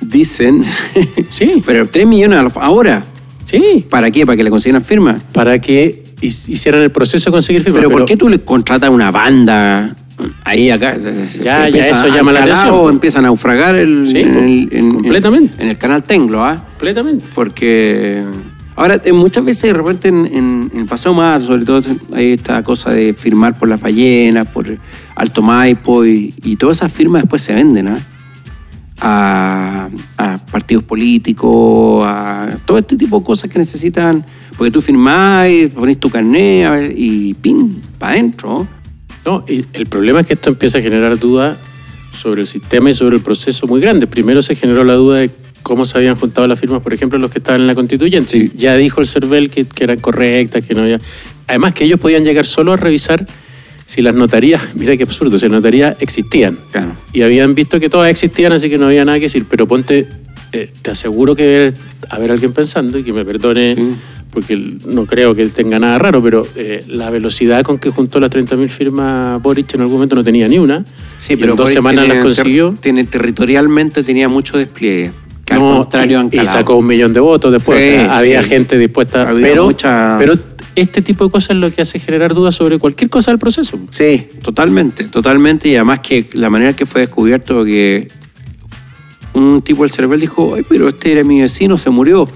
dicen... 0.00 0.62
Sí. 1.30 1.62
pero 1.66 1.88
3 1.88 2.06
millones 2.06 2.38
a 2.38 2.42
los- 2.42 2.56
ahora. 2.56 3.04
Sí. 3.44 3.84
¿Para 3.88 4.10
qué? 4.10 4.24
¿Para 4.26 4.36
que 4.36 4.44
le 4.44 4.50
consigan 4.50 4.82
firmas? 4.82 5.22
Para 5.32 5.60
que 5.60 6.04
hi- 6.20 6.26
hicieran 6.52 6.82
el 6.82 6.90
proceso 6.90 7.30
de 7.30 7.32
conseguir 7.32 7.62
firmas. 7.62 7.78
Pero, 7.82 7.90
¿por 7.90 8.04
qué 8.06 8.16
tú 8.16 8.28
le 8.28 8.38
contratas 8.40 8.90
una 8.90 9.10
banda 9.10 9.94
ahí 10.44 10.70
acá? 10.70 10.96
Ya, 11.42 11.68
ya, 11.68 11.80
eso 11.88 12.08
llama 12.08 12.32
la 12.32 12.44
atención, 12.44 12.70
po. 12.70 12.90
empieza 12.90 13.18
a 13.18 13.22
naufragar 13.22 13.74
el, 13.76 14.08
Sí, 14.10 14.18
en, 14.18 14.36
el- 14.36 14.68
en- 14.72 14.92
completamente. 14.94 15.62
en 15.62 15.68
el 15.68 15.78
canal 15.78 16.02
Tenglo, 16.02 16.44
¿ah? 16.44 16.64
Completamente. 16.70 17.26
Porque 17.34 18.22
ahora 18.76 19.00
eh, 19.04 19.12
muchas 19.12 19.44
veces 19.44 19.64
de 19.64 19.72
repente 19.74 20.08
en, 20.08 20.70
el 20.74 20.86
Paseo 20.86 21.14
Mar, 21.14 21.40
sobre 21.42 21.64
todo 21.64 21.80
hay 22.14 22.32
esta 22.32 22.62
cosa 22.62 22.90
de 22.92 23.12
firmar 23.14 23.58
por 23.58 23.68
las 23.68 23.80
ballenas, 23.80 24.46
por 24.48 24.66
Alto 25.14 25.42
Maipo 25.42 26.04
y, 26.04 26.34
y 26.42 26.56
todas 26.56 26.78
esas 26.78 26.92
firmas 26.92 27.22
después 27.22 27.42
se 27.42 27.54
venden 27.54 27.88
¿ah? 27.88 27.98
a, 29.00 29.88
a 30.16 30.38
partidos 30.50 30.84
políticos, 30.84 32.04
a 32.06 32.56
todo 32.64 32.78
este 32.78 32.96
tipo 32.96 33.18
de 33.18 33.24
cosas 33.24 33.50
que 33.50 33.58
necesitan, 33.58 34.24
porque 34.56 34.70
tú 34.70 34.80
firmás, 34.80 35.48
y 35.50 35.66
ponés 35.68 35.98
tu 35.98 36.08
carnet 36.08 36.92
y 36.96 37.34
pin, 37.34 37.80
para 37.98 38.12
adentro. 38.12 38.66
No, 39.26 39.44
y 39.48 39.64
el 39.72 39.86
problema 39.86 40.20
es 40.20 40.26
que 40.26 40.34
esto 40.34 40.50
empieza 40.50 40.78
a 40.78 40.80
generar 40.82 41.18
dudas 41.18 41.58
sobre 42.16 42.42
el 42.42 42.46
sistema 42.46 42.90
y 42.90 42.94
sobre 42.94 43.16
el 43.16 43.22
proceso 43.22 43.66
muy 43.66 43.80
grande. 43.80 44.06
Primero 44.06 44.40
se 44.40 44.54
generó 44.54 44.84
la 44.84 44.94
duda 44.94 45.18
de 45.18 45.30
cómo 45.62 45.84
se 45.84 45.98
habían 45.98 46.14
juntado 46.14 46.46
las 46.46 46.60
firmas, 46.60 46.80
por 46.80 46.94
ejemplo, 46.94 47.18
los 47.18 47.30
que 47.32 47.38
estaban 47.38 47.60
en 47.60 47.66
la 47.66 47.74
constituyente. 47.74 48.30
Sí. 48.30 48.52
Ya 48.56 48.76
dijo 48.76 49.00
el 49.00 49.08
CERVEL 49.08 49.50
que, 49.50 49.64
que 49.64 49.84
eran 49.84 49.98
correctas, 49.98 50.64
que 50.64 50.74
no 50.74 50.82
había... 50.82 51.00
Además 51.48 51.74
que 51.74 51.84
ellos 51.84 51.98
podían 51.98 52.24
llegar 52.24 52.46
solo 52.46 52.72
a 52.72 52.76
revisar 52.76 53.26
si 53.84 54.00
las 54.00 54.14
notarías, 54.14 54.62
mira 54.74 54.96
qué 54.96 55.02
absurdo, 55.02 55.38
si 55.38 55.46
las 55.46 55.52
notarías 55.52 55.96
existían. 55.98 56.56
Claro. 56.70 56.92
Y 57.12 57.22
habían 57.22 57.56
visto 57.56 57.80
que 57.80 57.88
todas 57.88 58.08
existían, 58.10 58.52
así 58.52 58.70
que 58.70 58.78
no 58.78 58.86
había 58.86 59.04
nada 59.04 59.18
que 59.18 59.24
decir. 59.24 59.44
Pero 59.50 59.66
ponte, 59.66 60.06
eh, 60.52 60.70
te 60.82 60.90
aseguro 60.92 61.34
que 61.34 61.74
haber 62.10 62.30
alguien 62.30 62.52
pensando, 62.52 62.96
y 62.98 63.02
que 63.02 63.12
me 63.12 63.24
perdone, 63.24 63.74
Sí. 63.74 63.94
Porque 64.36 64.54
no 64.84 65.06
creo 65.06 65.34
que 65.34 65.46
tenga 65.46 65.78
nada 65.78 65.96
raro, 65.96 66.22
pero 66.22 66.46
eh, 66.56 66.84
la 66.88 67.08
velocidad 67.08 67.62
con 67.62 67.78
que 67.78 67.88
juntó 67.88 68.20
las 68.20 68.30
30.000 68.30 68.68
firmas 68.68 69.40
Boric 69.40 69.72
en 69.72 69.80
algún 69.80 69.94
momento 69.94 70.14
no 70.14 70.22
tenía 70.22 70.46
ni 70.46 70.58
una. 70.58 70.84
Sí, 71.16 71.32
y 71.32 71.36
pero 71.36 71.52
en 71.52 71.56
dos 71.56 71.64
Boric 71.64 71.74
semanas 71.78 72.04
tiene 72.04 72.14
las 72.16 72.22
consiguió. 72.22 72.74
tiene, 72.78 73.04
territorialmente 73.04 74.02
tenía 74.02 74.28
mucho 74.28 74.58
despliegue. 74.58 75.12
Que 75.46 75.54
al 75.54 75.60
contrario, 75.60 76.28
y, 76.30 76.38
y 76.38 76.44
sacó 76.44 76.76
un 76.76 76.86
millón 76.86 77.14
de 77.14 77.20
votos 77.20 77.50
después. 77.50 77.82
Sí, 77.82 77.88
o 77.88 77.96
sea, 77.96 78.18
había 78.18 78.42
gente 78.42 78.76
dispuesta. 78.76 79.26
Había 79.26 79.46
pero, 79.46 79.64
mucha- 79.64 80.16
pero 80.18 80.34
este 80.74 81.00
tipo 81.00 81.24
de 81.24 81.30
cosas 81.30 81.52
es 81.52 81.56
lo 81.56 81.70
que 81.70 81.80
hace 81.80 81.98
generar 81.98 82.34
dudas 82.34 82.54
sobre 82.54 82.78
cualquier 82.78 83.08
cosa 83.08 83.30
del 83.30 83.38
proceso. 83.38 83.78
Sí, 83.88 84.26
totalmente, 84.42 85.04
totalmente. 85.04 85.70
Y 85.70 85.76
además 85.76 86.00
que 86.00 86.26
la 86.34 86.50
manera 86.50 86.76
que 86.76 86.84
fue 86.84 87.00
descubierto 87.00 87.64
que 87.64 88.08
un 89.32 89.62
tipo 89.62 89.82
del 89.82 89.90
Cervel 89.92 90.20
dijo, 90.20 90.54
Ay, 90.56 90.64
pero 90.68 90.88
este 90.88 91.12
era 91.12 91.24
mi 91.24 91.40
vecino, 91.40 91.78
se 91.78 91.88
murió. 91.88 92.26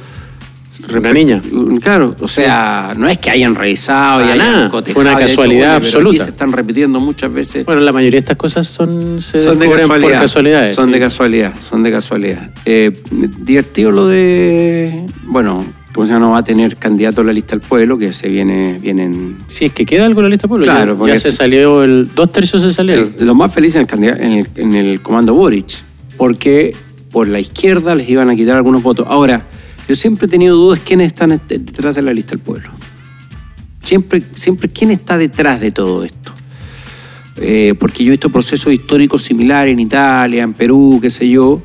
Una 0.98 1.12
niña. 1.12 1.40
Claro, 1.80 2.16
o 2.20 2.28
sea, 2.28 2.94
no 2.96 3.08
es 3.08 3.18
que 3.18 3.30
hayan 3.30 3.54
revisado 3.54 4.20
y 4.20 4.24
hayan 4.24 4.38
nada, 4.38 4.70
fue 4.70 5.02
una 5.02 5.12
y 5.12 5.16
casualidad 5.16 5.76
absoluta. 5.76 6.24
se 6.24 6.30
están 6.30 6.52
repitiendo 6.52 7.00
muchas 7.00 7.32
veces. 7.32 7.64
Bueno, 7.64 7.80
la 7.80 7.92
mayoría 7.92 8.16
de 8.16 8.24
estas 8.24 8.36
cosas 8.36 8.66
son, 8.66 9.20
se 9.20 9.38
son 9.38 9.58
de 9.58 9.68
casualidad. 9.68 10.00
por 10.00 10.12
casualidades. 10.12 10.74
Son 10.74 10.86
sí. 10.86 10.92
de 10.92 11.00
casualidad, 11.00 11.54
son 11.62 11.82
de 11.82 11.90
casualidad. 11.90 12.50
Eh, 12.64 12.92
divertido 13.10 13.92
lo 13.92 14.06
de. 14.06 15.06
Bueno, 15.24 15.64
como 15.94 16.06
se 16.06 16.12
llama, 16.12 16.26
no 16.26 16.32
va 16.32 16.38
a 16.38 16.44
tener 16.44 16.76
candidato 16.76 17.20
a 17.20 17.24
la 17.24 17.32
lista 17.32 17.50
del 17.56 17.60
pueblo, 17.60 17.98
que 17.98 18.12
se 18.12 18.28
viene, 18.28 18.78
vienen. 18.80 19.38
Si 19.46 19.64
es 19.64 19.72
que 19.72 19.84
queda 19.84 20.06
algo 20.06 20.20
en 20.20 20.24
la 20.24 20.30
lista 20.30 20.48
pueblo, 20.48 20.66
ya- 20.66 20.74
Claro, 20.76 20.92
ya, 20.92 20.98
porque 20.98 21.18
se 21.18 21.32
salió 21.32 21.82
el. 21.82 22.10
Dos 22.14 22.30
tercios 22.32 22.62
se 22.62 22.72
salieron. 22.72 23.14
Los 23.18 23.34
más 23.36 23.52
felices 23.52 23.86
en 23.92 24.04
el, 24.04 24.20
en 24.20 24.32
el, 24.32 24.46
en 24.56 24.74
el 24.74 25.02
comando 25.02 25.34
Boric, 25.34 25.82
porque 26.16 26.74
por 27.10 27.26
la 27.28 27.40
izquierda 27.40 27.94
les 27.94 28.08
iban 28.08 28.30
a 28.30 28.36
quitar 28.36 28.56
algunos 28.56 28.82
votos. 28.82 29.06
Ahora, 29.08 29.42
yo 29.90 29.96
siempre 29.96 30.26
he 30.26 30.28
tenido 30.30 30.54
dudas 30.56 30.78
quiénes 30.78 31.08
están 31.08 31.32
et- 31.32 31.48
detrás 31.48 31.96
de 31.96 32.02
la 32.02 32.12
lista 32.12 32.30
del 32.30 32.38
pueblo. 32.38 32.70
Siempre, 33.82 34.22
siempre, 34.36 34.68
¿quién 34.68 34.92
está 34.92 35.18
detrás 35.18 35.60
de 35.60 35.72
todo 35.72 36.04
esto? 36.04 36.32
Eh, 37.38 37.74
porque 37.76 38.04
yo 38.04 38.10
he 38.10 38.12
visto 38.12 38.30
procesos 38.30 38.72
históricos 38.72 39.22
similares 39.22 39.72
en 39.72 39.80
Italia, 39.80 40.44
en 40.44 40.52
Perú, 40.52 41.00
qué 41.02 41.10
sé 41.10 41.28
yo, 41.28 41.60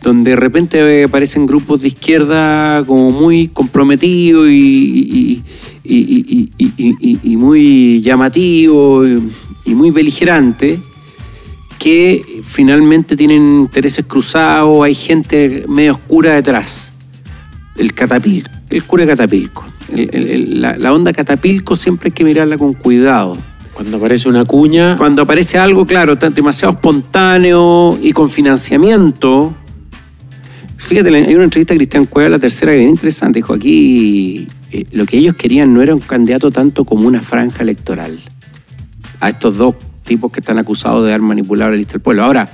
donde 0.00 0.30
de 0.30 0.36
repente 0.36 1.04
aparecen 1.04 1.44
grupos 1.44 1.82
de 1.82 1.88
izquierda 1.88 2.82
como 2.86 3.10
muy 3.10 3.48
comprometidos 3.48 4.48
y, 4.48 5.42
y- 5.84 7.36
muy 7.36 8.00
llamativos 8.00 9.06
y 9.66 9.74
muy 9.74 9.90
beligerantes, 9.90 10.80
que 11.78 12.40
finalmente 12.44 13.14
tienen 13.14 13.60
intereses 13.60 14.06
cruzados, 14.06 14.82
hay 14.84 14.94
gente 14.94 15.64
medio 15.68 15.92
oscura 15.92 16.32
detrás. 16.32 16.91
El 17.76 17.94
catapil, 17.94 18.48
el 18.70 18.84
cura 18.84 19.04
de 19.04 19.10
Catapilco. 19.12 19.64
El- 19.94 20.10
el- 20.12 20.30
el- 20.30 20.60
la, 20.60 20.76
la 20.76 20.92
onda 20.92 21.12
Catapilco 21.12 21.74
siempre 21.76 22.08
hay 22.08 22.12
que 22.12 22.24
mirarla 22.24 22.58
con 22.58 22.74
cuidado. 22.74 23.36
Cuando 23.74 23.96
aparece 23.96 24.28
una 24.28 24.44
cuña. 24.44 24.96
Cuando 24.98 25.22
aparece 25.22 25.58
algo, 25.58 25.86
claro, 25.86 26.16
tan- 26.18 26.34
demasiado 26.34 26.74
espontáneo 26.74 27.98
y 28.02 28.12
con 28.12 28.28
financiamiento. 28.30 29.54
Fíjate, 30.76 31.14
hay 31.14 31.34
una 31.34 31.44
entrevista 31.44 31.72
a 31.72 31.76
Cristian 31.76 32.06
Cueva, 32.06 32.28
la 32.30 32.38
tercera, 32.38 32.72
que 32.72 32.78
bien 32.78 32.90
interesante. 32.90 33.38
Dijo 33.38 33.54
aquí, 33.54 34.46
eh, 34.70 34.84
lo 34.92 35.06
que 35.06 35.16
ellos 35.16 35.34
querían 35.36 35.72
no 35.72 35.80
era 35.80 35.94
un 35.94 36.00
candidato 36.00 36.50
tanto 36.50 36.84
como 36.84 37.06
una 37.06 37.22
franja 37.22 37.62
electoral. 37.62 38.18
A 39.20 39.30
estos 39.30 39.56
dos 39.56 39.76
tipos 40.04 40.30
que 40.32 40.40
están 40.40 40.58
acusados 40.58 41.04
de 41.04 41.10
haber 41.12 41.22
manipulado 41.22 41.70
la 41.70 41.76
lista 41.76 41.92
del 41.94 42.02
pueblo. 42.02 42.24
Ahora, 42.24 42.50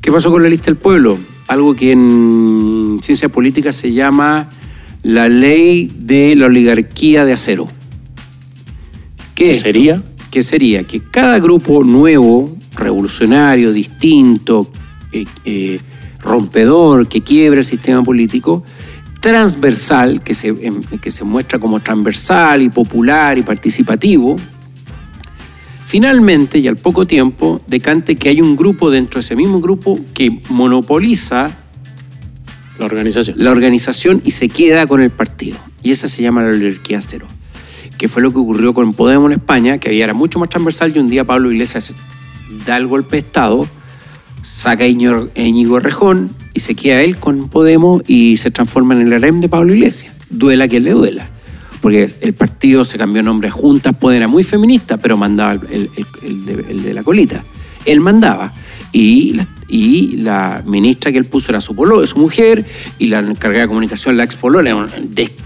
¿qué 0.00 0.12
pasó 0.12 0.30
con 0.30 0.42
la 0.42 0.48
lista 0.48 0.66
del 0.66 0.76
pueblo? 0.76 1.18
Algo 1.48 1.74
que 1.74 1.90
en 1.92 2.98
ciencia 3.02 3.28
política 3.28 3.72
se 3.72 3.92
llama 3.92 4.50
la 5.02 5.28
ley 5.28 5.90
de 5.96 6.34
la 6.34 6.46
oligarquía 6.46 7.24
de 7.24 7.32
acero. 7.32 7.66
¿Qué 9.34 9.52
es? 9.52 9.60
sería? 9.60 10.02
que 10.30 10.42
sería 10.42 10.84
que 10.84 11.00
cada 11.00 11.38
grupo 11.40 11.82
nuevo, 11.84 12.56
revolucionario, 12.76 13.72
distinto, 13.72 14.70
eh, 15.12 15.24
eh, 15.44 15.80
rompedor, 16.20 17.08
que 17.08 17.22
quiebre 17.22 17.60
el 17.60 17.64
sistema 17.64 18.02
político, 18.02 18.62
transversal, 19.20 20.22
que 20.22 20.34
se, 20.34 20.48
em, 20.48 20.82
que 20.82 21.10
se 21.10 21.24
muestra 21.24 21.58
como 21.58 21.80
transversal 21.80 22.62
y 22.62 22.68
popular 22.68 23.38
y 23.38 23.42
participativo, 23.42 24.36
finalmente 25.84 26.58
y 26.58 26.68
al 26.68 26.76
poco 26.76 27.06
tiempo 27.06 27.60
decante 27.66 28.14
que 28.14 28.28
hay 28.28 28.40
un 28.40 28.54
grupo 28.54 28.90
dentro 28.90 29.18
de 29.20 29.24
ese 29.24 29.34
mismo 29.34 29.60
grupo 29.60 29.98
que 30.14 30.40
monopoliza 30.48 31.50
La 32.80 32.86
organización. 32.86 33.36
la 33.38 33.50
organización 33.50 34.22
y 34.24 34.32
se 34.32 34.48
queda 34.48 34.86
con 34.86 35.02
el 35.02 35.10
partido. 35.10 35.58
Y 35.82 35.92
esa 35.92 36.08
se 36.08 36.22
llama 36.22 36.42
la 36.42 36.48
oligarquía 36.48 37.00
cero. 37.00 37.26
Que 37.98 38.08
fue 38.08 38.22
lo 38.22 38.32
que 38.32 38.38
ocurrió 38.38 38.72
con 38.74 38.94
Podemos 38.94 39.30
en 39.30 39.38
España, 39.38 39.78
que 39.78 39.90
había 39.90 40.04
era 40.04 40.14
mucho 40.14 40.38
más 40.38 40.48
transversal 40.48 40.92
y 40.96 40.98
un 40.98 41.08
día 41.08 41.24
Pablo 41.24 41.52
Iglesias 41.52 41.92
da 42.66 42.76
el 42.76 42.86
golpe 42.86 43.16
de 43.16 43.18
Estado, 43.18 43.66
saca 44.42 44.84
a 44.84 44.86
Íñigo 44.86 45.78
Rejón 45.78 46.30
y 46.54 46.60
se 46.60 46.74
queda 46.74 47.02
él 47.02 47.18
con 47.18 47.48
Podemos 47.48 48.02
y 48.06 48.36
se 48.38 48.50
transforma 48.50 48.94
en 48.94 49.02
el 49.02 49.12
harem 49.12 49.40
de 49.40 49.48
Pablo 49.48 49.74
Iglesias. 49.74 50.14
Duela 50.30 50.68
quien 50.68 50.84
le 50.84 50.92
duela. 50.92 51.28
Porque 51.80 52.10
el 52.20 52.34
partido 52.34 52.84
se 52.84 52.98
cambió 52.98 53.22
nombre 53.22 53.48
a 53.48 53.52
Juntas, 53.52 53.94
Podemos 53.94 54.16
era 54.16 54.28
muy 54.28 54.42
feminista, 54.42 54.96
pero 54.96 55.16
mandaba 55.16 55.52
el 55.52 55.90
de, 56.44 56.52
el 56.52 56.82
de 56.82 56.94
la 56.94 57.02
colita. 57.02 57.44
Él 57.86 58.00
mandaba. 58.00 58.52
Y 58.92 59.32
la, 59.34 59.46
y 59.68 60.16
la 60.16 60.62
ministra 60.66 61.12
que 61.12 61.18
él 61.18 61.24
puso 61.24 61.52
era 61.52 61.60
su 61.60 61.74
polo, 61.74 62.04
su 62.06 62.18
mujer, 62.18 62.64
y 62.98 63.06
la 63.06 63.20
encargada 63.20 63.62
de 63.62 63.68
comunicación, 63.68 64.16
la 64.16 64.24
ex 64.24 64.36
polola. 64.36 64.88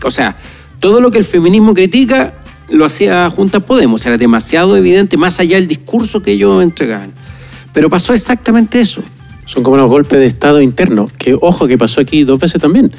O 0.02 0.10
sea, 0.10 0.36
todo 0.80 1.00
lo 1.00 1.10
que 1.10 1.18
el 1.18 1.24
feminismo 1.24 1.74
critica 1.74 2.34
lo 2.70 2.84
hacía 2.84 3.30
Juntas 3.30 3.62
Podemos. 3.62 4.04
Era 4.06 4.16
demasiado 4.16 4.76
evidente, 4.76 5.16
más 5.16 5.40
allá 5.40 5.56
del 5.56 5.66
discurso 5.66 6.22
que 6.22 6.32
ellos 6.32 6.62
entregaban. 6.62 7.12
Pero 7.72 7.90
pasó 7.90 8.14
exactamente 8.14 8.80
eso. 8.80 9.02
Son 9.46 9.62
como 9.62 9.76
los 9.76 9.90
golpes 9.90 10.18
de 10.18 10.26
Estado 10.26 10.60
internos, 10.60 11.12
que 11.12 11.36
ojo 11.38 11.66
que 11.66 11.76
pasó 11.76 12.00
aquí 12.00 12.24
dos 12.24 12.38
veces 12.38 12.60
también. 12.60 12.92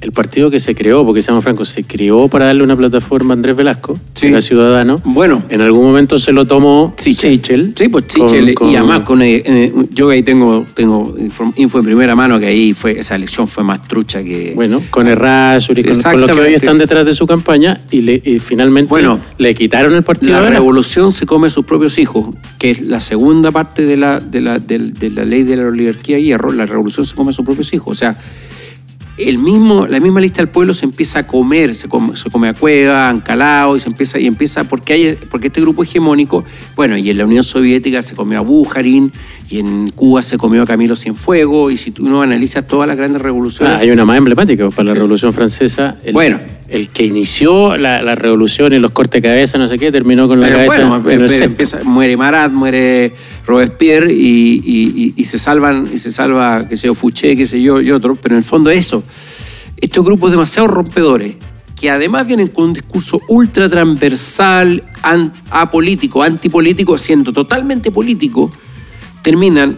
El 0.00 0.12
partido 0.12 0.50
que 0.50 0.58
se 0.58 0.74
creó, 0.74 1.04
porque 1.04 1.20
se 1.20 1.28
llama 1.28 1.42
Franco, 1.42 1.66
se 1.66 1.84
creó 1.84 2.26
para 2.28 2.46
darle 2.46 2.62
una 2.62 2.74
plataforma 2.74 3.34
a 3.34 3.36
Andrés 3.36 3.54
Velasco, 3.54 3.98
Sí. 4.14 4.22
que 4.22 4.28
era 4.28 4.40
ciudadano. 4.40 5.02
Bueno. 5.04 5.42
En 5.50 5.60
algún 5.60 5.84
momento 5.84 6.16
se 6.16 6.32
lo 6.32 6.46
tomó 6.46 6.94
Sichel. 6.96 7.74
Sí, 7.76 7.88
pues 7.88 8.06
Sichel. 8.08 8.54
con- 8.54 8.70
Y 8.70 8.76
además, 8.76 9.00
con, 9.00 9.20
eh, 9.20 9.42
eh, 9.44 9.72
yo 9.92 10.08
ahí 10.08 10.22
tengo, 10.22 10.64
tengo 10.74 11.14
info 11.56 11.78
en 11.80 11.84
primera 11.84 12.16
mano 12.16 12.40
que 12.40 12.46
ahí 12.46 12.72
fue, 12.72 12.98
esa 12.98 13.14
elección 13.14 13.46
fue 13.46 13.62
más 13.62 13.86
trucha 13.86 14.22
que. 14.22 14.52
Bueno, 14.54 14.80
con 14.90 15.06
Errázuriz, 15.06 15.84
con, 15.86 16.12
con 16.12 16.20
los 16.22 16.30
que 16.30 16.40
hoy 16.40 16.54
están 16.54 16.78
detrás 16.78 17.04
de 17.04 17.12
su 17.12 17.26
campaña 17.26 17.80
y, 17.90 18.00
le, 18.00 18.22
y 18.24 18.38
finalmente 18.38 18.88
Bueno, 18.88 19.20
le 19.36 19.54
quitaron 19.54 19.92
el 19.94 20.02
partido. 20.02 20.32
La 20.32 20.48
revolución 20.48 21.12
se 21.12 21.26
come 21.26 21.48
a 21.48 21.50
sus 21.50 21.66
propios 21.66 21.98
hijos, 21.98 22.34
que 22.58 22.70
es 22.70 22.80
la 22.80 23.00
segunda 23.00 23.50
parte 23.50 23.84
de 23.84 23.98
la, 23.98 24.18
de 24.20 24.40
la, 24.40 24.58
del- 24.58 24.94
de 24.94 25.10
la 25.10 25.26
ley 25.26 25.42
de 25.42 25.56
la 25.56 25.66
oligarquía 25.66 26.16
de 26.16 26.22
hierro. 26.22 26.52
La 26.52 26.64
revolución 26.64 27.04
se 27.04 27.14
come 27.14 27.30
a 27.30 27.32
sus 27.34 27.44
propios 27.44 27.70
hijos. 27.74 27.90
O 27.90 27.94
sea, 27.98 28.16
el 29.28 29.38
mismo, 29.38 29.86
la 29.86 30.00
misma 30.00 30.20
lista 30.20 30.38
del 30.38 30.48
pueblo 30.48 30.72
se 30.74 30.84
empieza 30.86 31.20
a 31.20 31.22
comer, 31.26 31.74
se 31.74 31.88
come, 31.88 32.16
se 32.16 32.30
come 32.30 32.48
a 32.48 32.54
Cueva, 32.54 33.06
a 33.06 33.10
Ancalao, 33.10 33.76
y 33.76 33.80
se 33.80 33.88
empieza, 33.88 34.18
y 34.18 34.26
empieza 34.26 34.64
porque, 34.64 34.92
hay, 34.92 35.18
porque 35.30 35.48
este 35.48 35.60
grupo 35.60 35.82
hegemónico, 35.82 36.44
bueno, 36.76 36.96
y 36.96 37.10
en 37.10 37.18
la 37.18 37.24
Unión 37.26 37.42
Soviética 37.44 38.02
se 38.02 38.14
comió 38.14 38.38
a 38.38 38.42
Bújarin, 38.42 39.12
y 39.50 39.58
en 39.58 39.90
Cuba 39.90 40.22
se 40.22 40.38
comió 40.38 40.62
a 40.62 40.66
Camilo 40.66 40.96
Cienfuegos, 40.96 41.72
y 41.72 41.76
si 41.76 41.90
tú 41.90 42.08
no 42.08 42.22
analizas 42.22 42.66
todas 42.66 42.86
las 42.88 42.96
grandes 42.96 43.20
revoluciones. 43.20 43.76
Ah, 43.76 43.80
hay 43.80 43.90
una 43.90 44.04
más 44.04 44.16
emblemática 44.18 44.68
para 44.70 44.84
la 44.88 44.94
Revolución 44.94 45.32
Francesa. 45.32 45.96
El, 46.04 46.12
Bueno. 46.12 46.38
El 46.68 46.88
que 46.90 47.02
inició 47.04 47.76
la, 47.76 48.00
la 48.00 48.14
revolución 48.14 48.72
y 48.72 48.78
los 48.78 48.92
cortes 48.92 49.20
de 49.20 49.28
cabeza, 49.28 49.58
no 49.58 49.66
sé 49.66 49.76
qué, 49.76 49.90
terminó 49.90 50.28
con 50.28 50.40
la 50.40 50.48
cabeza 50.48 50.66
bueno, 50.88 51.10
en 51.10 51.20
el 51.20 51.26
empe- 51.26 51.28
centro. 51.28 51.46
empieza- 51.46 51.80
muere 51.82 52.16
Marat, 52.16 52.52
muere 52.52 53.12
Robespierre 53.50 54.12
y, 54.12 55.24
se 55.24 55.38
salvan, 55.38 55.88
y 55.92 55.98
se 55.98 56.12
salva, 56.12 56.66
qué 56.68 56.76
sé 56.76 56.86
yo, 56.86 56.94
Fouché, 56.94 57.36
qué 57.36 57.46
sé 57.46 57.60
yo, 57.60 57.80
y 57.80 57.90
otros, 57.90 58.18
pero 58.22 58.34
en 58.34 58.38
el 58.38 58.44
fondo 58.44 58.70
eso. 58.70 59.02
Estos 59.76 60.04
grupos 60.04 60.30
demasiado 60.30 60.68
rompedores, 60.68 61.34
que 61.78 61.90
además 61.90 62.26
vienen 62.26 62.48
con 62.48 62.64
un 62.66 62.72
discurso 62.74 63.20
ultra 63.28 63.68
transversal, 63.68 64.84
an- 65.02 65.32
apolítico, 65.50 66.22
antipolítico, 66.22 66.96
siendo 66.96 67.32
totalmente 67.32 67.90
político, 67.90 68.50
terminan 69.22 69.76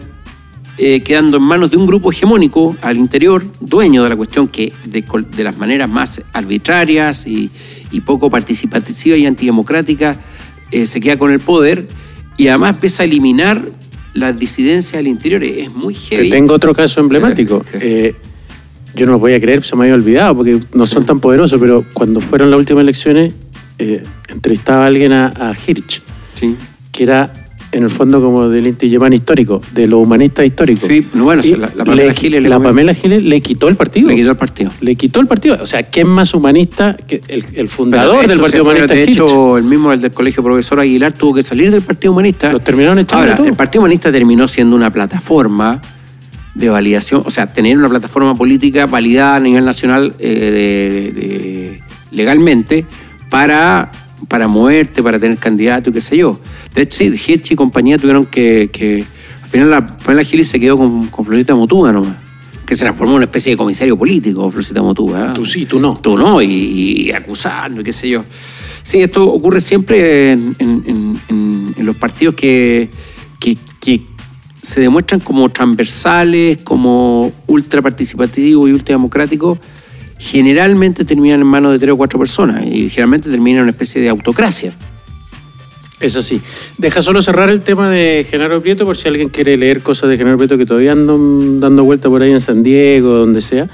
eh, 0.77 1.01
quedando 1.01 1.37
en 1.37 1.43
manos 1.43 1.71
de 1.71 1.77
un 1.77 1.85
grupo 1.85 2.11
hegemónico 2.11 2.75
al 2.81 2.97
interior, 2.97 3.45
dueño 3.59 4.03
de 4.03 4.09
la 4.09 4.15
cuestión 4.15 4.47
que 4.47 4.73
de, 4.85 5.43
las 5.43 5.57
maneras 5.57 5.87
más 5.87 6.21
arbitrarias 6.33 7.27
y, 7.27 7.49
poco 8.05 8.29
participativas 8.29 9.19
y 9.19 9.25
antidemocráticas 9.25 10.17
eh, 10.71 10.87
se 10.87 10.99
queda 10.99 11.17
con 11.17 11.31
el 11.31 11.39
poder 11.39 11.87
y 12.37 12.47
además 12.47 12.73
empieza 12.75 13.03
a 13.03 13.05
eliminar 13.05 13.61
las 14.13 14.37
disidencias 14.37 14.99
al 14.99 15.07
interior. 15.07 15.43
Es 15.43 15.73
muy 15.73 15.93
Te 15.93 16.15
heavy. 16.17 16.29
tengo 16.29 16.53
otro 16.53 16.73
caso 16.73 16.99
emblemático. 16.99 17.63
Eh, 17.73 18.13
Eh, 18.13 18.15
yo 18.95 19.07
no 19.07 19.13
lo 19.13 19.19
podía 19.19 19.41
creer, 19.41 19.63
se 19.63 19.75
me 19.75 19.83
había 19.85 19.95
olvidado 19.95 20.35
porque 20.37 20.59
no 20.75 20.85
son 20.85 21.03
tan 21.05 21.19
poderosos, 21.19 21.59
pero 21.59 21.83
cuando 21.93 22.19
fueron 22.21 22.51
las 22.51 22.59
últimas 22.59 22.83
elecciones, 22.83 23.33
eh, 23.79 24.03
entrevistaba 24.29 24.83
a 24.83 24.87
alguien 24.87 25.13
a, 25.13 25.27
a 25.35 25.53
Hirsch, 25.55 26.01
Sí. 26.39 26.55
que 26.91 27.01
era 27.03 27.33
en 27.73 27.83
el 27.83 27.89
fondo 27.89 28.21
como 28.21 28.47
del 28.47 28.67
Inti 28.67 28.85
histórico, 28.85 29.59
de 29.73 29.87
los 29.87 29.99
humanistas 30.01 30.45
históricos. 30.45 30.83
Sí, 30.87 31.05
no, 31.13 31.25
bueno, 31.25 31.41
Y 31.43 31.55
la- 31.55 31.69
la 31.75 31.83
Pamela 31.83 32.03
le- 32.09 32.13
Giles 32.13 32.41
le 32.43 32.49
la. 32.49 32.59
Pamela 32.59 32.93
Giles 32.93 33.23
le 33.23 33.41
quitó 33.41 33.67
el 33.67 33.75
partido. 33.75 34.07
Le 34.09 34.15
quitó 34.15 34.29
el 34.31 34.37
partido. 34.37 34.71
Le 34.79 34.95
quitó 34.95 35.19
el 35.19 35.27
partido. 35.27 35.57
O 35.61 35.65
sea, 35.65 35.83
¿quién 35.83 36.07
más 36.07 36.33
humanista 36.33 36.95
que 37.07 37.21
el, 37.27 37.43
el 37.55 37.67
fundador 37.69 38.27
del 38.27 38.39
Partido 38.39 38.63
fue- 38.63 38.73
Humanista? 38.75 38.93
De 38.93 39.03
hecho, 39.03 39.57
el 39.57 39.63
mismo 39.63 39.91
el 39.91 39.99
del 39.99 40.11
Colegio 40.11 40.43
Profesor 40.43 40.79
Aguilar 40.79 41.13
tuvo 41.13 41.33
que 41.33 41.41
salir 41.43 41.71
del 41.71 41.81
Partido 41.81 42.13
Humanista. 42.13 42.51
Los 42.51 42.63
terminaron 42.63 42.99
echando 42.99 43.23
Ahora, 43.23 43.35
todo. 43.35 43.47
el 43.47 43.55
Partido 43.55 43.81
Humanista 43.81 44.11
terminó 44.11 44.47
siendo 44.47 44.75
una 44.75 44.91
plataforma 44.91 45.81
de 46.55 46.69
validación, 46.69 47.23
o 47.25 47.31
sea, 47.31 47.51
tener 47.51 47.75
una 47.77 47.89
plataforma 47.89 48.35
política 48.35 48.85
validada 48.85 49.37
a 49.37 49.39
nivel 49.39 49.65
nacional 49.65 50.13
eh, 50.19 51.11
de- 51.15 51.83
legalmente 52.11 52.85
para, 53.31 53.91
para 54.33 54.47
moverte, 54.47 55.03
para 55.03 55.19
tener 55.19 55.37
candidato 55.37 55.91
y 55.91 55.93
qué 55.93 56.01
sé 56.01 56.17
yo. 56.17 56.39
De 56.73 56.81
hecho, 56.81 56.97
sí, 56.97 57.13
Hitch 57.27 57.51
y 57.51 57.55
compañía 57.55 57.99
tuvieron 57.99 58.25
que, 58.25 58.67
que- 58.73 59.05
al 59.43 59.47
final 59.47 59.69
la 59.69 59.85
Pamela 59.85 60.23
Giles 60.23 60.47
se 60.49 60.59
quedó 60.59 60.75
con, 60.75 61.05
con 61.09 61.23
Florita 61.23 61.53
Motúa 61.53 61.91
nomás. 61.91 62.15
que 62.65 62.73
se 62.73 62.83
transformó 62.83 63.11
en 63.11 63.17
una 63.17 63.25
especie 63.25 63.51
de 63.51 63.57
comisario 63.57 63.95
político, 63.95 64.49
Florcita 64.49 64.81
Motú. 64.81 65.15
¿eh? 65.15 65.33
Tú 65.35 65.45
sí, 65.45 65.67
tú 65.67 65.79
no. 65.79 65.99
Tú 66.01 66.17
no, 66.17 66.41
y, 66.41 66.47
y 66.47 67.11
acusando, 67.11 67.81
y 67.81 67.83
qué 67.83 67.93
sé 67.93 68.09
yo. 68.09 68.25
Sí, 68.81 69.03
esto 69.03 69.23
ocurre 69.31 69.59
siempre 69.59 70.31
en, 70.31 70.55
en- 70.57 70.83
en- 70.87 71.19
en- 71.29 71.75
en 71.77 71.85
los 71.85 71.95
partidos 71.97 72.33
que, 72.33 72.89
que, 73.39 73.55
que 73.79 74.01
se 74.63 74.81
demuestran 74.81 75.19
como 75.19 75.47
transversales, 75.49 76.57
como 76.63 77.31
ultra 77.45 77.83
participativos 77.83 78.67
y 78.67 78.73
ultra 78.73 78.95
democráticos. 78.95 79.59
Generalmente 80.23 81.03
terminan 81.03 81.41
en 81.41 81.47
manos 81.47 81.73
de 81.73 81.79
tres 81.79 81.91
o 81.91 81.97
cuatro 81.97 82.17
personas 82.17 82.65
y 82.65 82.89
generalmente 82.89 83.29
terminan 83.29 83.57
en 83.57 83.63
una 83.63 83.71
especie 83.71 84.01
de 84.01 84.07
autocracia. 84.07 84.73
Es 85.99 86.15
así. 86.15 86.41
Deja 86.77 87.01
solo 87.01 87.21
cerrar 87.21 87.49
el 87.49 87.61
tema 87.61 87.89
de 87.89 88.25
Genaro 88.29 88.61
Prieto 88.61 88.85
por 88.85 88.95
si 88.95 89.09
alguien 89.09 89.27
quiere 89.27 89.57
leer 89.57 89.81
cosas 89.81 90.09
de 90.09 90.17
Genaro 90.17 90.37
Prieto 90.37 90.57
que 90.57 90.65
todavía 90.65 90.93
andan 90.93 91.59
dando 91.59 91.83
vuelta 91.83 92.07
por 92.09 92.21
ahí 92.23 92.31
en 92.31 92.39
San 92.39 92.63
Diego, 92.63 93.09
donde 93.09 93.41
sea. 93.41 93.67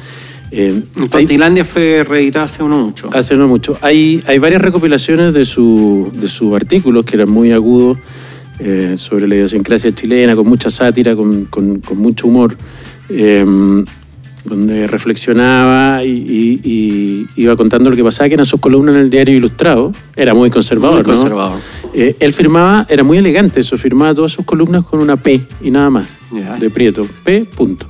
Eh, 0.51 0.81
Tontilandia 1.11 1.63
fue 1.65 2.03
reeditada 2.03 2.45
hace 2.45 2.63
no 2.63 2.79
mucho. 2.87 3.09
Hace 3.13 3.35
no 3.35 3.47
mucho. 3.47 3.77
Hay, 3.81 4.23
hay 4.25 4.39
varias 4.39 4.61
recopilaciones 4.63 5.31
de 5.35 5.45
sus 5.45 6.11
de 6.19 6.27
sus 6.27 6.55
artículos 6.55 7.05
que 7.05 7.15
eran 7.15 7.29
muy 7.29 7.51
agudos 7.51 7.99
eh, 8.59 8.95
sobre 8.97 9.27
la 9.27 9.35
idiosincrasia 9.35 9.93
chilena, 9.93 10.35
con 10.35 10.47
mucha 10.47 10.71
sátira, 10.71 11.15
con, 11.15 11.45
con- 11.45 11.79
con 11.79 11.97
mucho 11.99 12.27
humor, 12.27 12.57
eh, 13.09 13.45
donde 14.45 14.87
reflexionaba 14.87 16.03
y, 16.03 16.09
y- 16.11 16.59
y 16.63 17.27
iba 17.41 17.55
contando 17.55 17.89
lo 17.89 17.95
que 17.95 18.03
pasaba, 18.03 18.27
que 18.29 18.35
eran 18.35 18.45
sus 18.45 18.59
columnas 18.59 18.95
en 18.95 19.01
el 19.01 19.09
diario 19.09 19.35
Ilustrado. 19.35 19.91
Era 20.15 20.33
muy 20.33 20.49
conservador, 20.49 21.05
Muy 21.05 21.13
¿no? 21.13 21.19
conservador. 21.19 21.59
Eh, 21.93 22.15
él 22.19 22.33
firmaba, 22.33 22.85
era 22.89 23.03
muy 23.03 23.17
elegante 23.17 23.59
eso, 23.59 23.77
firmaba 23.77 24.13
todas 24.13 24.31
sus 24.31 24.45
columnas 24.45 24.85
con 24.85 24.99
una 25.01 25.17
P 25.17 25.41
y 25.61 25.71
nada 25.71 25.89
más, 25.89 26.07
de 26.59 26.69
Prieto. 26.69 27.05
P, 27.23 27.45
punto. 27.45 27.87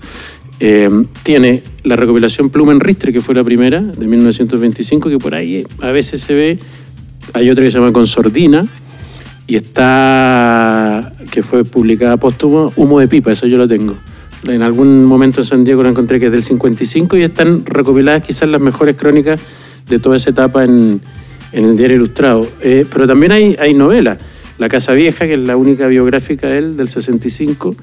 Eh, 0.61 0.89
tiene 1.23 1.63
la 1.83 1.95
recopilación 1.95 2.49
Plumen 2.49 2.79
Ristre, 2.81 3.13
que 3.13 3.21
fue 3.21 3.33
la 3.35 3.43
primera, 3.43 3.79
de 3.81 4.05
1925, 4.07 5.09
que 5.09 5.17
por 5.17 5.35
ahí 5.35 5.65
a 5.81 5.91
veces 5.91 6.21
se 6.21 6.33
ve. 6.33 6.59
Hay 7.33 7.49
otra 7.49 7.63
que 7.63 7.71
se 7.71 7.77
llama 7.77 7.93
Consordina, 7.93 8.65
y 9.47 9.55
está, 9.55 11.13
que 11.31 11.43
fue 11.43 11.63
publicada 11.63 12.17
póstumo, 12.17 12.73
Humo 12.75 12.99
de 12.99 13.07
Pipa, 13.07 13.31
eso 13.31 13.47
yo 13.47 13.57
lo 13.57 13.67
tengo. 13.67 13.95
En 14.43 14.61
algún 14.61 15.05
momento 15.05 15.41
en 15.41 15.45
San 15.45 15.63
Diego 15.63 15.83
la 15.83 15.89
encontré 15.89 16.19
que 16.19 16.27
es 16.27 16.31
del 16.31 16.43
55 16.43 17.17
y 17.17 17.23
están 17.23 17.65
recopiladas 17.65 18.21
quizás 18.21 18.47
las 18.49 18.61
mejores 18.61 18.95
crónicas 18.95 19.39
de 19.87 19.99
toda 19.99 20.15
esa 20.15 20.29
etapa 20.29 20.63
en, 20.63 21.01
en 21.51 21.65
el 21.65 21.77
diario 21.77 21.97
Ilustrado. 21.97 22.47
Eh, 22.61 22.85
pero 22.91 23.07
también 23.07 23.31
hay, 23.31 23.55
hay 23.59 23.73
novelas. 23.73 24.17
La 24.57 24.69
Casa 24.69 24.93
Vieja, 24.93 25.25
que 25.25 25.33
es 25.33 25.39
la 25.39 25.57
única 25.57 25.87
biográfica 25.87 26.47
de 26.47 26.57
él, 26.57 26.77
del 26.77 26.89
65. 26.89 27.75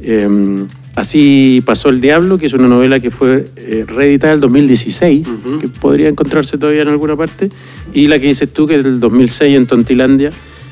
Eh, 0.00 0.66
Así 0.98 1.62
pasó 1.64 1.90
el 1.90 2.00
Diablo, 2.00 2.38
que 2.38 2.46
es 2.46 2.54
una 2.54 2.66
novela 2.66 2.98
que 2.98 3.12
fue 3.12 3.46
eh, 3.54 3.84
reeditada 3.86 4.32
en 4.32 4.38
el 4.38 4.40
2016, 4.40 5.28
que 5.60 5.68
podría 5.68 6.08
encontrarse 6.08 6.58
todavía 6.58 6.82
en 6.82 6.88
alguna 6.88 7.14
parte. 7.14 7.50
Y 7.94 8.08
la 8.08 8.18
que 8.18 8.26
dices 8.26 8.52
tú, 8.52 8.66
que 8.66 8.74
es 8.74 8.82
del 8.82 8.98
2006 8.98 9.56
en 9.56 9.68
Tontilandia, 9.68 10.30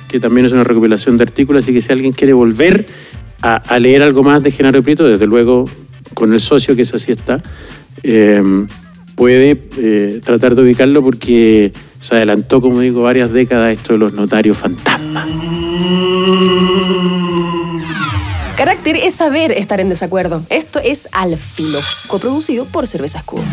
que 0.09 0.19
también 0.19 0.47
es 0.47 0.51
una 0.51 0.65
recopilación 0.65 1.17
de 1.17 1.23
artículos. 1.23 1.63
Así 1.63 1.73
que 1.73 1.81
si 1.81 1.93
alguien 1.93 2.13
quiere 2.13 2.33
volver 2.33 2.89
a, 3.43 3.57
a 3.57 3.79
leer 3.79 4.03
algo 4.03 4.23
más 4.23 4.43
de 4.43 4.51
Genaro 4.51 4.83
Prieto, 4.83 5.05
desde 5.07 5.27
luego 5.27 5.67
con 6.15 6.33
el 6.33 6.41
socio, 6.41 6.75
que 6.75 6.83
eso 6.83 6.99
sí 6.99 7.13
está, 7.13 7.43
eh, 8.03 8.43
puede 9.15 9.69
eh, 9.79 10.21
tratar 10.25 10.55
de 10.55 10.63
ubicarlo 10.63 11.03
porque 11.03 11.73
se 12.01 12.15
adelantó, 12.15 12.61
como 12.61 12.81
digo, 12.81 13.03
varias 13.03 13.33
décadas 13.33 13.73
esto 13.73 13.95
de 13.95 13.99
los 13.99 14.13
notarios 14.13 14.57
fantasmas. 14.57 15.29
Carácter 18.57 18.97
es 18.97 19.15
saber 19.15 19.53
estar 19.53 19.81
en 19.81 19.89
desacuerdo. 19.89 20.47
Esto 20.49 20.81
es 20.83 21.09
Al 21.13 21.37
Filo, 21.37 21.79
coproducido 22.07 22.65
por 22.65 22.87
Cerveza 22.87 23.19
Escudo. 23.19 23.45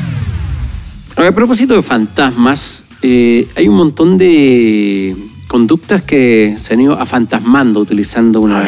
A 1.15 1.31
propósito 1.31 1.75
de 1.75 1.83
fantasmas, 1.83 2.85
eh, 3.01 3.47
hay 3.55 3.67
un 3.67 3.75
montón 3.75 4.17
de 4.17 5.15
conductas 5.47 6.01
que 6.01 6.55
se 6.57 6.73
han 6.73 6.81
ido 6.81 6.99
afantasmando 6.99 7.79
utilizando 7.79 8.41
una, 8.41 8.67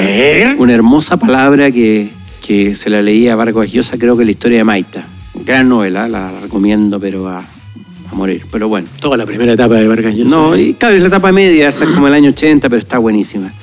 una 0.58 0.74
hermosa 0.74 1.18
palabra 1.18 1.72
que, 1.72 2.10
que 2.46 2.76
se 2.76 2.90
la 2.90 3.02
leía 3.02 3.34
a 3.34 3.36
Vargas 3.36 3.72
Llosa, 3.72 3.98
creo 3.98 4.16
que 4.18 4.26
la 4.26 4.32
historia 4.32 4.60
de 4.60 4.64
Maita. 4.64 5.08
Gran 5.34 5.68
novela, 5.68 6.08
la 6.08 6.40
recomiendo, 6.40 7.00
pero 7.00 7.28
a, 7.28 7.40
a 7.40 8.16
morir. 8.16 8.46
Pero 8.52 8.68
bueno. 8.68 8.88
Toda 9.02 9.18
la 9.18 9.26
primera 9.26 9.54
etapa 9.54 9.76
de 9.76 9.88
Vargas 9.88 10.16
Llosa. 10.16 10.36
No, 10.36 10.56
y 10.56 10.74
claro, 10.76 10.96
es 10.96 11.02
la 11.02 11.08
etapa 11.08 11.32
media, 11.32 11.68
esa 11.68 11.84
es 11.86 11.90
como 11.90 12.08
el 12.08 12.14
año 12.14 12.30
80, 12.30 12.70
pero 12.70 12.80
está 12.80 12.98
buenísima. 12.98 13.54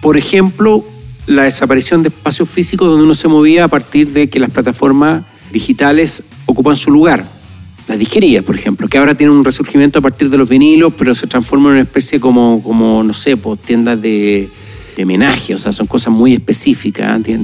Por 0.00 0.16
ejemplo, 0.16 0.84
la 1.26 1.44
desaparición 1.44 2.02
de 2.02 2.08
espacios 2.08 2.48
físicos 2.48 2.88
donde 2.88 3.04
uno 3.04 3.14
se 3.14 3.28
movía 3.28 3.64
a 3.64 3.68
partir 3.68 4.12
de 4.12 4.28
que 4.28 4.40
las 4.40 4.50
plataformas 4.50 5.24
digitales 5.52 6.22
ocupan 6.46 6.76
su 6.76 6.90
lugar. 6.90 7.39
Las 7.90 7.98
disquerías, 7.98 8.44
por 8.44 8.54
ejemplo, 8.54 8.86
que 8.86 8.98
ahora 8.98 9.16
tienen 9.16 9.34
un 9.34 9.44
resurgimiento 9.44 9.98
a 9.98 10.02
partir 10.02 10.30
de 10.30 10.38
los 10.38 10.48
vinilos, 10.48 10.92
pero 10.96 11.12
se 11.12 11.26
transforman 11.26 11.70
en 11.70 11.78
una 11.78 11.82
especie 11.82 12.20
como, 12.20 12.62
como 12.62 13.02
no 13.02 13.12
sé, 13.12 13.36
pues, 13.36 13.58
tiendas 13.60 14.00
de, 14.00 14.48
de 14.96 15.02
homenaje, 15.02 15.56
o 15.56 15.58
sea, 15.58 15.72
son 15.72 15.88
cosas 15.88 16.12
muy 16.12 16.32
específicas, 16.34 17.18
¿eh? 17.26 17.40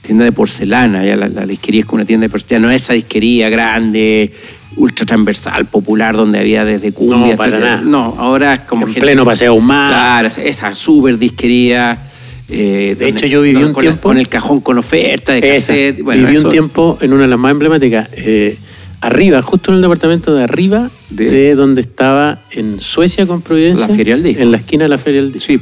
tiendas 0.00 0.24
de 0.24 0.32
porcelana, 0.32 1.04
ya 1.04 1.14
la, 1.16 1.28
la 1.28 1.44
disquería 1.44 1.80
es 1.80 1.86
como 1.86 1.96
una 1.96 2.06
tienda 2.06 2.24
de 2.24 2.30
porcelana, 2.30 2.68
no 2.68 2.72
es 2.72 2.82
esa 2.84 2.94
disquería 2.94 3.50
grande, 3.50 4.32
ultra 4.76 5.04
transversal, 5.04 5.66
popular, 5.66 6.16
donde 6.16 6.38
había 6.38 6.64
desde 6.64 6.92
cumbia. 6.92 7.32
No, 7.32 7.36
para 7.36 7.56
hasta- 7.58 7.68
nada. 7.68 7.82
No, 7.82 8.14
ahora 8.18 8.54
es 8.54 8.60
como... 8.62 8.86
En 8.86 8.94
gente- 8.94 9.00
pleno 9.06 9.26
paseo 9.26 9.52
humano. 9.52 9.90
Claro, 9.90 10.28
esa- 10.28 10.74
super 10.74 11.18
disquería. 11.18 12.02
eh, 12.48 12.96
De 12.98 13.08
hecho, 13.08 13.26
yo 13.26 13.42
viví 13.42 13.62
un 13.62 13.74
con 13.74 13.82
tiempo- 13.82 14.08
con 14.08 14.16
el 14.16 14.28
cajón 14.30 14.62
con 14.62 14.78
oferta 14.78 15.34
de 15.34 15.42
cassette. 15.42 16.00
Bueno, 16.02 16.22
Viví 16.22 16.38
eso- 16.38 16.46
un 16.46 16.50
tiempo 16.50 16.96
en 17.02 17.12
una 17.12 17.24
de 17.24 17.28
las 17.28 17.38
más 17.38 17.50
emblemáticas, 17.52 18.08
eh, 18.14 18.56
arriba, 19.02 19.42
justo 19.42 19.70
en 19.70 19.76
el 19.76 19.82
departamento 19.82 20.34
de 20.34 20.44
arriba 20.44 20.90
De- 21.10 21.26
de, 21.30 21.54
donde 21.54 21.80
estaba 21.82 22.40
en 22.52 22.80
Suecia 22.80 23.26
con 23.26 23.42
Providencia. 23.42 23.86
La 23.88 23.94
Feria 23.94 24.14
del 24.14 24.22
Disco. 24.24 24.42
En 24.42 24.50
la 24.50 24.56
esquina 24.56 24.84
de 24.84 24.88
la 24.88 24.98
Feria 24.98 25.20
del 25.22 25.32
Disco. 25.32 25.46
Sí. 25.52 25.60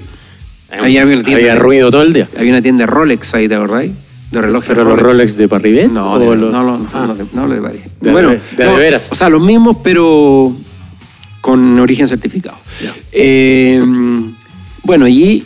Ahí 0.71 0.99
había 0.99 1.15
tienda 1.23 1.33
Había 1.33 1.55
ruido 1.57 1.91
todo 1.91 2.03
el 2.03 2.13
día. 2.13 2.29
Había 2.39 2.53
una 2.53 2.63
tienda 2.63 2.83
de 2.85 2.87
Rolex 2.87 3.35
ahí, 3.35 3.49
¿te 3.49 3.57
acordáis? 3.57 3.91
De 4.31 4.41
relojes 4.41 4.69
¿Pero 4.69 4.85
los 4.85 4.97
Rolex 4.99 5.37
de 5.37 5.49
Parribet? 5.49 5.91
No, 5.91 6.17
de, 6.19 6.27
los- 6.37 6.53
no, 6.53 6.63
no, 6.63 6.79
no, 6.79 6.87
Ah. 6.95 7.07
no, 7.09 7.15
de, 7.17 7.27
no, 7.33 7.47
los 7.49 7.57
de 7.57 7.63
París. 7.63 7.83
De- 8.01 8.13
bueno, 8.13 8.29
de- 8.57 8.65
no, 8.65 8.75
veras. 8.77 9.09
O 9.11 9.15
sea, 9.17 9.29
los 9.29 9.43
mismos, 9.43 9.79
pero 9.83 10.55
con 11.41 11.79
origen 11.81 12.07
certificado. 12.07 12.57
Eh, 13.11 13.83
bueno, 14.85 15.09
y 15.09 15.43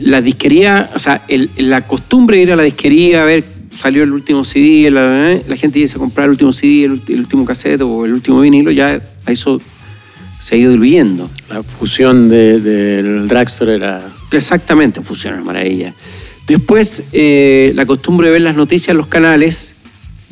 la 0.00 0.20
disquería, 0.20 0.90
o 0.94 0.98
sea, 0.98 1.22
el- 1.28 1.50
la 1.58 1.86
costumbre 1.86 2.38
de 2.38 2.42
ir 2.44 2.52
a 2.52 2.56
la 2.56 2.62
disquería 2.64 3.22
a 3.22 3.26
ver, 3.26 3.44
salió 3.76 4.02
el 4.02 4.12
último 4.12 4.42
CD, 4.44 4.90
la, 4.90 5.38
la 5.46 5.56
gente 5.56 5.78
dice 5.78 5.98
comprar 5.98 6.24
el 6.24 6.30
último 6.32 6.52
CD, 6.52 6.84
el, 6.84 7.20
último 7.20 7.44
cassette 7.44 7.82
o 7.82 8.04
el 8.04 8.12
último 8.14 8.40
vinilo, 8.40 8.70
ya 8.70 9.00
eso 9.26 9.60
se 10.38 10.54
ha 10.54 10.58
ido 10.58 10.72
diluyendo. 10.72 11.30
La 11.48 11.62
fusión 11.62 12.28
de- 12.28 12.60
del 12.60 13.28
dragstore 13.28 13.74
era... 13.76 14.02
Exactamente, 14.32 15.00
funciona 15.02 15.40
maravilla. 15.42 15.94
Después, 16.46 17.04
eh, 17.12 17.72
la 17.74 17.86
costumbre 17.86 18.28
de 18.28 18.32
ver 18.34 18.42
las 18.42 18.56
noticias 18.56 18.88
en 18.90 18.96
los 18.98 19.06
canales, 19.08 19.74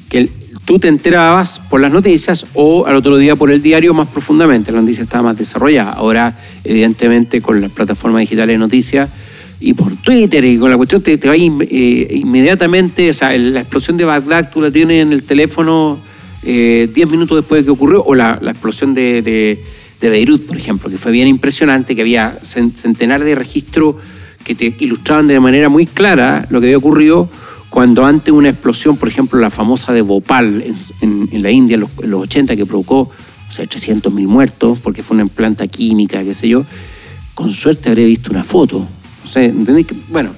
que 0.08 0.18
el- 0.18 0.30
tú 0.64 0.78
te 0.78 0.88
enterabas 0.88 1.60
por 1.70 1.80
las 1.80 1.92
noticias 1.92 2.46
o 2.54 2.86
al 2.86 2.96
otro 2.96 3.16
día 3.18 3.36
por 3.36 3.50
el 3.50 3.60
diario 3.62 3.92
más 3.94 4.08
profundamente. 4.08 4.72
La 4.72 4.80
noticia 4.80 5.02
estaba 5.02 5.24
más 5.24 5.36
desarrollada. 5.38 5.90
Ahora, 5.92 6.36
evidentemente, 6.64 7.40
con 7.42 7.60
las 7.60 7.70
plataformas 7.70 8.20
digitales 8.20 8.54
de 8.54 8.58
noticias 8.58 9.08
y 9.66 9.74
por 9.74 9.96
Twitter 9.96 10.44
y 10.44 10.58
con 10.58 10.70
la 10.70 10.76
cuestión, 10.76 11.02
te, 11.02 11.16
te 11.16 11.28
va 11.28 11.36
in- 11.36 11.66
eh, 11.70 12.08
inmediatamente, 12.12 13.08
o 13.10 13.12
sea, 13.14 13.36
la 13.38 13.60
explosión 13.60 13.96
de 13.96 14.04
Bagdad 14.04 14.50
tú 14.52 14.60
la 14.60 14.70
tienes 14.70 15.02
en 15.02 15.12
el 15.12 15.22
teléfono 15.22 15.98
eh, 16.42 16.88
10 16.92 17.08
minutos 17.10 17.38
después 17.38 17.62
de 17.62 17.64
que 17.64 17.70
ocurrió, 17.70 18.02
o 18.04 18.14
la, 18.14 18.38
la 18.42 18.50
explosión 18.50 18.92
de, 18.94 19.22
de- 19.22 19.64
de 20.00 20.08
Beirut, 20.10 20.44
por 20.46 20.56
ejemplo, 20.56 20.90
que 20.90 20.98
fue 20.98 21.12
bien 21.12 21.28
impresionante, 21.28 21.94
que 21.96 22.02
había 22.02 22.38
cen- 22.42 22.74
centenares 22.74 23.26
de 23.26 23.34
registros 23.34 23.96
que 24.44 24.54
te 24.54 24.74
ilustraban 24.80 25.26
de 25.26 25.40
manera 25.40 25.70
muy 25.70 25.86
clara 25.86 26.46
lo 26.50 26.60
que 26.60 26.66
había 26.66 26.76
ocurrido 26.76 27.30
cuando 27.70 28.04
antes 28.04 28.32
una 28.34 28.50
explosión, 28.50 28.98
por 28.98 29.08
ejemplo, 29.08 29.40
la 29.40 29.48
famosa 29.48 29.92
de 29.94 30.02
Bhopal 30.02 30.62
en, 31.00 31.28
en- 31.32 31.42
la 31.42 31.50
India 31.50 31.74
en 31.74 31.80
los, 31.80 31.90
en 32.02 32.10
los 32.10 32.22
80, 32.24 32.54
que 32.54 32.66
provocó 32.66 32.98
o 33.48 33.50
sea, 33.50 33.64
300.000 33.64 34.26
muertos, 34.26 34.80
porque 34.80 35.02
fue 35.02 35.16
una 35.16 35.26
planta 35.26 35.66
química, 35.68 36.22
qué 36.22 36.34
sé 36.34 36.48
yo, 36.48 36.66
con 37.34 37.50
suerte 37.52 37.88
habría 37.88 38.04
visto 38.06 38.30
una 38.30 38.44
foto. 38.44 38.86
O 39.24 39.28
sea, 39.28 39.44
¿entendés? 39.44 39.86
Que, 39.86 39.94
bueno, 40.08 40.34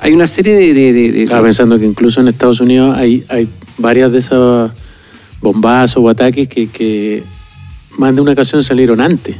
hay 0.00 0.12
una 0.12 0.26
serie 0.26 0.54
de... 0.54 0.74
de- 0.74 0.92
de- 0.92 1.12
de- 1.12 1.22
Estaba 1.22 1.42
pensando 1.44 1.78
que 1.78 1.86
incluso 1.86 2.20
en 2.20 2.28
Estados 2.28 2.60
Unidos 2.60 2.96
hay, 2.96 3.24
hay 3.28 3.48
varias 3.78 4.10
de 4.12 4.18
esos 4.18 4.72
bombazos 5.40 6.02
o 6.02 6.08
ataques 6.08 6.48
que, 6.48 6.68
que 6.68 7.22
más 7.98 8.14
de 8.14 8.20
una 8.20 8.32
ocasión 8.32 8.62
salieron 8.62 9.00
antes. 9.00 9.36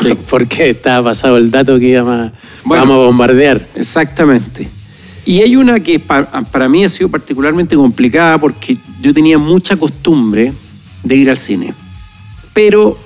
Porque 0.30 0.70
estaba 0.70 1.10
pasado 1.10 1.36
el 1.36 1.50
dato 1.50 1.78
que 1.78 1.88
íbamos 1.88 2.32
Bueno. 2.64 2.82
vamos 2.84 2.94
a 3.02 3.06
bombardear. 3.06 3.68
Exactamente. 3.74 4.68
Y 5.26 5.42
hay 5.42 5.54
una 5.56 5.80
que 5.80 5.98
pa- 6.00 6.30
para 6.30 6.68
mí 6.68 6.82
ha 6.84 6.88
sido 6.88 7.10
particularmente 7.10 7.76
complicada 7.76 8.38
porque 8.38 8.78
yo 9.02 9.12
tenía 9.12 9.36
mucha 9.38 9.76
costumbre 9.76 10.52
de 11.04 11.14
ir 11.14 11.28
al 11.28 11.36
cine. 11.36 11.74
Pero, 12.54 12.98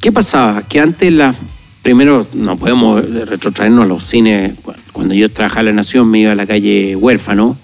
¿qué 0.00 0.10
pasaba? 0.10 0.62
Que 0.66 0.80
antes 0.80 1.12
las... 1.12 1.36
Primero, 1.84 2.26
no 2.34 2.56
podemos 2.56 3.04
retrotraernos 3.28 3.84
a 3.84 3.86
los 3.86 4.02
cines. 4.02 4.54
Cu- 4.62 4.72
Cuando 4.92 5.14
yo 5.14 5.30
trabajaba 5.30 5.60
en 5.60 5.66
La 5.66 5.72
Nación 5.74 6.10
me 6.10 6.18
iba 6.20 6.32
a 6.32 6.34
la 6.34 6.46
calle 6.46 6.96
Huérfano 6.96 7.58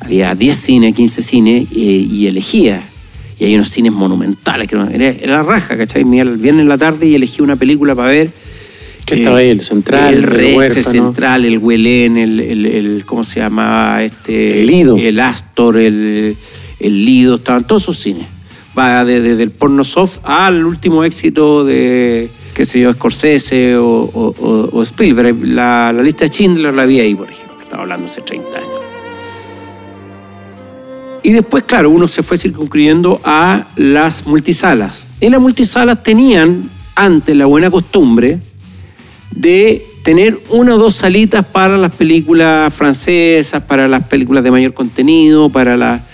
había 0.00 0.34
10 0.34 0.56
cines, 0.56 0.94
15 0.96 1.22
cines, 1.22 1.68
eh, 1.70 1.74
y 1.76 2.26
elegía. 2.26 2.88
Y 3.38 3.44
hay 3.44 3.54
unos 3.54 3.68
cines 3.68 3.92
monumentales, 3.92 4.66
que 4.66 4.74
era, 4.74 4.88
era 5.10 5.32
la 5.36 5.42
raja, 5.44 5.76
¿cachai? 5.76 6.04
Me 6.04 6.16
iba 6.16 6.28
el 6.28 6.38
viernes 6.38 6.62
en 6.64 6.68
la 6.68 6.76
tarde 6.76 7.06
y 7.06 7.14
elegí 7.14 7.40
una 7.40 7.54
película 7.54 7.94
para 7.94 8.10
ver. 8.10 8.30
¿Qué 9.06 9.14
estaba 9.14 9.38
ahí? 9.38 9.50
¿El 9.50 9.60
Central, 9.60 10.08
El 10.14 10.18
el 10.18 10.22
Rex, 10.24 10.48
el 10.50 10.56
Huérfano? 10.56 10.90
Central, 10.90 11.44
el 11.44 11.58
Huelén, 11.58 12.16
el, 12.18 12.40
el- 12.40 12.66
el- 12.66 13.04
¿cómo 13.06 13.22
se 13.22 13.38
llamaba? 13.38 14.02
Este, 14.02 14.62
El 14.62 14.66
Lido. 14.66 14.96
El 14.96 15.20
Astor, 15.20 15.76
el, 15.78 16.36
el 16.80 17.04
Lido, 17.04 17.36
estaban 17.36 17.64
todos 17.64 17.82
esos 17.82 17.96
cines. 17.98 18.26
Va 18.76 19.04
desde, 19.04 19.20
desde 19.28 19.44
el 19.44 19.52
porno 19.52 19.84
soft 19.84 20.18
al 20.24 20.64
último 20.66 21.04
éxito 21.04 21.64
de, 21.64 22.28
qué 22.54 22.64
sé 22.64 22.80
yo, 22.80 22.92
Scorsese 22.92 23.76
o, 23.76 24.82
Spielberg. 24.82 25.44
La, 25.46 25.92
la 25.92 26.02
lista 26.02 26.24
de 26.24 26.30
Schindler 26.30 26.74
la 26.74 26.86
vi 26.86 27.00
ahí, 27.00 27.14
por 27.14 27.30
ejemplo. 27.30 27.60
Estaba 27.60 27.82
hablando 27.82 28.06
hace 28.06 28.20
30 28.20 28.58
años. 28.58 28.70
Y 31.22 31.32
después, 31.32 31.62
claro, 31.64 31.90
uno 31.90 32.08
se 32.08 32.22
fue 32.22 32.36
circunscribiendo 32.36 33.20
a 33.24 33.68
las 33.76 34.26
multisalas. 34.26 35.08
En 35.20 35.32
las 35.32 35.40
multisalas 35.40 36.02
tenían 36.02 36.70
antes 36.96 37.36
la 37.36 37.46
buena 37.46 37.70
costumbre 37.70 38.40
de 39.30 39.86
tener 40.02 40.42
una 40.50 40.74
o 40.74 40.78
dos 40.78 40.94
salitas 40.94 41.46
para 41.46 41.78
las 41.78 41.94
películas 41.94 42.74
francesas, 42.74 43.62
para 43.62 43.86
las 43.86 44.04
películas 44.06 44.42
de 44.42 44.50
mayor 44.50 44.74
contenido, 44.74 45.48
para 45.48 45.76
la, 45.76 46.04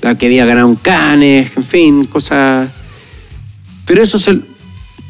la 0.00 0.16
que 0.16 0.26
había 0.26 0.46
ganado 0.46 0.68
un 0.68 0.76
Cannes, 0.76 1.54
en 1.56 1.64
fin, 1.64 2.04
cosas... 2.06 2.70
Pero 3.84 4.02
eso 4.02 4.18
se, 4.18 4.40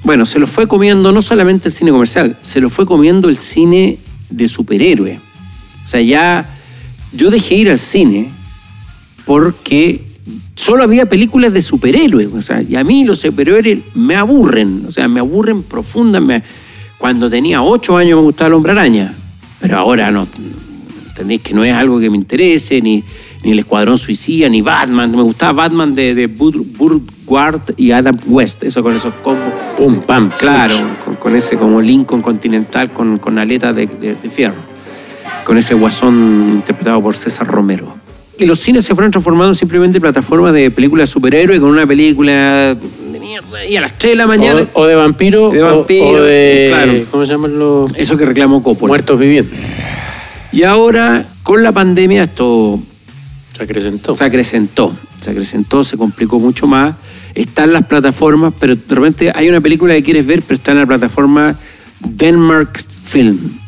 bueno, 0.07 0.25
se 0.25 0.39
lo 0.39 0.47
fue 0.47 0.69
comiendo 0.69 1.11
no 1.11 1.21
solamente 1.21 1.67
el 1.67 1.73
cine 1.73 1.91
comercial, 1.91 2.39
se 2.41 2.61
lo 2.61 2.71
fue 2.71 2.87
comiendo 2.87 3.29
el 3.29 3.37
cine 3.37 3.99
de 4.31 4.47
superhéroe. 4.47 5.19
O 5.83 5.87
sea, 5.87 6.01
ya 6.01 6.49
yo 7.13 7.29
dejé 7.29 7.57
ir 7.57 7.71
al 7.71 7.79
cine 7.81 8.31
porque 9.25 10.05
solo 10.55 10.85
había 10.85 11.07
películas 11.07 11.53
de 11.53 11.61
superhéroes. 11.61 12.29
O 12.33 12.41
sea, 12.41 12.63
y 12.63 12.77
a 12.77 12.85
mí 12.85 13.05
los 13.05 13.19
superhéroes 13.19 13.79
me 13.95 14.15
aburren. 14.15 14.87
O 14.87 14.93
sea, 14.93 15.09
me 15.09 15.19
aburren 15.19 15.65
profundamente. 15.65 16.47
Cuando 16.99 17.29
tenía 17.29 17.61
ocho 17.63 17.97
años 17.97 18.17
me 18.17 18.23
gustaba 18.23 18.47
el 18.47 18.55
hombre 18.55 18.73
araña. 18.73 19.13
Pero 19.61 19.77
ahora 19.77 20.13
no. 20.13 20.25
¿Entendéis? 21.09 21.41
Que 21.41 21.53
no 21.53 21.65
es 21.65 21.75
algo 21.75 21.99
que 21.99 22.11
me 22.11 22.17
interese, 22.17 22.81
ni, 22.81 23.03
ni 23.47 23.53
el 23.53 23.61
Escuadrón 23.61 23.97
Suicida, 23.97 24.49
ni 24.49 24.61
Batman. 24.61 25.11
Me 25.13 25.23
gustaba 25.23 25.53
Batman 25.53 25.95
de, 25.95 26.17
de 26.17 26.27
Burt 26.27 26.57
Ward 27.27 27.61
y 27.77 27.93
Adam 27.93 28.19
West. 28.27 28.65
Eso 28.65 28.83
con 28.83 28.95
esos 28.97 29.15
combos. 29.23 29.53
Pum, 29.77 29.89
Sí, 29.89 29.97
pam, 30.05 30.31
Claro, 30.37 30.75
con, 31.05 31.15
con 31.15 31.37
ese 31.37 31.57
como 31.57 31.81
Lincoln 31.81 32.23
Continental 32.23 32.93
con, 32.93 33.19
con 33.19 33.39
aletas 33.39 33.75
de, 33.77 33.87
de- 33.87 34.17
de 34.17 34.31
fierro. 34.31 34.57
Con 35.45 35.57
ese 35.59 35.75
guasón 35.75 36.51
interpretado 36.55 37.01
por 37.01 37.15
César 37.17 37.47
Romero. 37.47 37.97
Y 38.39 38.47
los 38.47 38.59
cines 38.59 38.85
se 38.85 38.95
fueron 38.97 39.13
transformando 39.13 39.55
simplemente 39.55 39.99
en 39.99 40.03
plataformas 40.03 40.53
de 40.53 40.71
películas 40.73 41.09
de 41.09 41.13
superhéroes 41.13 41.61
con 41.61 41.71
una 41.71 41.87
película 41.87 42.75
de 42.75 43.21
mierda. 43.21 43.65
Y 43.65 43.77
a 43.77 43.81
las 43.81 43.97
3 43.97 44.11
de 44.13 44.17
la 44.17 44.27
mañana. 44.27 44.67
O, 44.75 44.83
o 44.83 44.87
de 44.87 44.95
vampiro, 44.97 45.51
De 45.51 45.63
o- 45.63 45.77
vampiro, 45.77 46.05
o, 46.19 46.23
de... 46.23 46.67
claro. 46.71 46.93
¿Cómo 47.13 47.25
se 47.25 47.33
llaman 47.33 47.59
los...? 47.59 47.93
Eso 47.97 48.17
que 48.17 48.25
reclamó 48.27 48.61
Coppola. 48.63 48.89
Muertos 48.91 49.19
vivientes. 49.21 49.59
Y 50.53 50.65
ahora, 50.65 51.35
con 51.45 51.63
la 51.63 51.71
pandemia, 51.73 52.25
esto 52.25 52.81
Se 53.57 53.63
acrecentó. 53.63 54.15
se 54.15 54.23
acrecentó. 54.23 54.95
Se 55.19 55.31
acrecentó, 55.31 55.83
se 55.83 55.97
complicó 55.97 56.39
mucho 56.39 56.67
más. 56.67 56.97
Están 57.35 57.73
las 57.73 57.85
plataformas, 57.85 58.53
pero 58.61 58.77
de 58.77 58.95
repente 58.95 59.33
hay 59.35 59.49
una 59.49 59.63
película 59.63 59.95
que 59.95 60.03
quieres 60.03 60.27
ver, 60.27 60.43
pero 60.43 60.57
está 60.57 60.73
en 60.73 60.79
la 60.79 60.87
plataforma 60.87 61.59
Denmark 62.01 62.79
Film. 63.05 63.59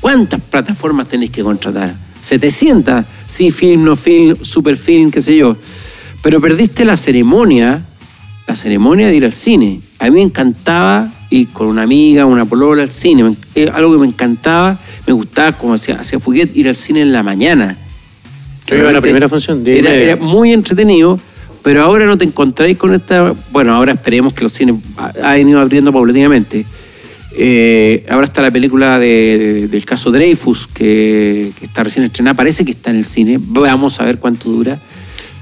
¿Cuántas 0.00 0.40
plataformas 0.40 1.06
tenéis 1.06 1.30
que 1.30 1.44
contratar? 1.44 1.94
700. 2.22 3.04
Sí, 3.26 3.52
film, 3.52 3.84
no 3.84 3.94
film, 3.94 4.36
super 4.40 4.76
film, 4.76 5.12
qué 5.12 5.20
sé 5.20 5.36
yo. 5.36 5.56
Pero 6.24 6.40
perdiste 6.40 6.84
la 6.84 6.96
ceremonia, 6.96 7.84
la 8.48 8.56
ceremonia 8.56 9.06
de 9.06 9.14
ir 9.14 9.24
al 9.24 9.32
cine. 9.32 9.80
A 10.00 10.06
mí 10.06 10.10
me 10.10 10.22
encantaba 10.22 11.12
ir 11.30 11.52
con 11.52 11.68
una 11.68 11.82
amiga, 11.82 12.26
una 12.26 12.46
polola 12.46 12.82
al 12.82 12.90
cine. 12.90 13.36
Eh, 13.54 13.70
algo 13.72 13.92
que 13.92 13.98
me 13.98 14.06
encantaba, 14.06 14.80
me 15.06 15.12
gustaba, 15.12 15.56
como 15.56 15.74
hacía, 15.74 16.00
hacía 16.00 16.18
Fuguet, 16.18 16.50
ir 16.56 16.66
al 16.66 16.74
cine 16.74 17.02
en 17.02 17.12
la 17.12 17.22
mañana. 17.22 17.78
Yo 18.68 18.76
iba 18.76 18.90
a 18.90 18.92
la 18.92 19.00
primera 19.00 19.28
función, 19.28 19.62
Era, 19.66 20.16
muy 20.16 20.52
entretenido, 20.52 21.18
pero 21.62 21.82
ahora 21.82 22.06
no 22.06 22.16
te 22.18 22.24
encontráis 22.24 22.76
con 22.76 22.94
esta. 22.94 23.34
Bueno, 23.52 23.74
ahora 23.74 23.92
esperemos 23.92 24.32
que 24.32 24.42
los 24.44 24.52
cines 24.52 24.76
ha- 24.96 25.12
han 25.32 25.48
ido 25.48 25.60
abriendo 25.60 25.92
paulatinamente. 25.92 26.64
Eh, 27.38 28.06
ahora 28.08 28.24
está 28.26 28.40
la 28.40 28.50
película 28.50 28.98
de- 28.98 29.38
de- 29.38 29.68
del 29.68 29.84
caso 29.84 30.10
Dreyfus, 30.10 30.66
que, 30.68 31.52
que 31.58 31.64
está 31.66 31.84
recién 31.84 32.04
estrenada. 32.04 32.34
Parece 32.34 32.64
que 32.64 32.70
está 32.72 32.90
en 32.90 32.96
el 32.96 33.04
cine. 33.04 33.38
Vamos 33.40 34.00
a 34.00 34.04
ver 34.04 34.18
cuánto 34.18 34.48
dura. 34.48 34.78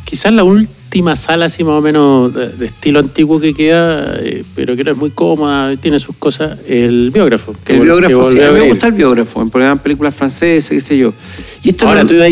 Quizás 0.04 0.32
la 0.32 0.44
última 0.44 1.14
sala 1.16 1.46
así 1.46 1.62
más 1.64 1.74
o 1.74 1.80
menos 1.80 2.34
de, 2.34 2.48
de 2.50 2.66
estilo 2.66 2.98
antiguo 2.98 3.40
que 3.40 3.54
queda, 3.54 4.16
eh, 4.20 4.44
pero 4.54 4.76
que 4.76 4.84
no 4.84 4.90
es 4.92 4.96
muy 4.96 5.10
cómoda, 5.10 5.76
tiene 5.76 5.98
sus 5.98 6.16
cosas, 6.16 6.58
el 6.68 7.10
biógrafo. 7.12 7.54
que 7.64 7.74
El 7.74 7.80
biógrafo, 7.80 8.30
sí, 8.30 8.40
a 8.40 8.50
mí 8.52 8.58
me 8.60 8.68
gusta 8.68 8.88
el 8.88 8.92
biógrafo. 8.92 9.40
En 9.42 9.78
películas 9.78 10.14
francesas, 10.14 10.70
qué 10.70 10.80
sé 10.80 10.98
yo. 10.98 11.12
Y 11.62 11.70
esto 11.70 11.86
Ahora 11.88 12.02
no- 12.02 12.08
tú 12.08 12.14
ibas 12.14 12.26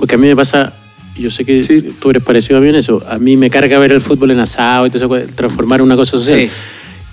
porque 0.00 0.14
a 0.14 0.18
mí 0.18 0.26
me 0.26 0.34
pasa, 0.34 0.72
yo 1.16 1.30
sé 1.30 1.44
que 1.44 1.62
Sí. 1.62 1.82
tú 2.00 2.08
eres 2.08 2.22
parecido 2.22 2.56
a 2.58 2.62
mí 2.62 2.70
en 2.70 2.76
eso, 2.76 3.02
a 3.06 3.18
mí 3.18 3.36
me 3.36 3.50
carga 3.50 3.78
ver 3.78 3.92
el 3.92 4.00
fútbol 4.00 4.30
en 4.30 4.40
asado 4.40 4.86
y 4.86 4.90
todo 4.90 5.14
eso, 5.16 5.26
transformar 5.34 5.82
una 5.82 5.94
cosa 5.94 6.12
social. 6.12 6.40
Sí. 6.40 6.48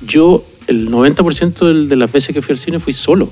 Yo, 0.07 0.45
el 0.67 0.89
90% 0.89 1.65
del- 1.67 1.89
de 1.89 1.95
las 1.97 2.09
veces 2.11 2.33
que 2.33 2.41
fui 2.41 2.53
al 2.53 2.57
cine 2.57 2.79
fui 2.79 2.93
solo. 2.93 3.29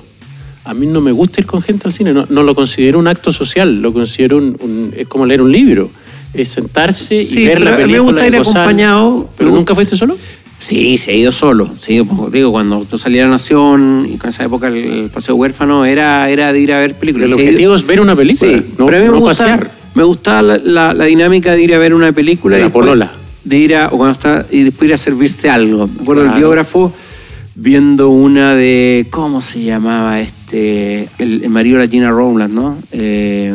A 0.66 0.74
mí 0.74 0.88
no 0.88 1.00
me 1.00 1.12
gusta 1.14 1.40
ir 1.40 1.46
con 1.46 1.62
gente 1.62 1.88
al 1.88 1.94
cine, 1.94 2.12
no, 2.14 2.26
no 2.30 2.44
lo 2.44 2.54
considero 2.54 3.00
un 3.00 3.08
acto 3.08 3.32
social, 3.32 3.82
lo 3.82 3.94
considero 3.94 4.38
un, 4.38 4.58
un- 4.60 4.94
es 4.98 5.08
como 5.08 5.26
leer 5.26 5.42
un 5.42 5.52
libro, 5.52 5.90
es 6.34 6.50
sentarse 6.50 7.24
Sí, 7.24 7.44
y 7.44 7.48
ver 7.48 7.62
la 7.62 7.70
a 7.70 7.74
mí 7.74 7.78
me 7.78 7.84
película. 7.88 8.12
gusta 8.12 8.28
ir 8.28 8.38
gozar. 8.38 8.58
acompañado. 8.58 9.30
¿Pero 9.38 9.52
nunca 9.52 9.74
fuiste 9.74 9.96
solo? 9.96 10.18
Sí, 10.58 10.98
se 10.98 11.12
ha 11.12 11.14
ido 11.14 11.32
solo. 11.32 11.72
Sí, 11.76 12.02
pues, 12.04 12.32
digo, 12.32 12.52
cuando 12.52 12.86
tú 12.86 12.98
salías 12.98 13.24
a 13.24 13.26
la 13.28 13.32
Nación 13.34 14.08
y 14.12 14.18
con 14.18 14.30
esa 14.30 14.44
época 14.46 14.68
el, 14.70 14.78
el 14.78 15.10
Paseo 15.10 15.36
Huérfano 15.36 15.86
era, 15.86 16.30
era 16.30 16.52
de 16.54 16.60
ir 16.60 16.74
a 16.74 16.80
ver 16.80 16.96
películas. 16.98 17.30
El 17.30 17.36
Se 17.36 17.42
ha 17.42 17.44
ido- 17.44 17.50
objetivo 17.52 17.76
es 17.76 17.86
ver 17.86 18.02
una 18.02 18.16
película, 18.16 18.52
Sí, 18.52 18.66
no, 18.78 18.86
pero 18.86 18.98
a 18.98 19.00
mí 19.02 19.06
me 19.08 19.12
no 19.12 19.20
gusta, 19.20 19.44
pasear. 19.44 19.72
me 19.94 20.04
gustaba 20.04 20.42
la, 20.42 20.58
la- 20.58 20.94
la 20.94 21.06
dinámica 21.06 21.52
de 21.52 21.62
ir 21.62 21.74
a 21.76 21.78
ver 21.78 21.94
una 21.94 22.12
película 22.14 22.56
De 22.56 22.62
la 22.62 22.66
después 22.68 22.86
polola. 22.86 23.12
de 23.44 23.58
ir 23.58 23.76
a 23.76 23.88
o 23.90 23.98
cuando 23.98 24.14
está 24.14 24.46
y 24.50 24.64
después 24.64 24.88
ir 24.88 24.94
a 24.94 24.98
servirse 24.98 25.50
algo. 25.50 25.88
Me 25.88 26.02
acuerdo 26.02 26.24
Claro. 26.24 26.38
biógrafo 26.38 26.94
viendo 27.54 28.10
una 28.10 28.54
de 28.56 29.08
cómo 29.12 29.42
se 29.42 29.62
llamaba 29.64 30.20
este 30.20 31.10
el, 31.20 31.44
el 31.44 31.50
marido 31.50 31.78
de 31.80 31.86
la 31.86 31.92
Gina 31.92 32.10
Rowland, 32.12 32.54
¿no? 32.54 32.78
Eh, 32.92 33.54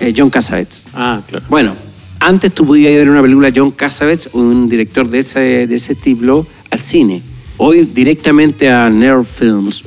eh, 0.00 0.12
John 0.16 0.30
Cassavetes. 0.30 0.88
Ah, 0.94 1.20
claro. 1.28 1.44
Bueno, 1.48 1.74
antes 2.20 2.52
tú 2.52 2.66
podías 2.66 2.90
ir 2.92 2.96
a 2.96 3.00
ver 3.00 3.10
una 3.10 3.22
película 3.22 3.50
John 3.54 3.70
Cassavetes 3.70 4.30
un 4.32 4.68
director 4.68 5.08
de 5.08 5.18
ese, 5.20 5.66
de 5.66 5.74
ese 5.74 5.92
estilo 5.92 6.46
al 6.70 6.78
cine. 6.80 7.22
Hoy 7.56 7.82
directamente 7.92 8.70
a 8.70 8.88
Nerve 8.88 9.24
Films 9.24 9.82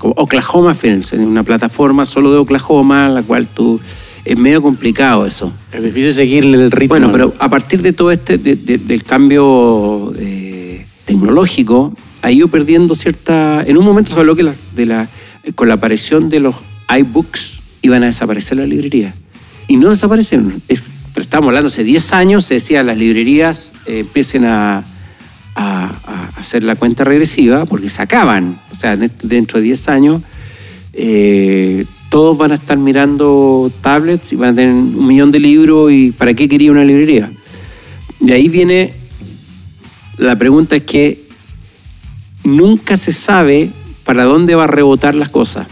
Oklahoma 0.00 0.74
Films, 0.74 1.12
en 1.12 1.20
una 1.26 1.42
plataforma 1.42 2.04
solo 2.06 2.32
de 2.32 2.38
Oklahoma, 2.38 3.08
la 3.08 3.22
cual 3.22 3.48
tú... 3.48 3.80
Es 4.24 4.38
medio 4.38 4.62
complicado 4.62 5.26
eso. 5.26 5.52
Es 5.70 5.84
difícil 5.84 6.14
seguirle 6.14 6.56
el 6.56 6.70
ritmo. 6.70 6.88
Bueno, 6.94 7.08
¿no? 7.08 7.12
pero 7.12 7.34
a 7.38 7.50
partir 7.50 7.82
de 7.82 7.92
todo 7.92 8.10
este, 8.10 8.38
de- 8.38 8.56
de- 8.56 8.78
del 8.78 9.04
cambio 9.04 10.14
eh, 10.18 10.86
tecnológico, 11.04 11.94
ha 12.22 12.32
ido 12.32 12.48
perdiendo 12.48 12.94
cierta... 12.94 13.62
En 13.66 13.76
un 13.76 13.84
momento 13.84 14.14
se 14.14 14.18
habló 14.18 14.34
que 14.34 14.42
la- 14.44 14.54
de 14.74 14.86
la, 14.86 15.10
con 15.54 15.68
la 15.68 15.74
aparición 15.74 16.30
de 16.30 16.40
los 16.40 16.54
iBooks 16.88 17.60
iban 17.82 18.02
a 18.02 18.06
desaparecer 18.06 18.56
las 18.56 18.66
librerías. 18.66 19.14
Y 19.68 19.76
no 19.76 19.90
desaparecieron. 19.90 20.62
Es- 20.68 20.84
pero 21.14 21.22
estamos 21.22 21.46
hablando, 21.48 21.68
hace 21.68 21.84
10 21.84 22.12
años 22.12 22.44
se 22.44 22.54
decía 22.54 22.82
las 22.82 22.98
librerías 22.98 23.72
eh, 23.86 24.00
empiecen 24.00 24.44
a, 24.44 24.90
hacer 25.54 26.64
la 26.64 26.74
cuenta 26.74 27.04
regresiva 27.04 27.64
porque 27.64 27.88
se 27.88 28.02
acaban. 28.02 28.60
O 28.72 28.74
sea, 28.74 28.94
en 28.94 29.12
dentro 29.22 29.60
de 29.60 29.66
10 29.66 29.88
años 29.88 30.22
eh, 30.92 31.86
todos 32.10 32.36
van 32.36 32.50
a 32.50 32.56
estar 32.56 32.76
mirando 32.76 33.70
tablets 33.80 34.32
y 34.32 34.36
van 34.36 34.50
a 34.50 34.54
tener 34.56 34.72
un 34.74 35.06
millón 35.06 35.30
de 35.30 35.38
libros 35.38 35.92
y 35.92 36.10
¿para 36.10 36.34
qué 36.34 36.48
quería 36.48 36.72
una 36.72 36.84
librería? 36.84 37.30
De 38.18 38.32
ahí 38.32 38.48
viene 38.48 38.94
la 40.18 40.36
pregunta 40.36 40.74
es 40.74 40.82
que 40.82 41.28
nunca 42.42 42.96
se 42.96 43.12
sabe 43.12 43.70
para 44.04 44.24
dónde 44.24 44.56
va 44.56 44.64
a 44.64 44.66
rebotar 44.66 45.14
las 45.14 45.30
cosas. 45.30 45.68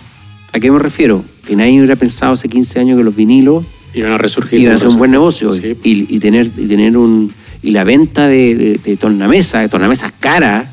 ¿A 0.52 0.60
qué 0.60 0.70
me 0.70 0.78
refiero? 0.78 1.24
Que 1.44 1.56
nadie 1.56 1.78
hubiera 1.78 1.96
pensado 1.96 2.32
hace 2.32 2.48
15 2.48 2.78
años 2.78 2.98
que 2.98 3.04
los 3.04 3.16
vinilos 3.16 3.66
Iban 3.94 4.12
a 4.12 4.18
resurgir. 4.18 4.60
iban 4.60 4.74
a 4.74 4.78
ser 4.78 4.88
un 4.88 4.96
buen 4.96 5.10
negocio 5.10 5.54
Sí. 5.54 5.76
y, 5.84 6.14
y 6.16 6.18
tener, 6.18 6.46
y 6.56 6.66
tener 6.66 6.96
un... 6.96 7.32
Y 7.62 7.70
la 7.70 7.84
venta 7.84 8.26
de, 8.26 8.54
de, 8.56 8.80
de 8.82 8.96
tornamesa, 8.96 9.60
de 9.60 9.68
tornamesas 9.68 10.12
caras, 10.18 10.66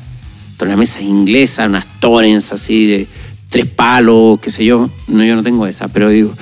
tornamesas 0.56 1.02
inglesas, 1.02 1.68
unas 1.68 1.86
Torrens 2.00 2.52
así 2.52 2.86
de 2.86 3.06
tres 3.48 3.66
palos, 3.66 4.40
qué 4.40 4.50
sé 4.50 4.64
yo. 4.64 4.90
No, 5.06 5.22
yo 5.24 5.36
no 5.36 5.42
tengo 5.42 5.66
esa, 5.66 5.88
pero 5.88 6.08
digo, 6.10 6.34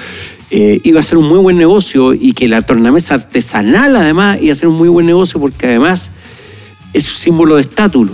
eh, 0.51 0.81
iba 0.85 1.01
a 1.01 1.03
ser 1.03 1.19
un 1.19 1.29
muy 1.29 1.39
buen 1.39 1.59
negocio 1.59 2.15
y 2.15 2.33
que 2.33 2.49
la 2.49 2.63
tornamesa 2.63 3.15
artesanal 3.15 3.95
además 3.97 4.39
iba 4.41 4.53
a 4.53 4.55
ser 4.55 4.69
un 4.69 4.77
muy 4.77 4.89
buen 4.89 5.05
negocio 5.05 5.39
porque 5.39 5.67
además 5.67 6.11
es 6.95 7.11
un 7.11 7.19
símbolo 7.19 7.57
de 7.57 7.63
estatus. 7.63 8.11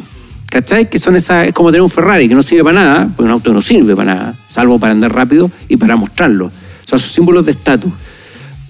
¿Cachai? 0.46 0.88
Que 0.90 0.98
son 0.98 1.16
esas, 1.16 1.48
es 1.48 1.52
como 1.52 1.70
tener 1.70 1.82
un 1.82 1.90
Ferrari 1.90 2.28
que 2.28 2.34
no 2.34 2.42
sirve 2.42 2.62
para 2.64 2.80
nada, 2.84 3.06
porque 3.08 3.24
un 3.24 3.30
auto 3.30 3.52
no 3.52 3.60
sirve 3.62 3.94
para 3.96 4.14
nada, 4.14 4.38
salvo 4.46 4.78
para 4.78 4.92
andar 4.92 5.12
rápido 5.14 5.50
y 5.68 5.76
para 5.76 5.96
mostrarlo. 5.96 6.50
Son 6.84 6.98
sus 6.98 7.10
símbolos 7.12 7.44
de 7.44 7.52
estatus. 7.52 7.92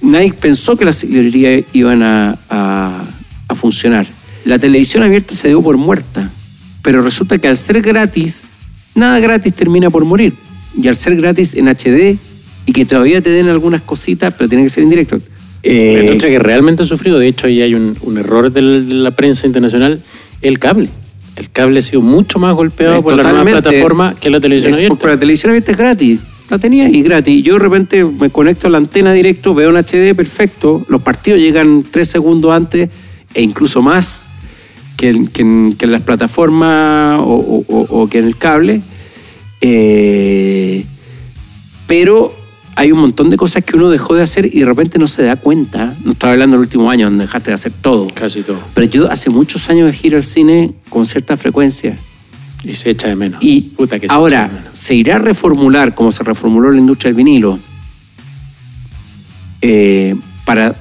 Nadie 0.05 0.33
pensó 0.33 0.77
que 0.77 0.85
las 0.85 1.03
librerías 1.05 1.65
iban 1.73 2.03
a, 2.03 2.39
a- 2.49 3.05
a 3.49 3.55
funcionar. 3.55 4.07
La 4.45 4.59
televisión 4.59 5.03
abierta 5.03 5.35
se 5.35 5.49
dio 5.49 5.63
por 5.63 5.77
muerta, 5.77 6.31
pero 6.83 7.03
resulta 7.03 7.39
que 7.39 7.49
al 7.49 7.57
ser 7.57 7.81
gratis, 7.83 8.55
nada 8.95 9.19
gratis 9.21 9.53
termina 9.55 9.91
por 9.91 10.05
morir. 10.05 10.35
Y 10.81 10.89
al 10.89 10.97
ser 10.97 11.17
gratis 11.17 11.55
en 11.55 11.69
HD 11.69 12.19
y 12.67 12.73
que 12.73 12.85
todavía 12.85 13.21
te 13.23 13.31
den 13.31 13.49
algunas 13.49 13.83
cositas, 13.83 14.35
pero 14.37 14.49
tiene 14.49 14.65
que 14.65 14.71
ser 14.71 14.83
en 14.85 14.91
directo. 14.91 15.21
eh, 15.63 15.95
La 15.97 16.05
industria 16.05 16.33
que 16.33 16.39
realmente 16.39 16.83
ha 16.83 16.87
sufrido, 16.87 17.19
de 17.19 17.29
hecho, 17.29 17.47
ahí 17.47 17.63
hay 17.63 17.75
un, 17.75 17.97
un 18.03 18.19
error 18.19 18.51
de 18.53 18.61
la 18.63 19.11
prensa 19.13 19.47
internacional, 19.47 20.03
el 20.43 20.59
cable. 20.59 20.89
El 21.37 21.51
cable 21.51 21.79
ha 21.79 21.83
sido 21.83 22.01
mucho 22.03 22.39
más 22.39 22.55
golpeado 22.55 22.95
por 23.03 23.13
la 23.17 23.23
nueva 23.23 23.45
plataforma 23.71 24.15
que 24.21 24.31
la 24.31 24.41
televisión 24.41 24.71
es 24.71 24.77
abierta. 24.79 24.99
porque 24.99 25.15
la 25.15 25.21
televisión 25.21 25.51
abierta 25.51 25.73
es 25.73 25.79
gratis. 25.79 26.19
La 26.51 26.59
tenía 26.59 26.89
y 26.89 27.03
gratis. 27.03 27.43
Yo 27.43 27.55
de 27.55 27.59
repente 27.61 28.05
me 28.05 28.31
conecto 28.31 28.67
a 28.67 28.71
la 28.71 28.79
antena 28.79 29.13
directo, 29.13 29.55
veo 29.55 29.71
un 29.71 29.77
HD 29.77 30.15
perfecto. 30.15 30.85
Los 30.89 31.03
partidos 31.03 31.41
llegan 31.41 31.85
tres 31.91 32.09
segundos 32.09 32.53
antes 32.53 32.91
e 33.33 33.43
incluso 33.43 33.81
más 33.83 34.25
que 34.97 35.09
en, 35.09 35.27
que 35.27 35.43
en- 35.43 35.75
que 35.77 35.87
en 35.87 35.93
las 35.93 36.03
plataformas 36.03 37.19
o, 37.21 37.25
o- 37.35 37.65
o- 37.69 38.03
o 38.03 38.09
que 38.09 38.19
en 38.19 38.27
el 38.27 38.37
cable. 38.37 38.83
Eh, 39.61 40.85
pero 41.87 42.35
hay 42.77 42.93
un 42.93 42.99
montón 43.01 43.31
de 43.31 43.37
cosas 43.37 43.65
que 43.65 43.77
uno 43.77 43.89
dejó 43.89 44.15
de 44.15 44.23
hacer 44.23 44.47
y 44.47 44.61
de 44.61 44.65
repente 44.67 44.99
no 44.99 45.07
se 45.07 45.23
da 45.23 45.37
cuenta. 45.37 45.97
No 46.05 46.13
estaba 46.13 46.33
hablando 46.35 46.57
del 46.57 46.61
último 46.67 46.91
año 46.91 47.07
donde 47.07 47.25
dejaste 47.25 47.51
de 47.51 47.55
hacer 47.55 47.73
todo. 47.81 48.09
Casi 48.15 48.43
todo. 48.43 48.59
Pero 48.75 48.87
yo 48.87 49.11
hace 49.11 49.31
muchos 49.31 49.71
años 49.71 49.87
dejé 49.87 50.09
ir 50.09 50.17
al 50.17 50.23
cine 50.23 50.75
con 50.91 51.07
cierta 51.07 51.37
frecuencia. 51.37 51.99
Y 52.65 52.75
se 52.75 52.91
echa 52.91 53.09
de 53.09 53.17
menos. 53.17 53.43
Y 53.43 53.63
Puta 53.77 54.01
que 54.01 54.07
se 54.07 54.07
echa 54.07 54.15
de 54.15 54.19
ahora, 54.19 54.49
menos. 54.49 54.77
¿se 54.77 54.95
irá 54.95 55.17
a 55.17 55.19
reformular 55.19 55.95
como 55.95 56.11
se 56.11 56.25
reformuló 56.25 56.71
la 56.71 56.79
industria 56.79 57.11
del 57.11 57.17
vinilo? 57.17 57.59
eh, 59.67 60.15
para 60.45 60.77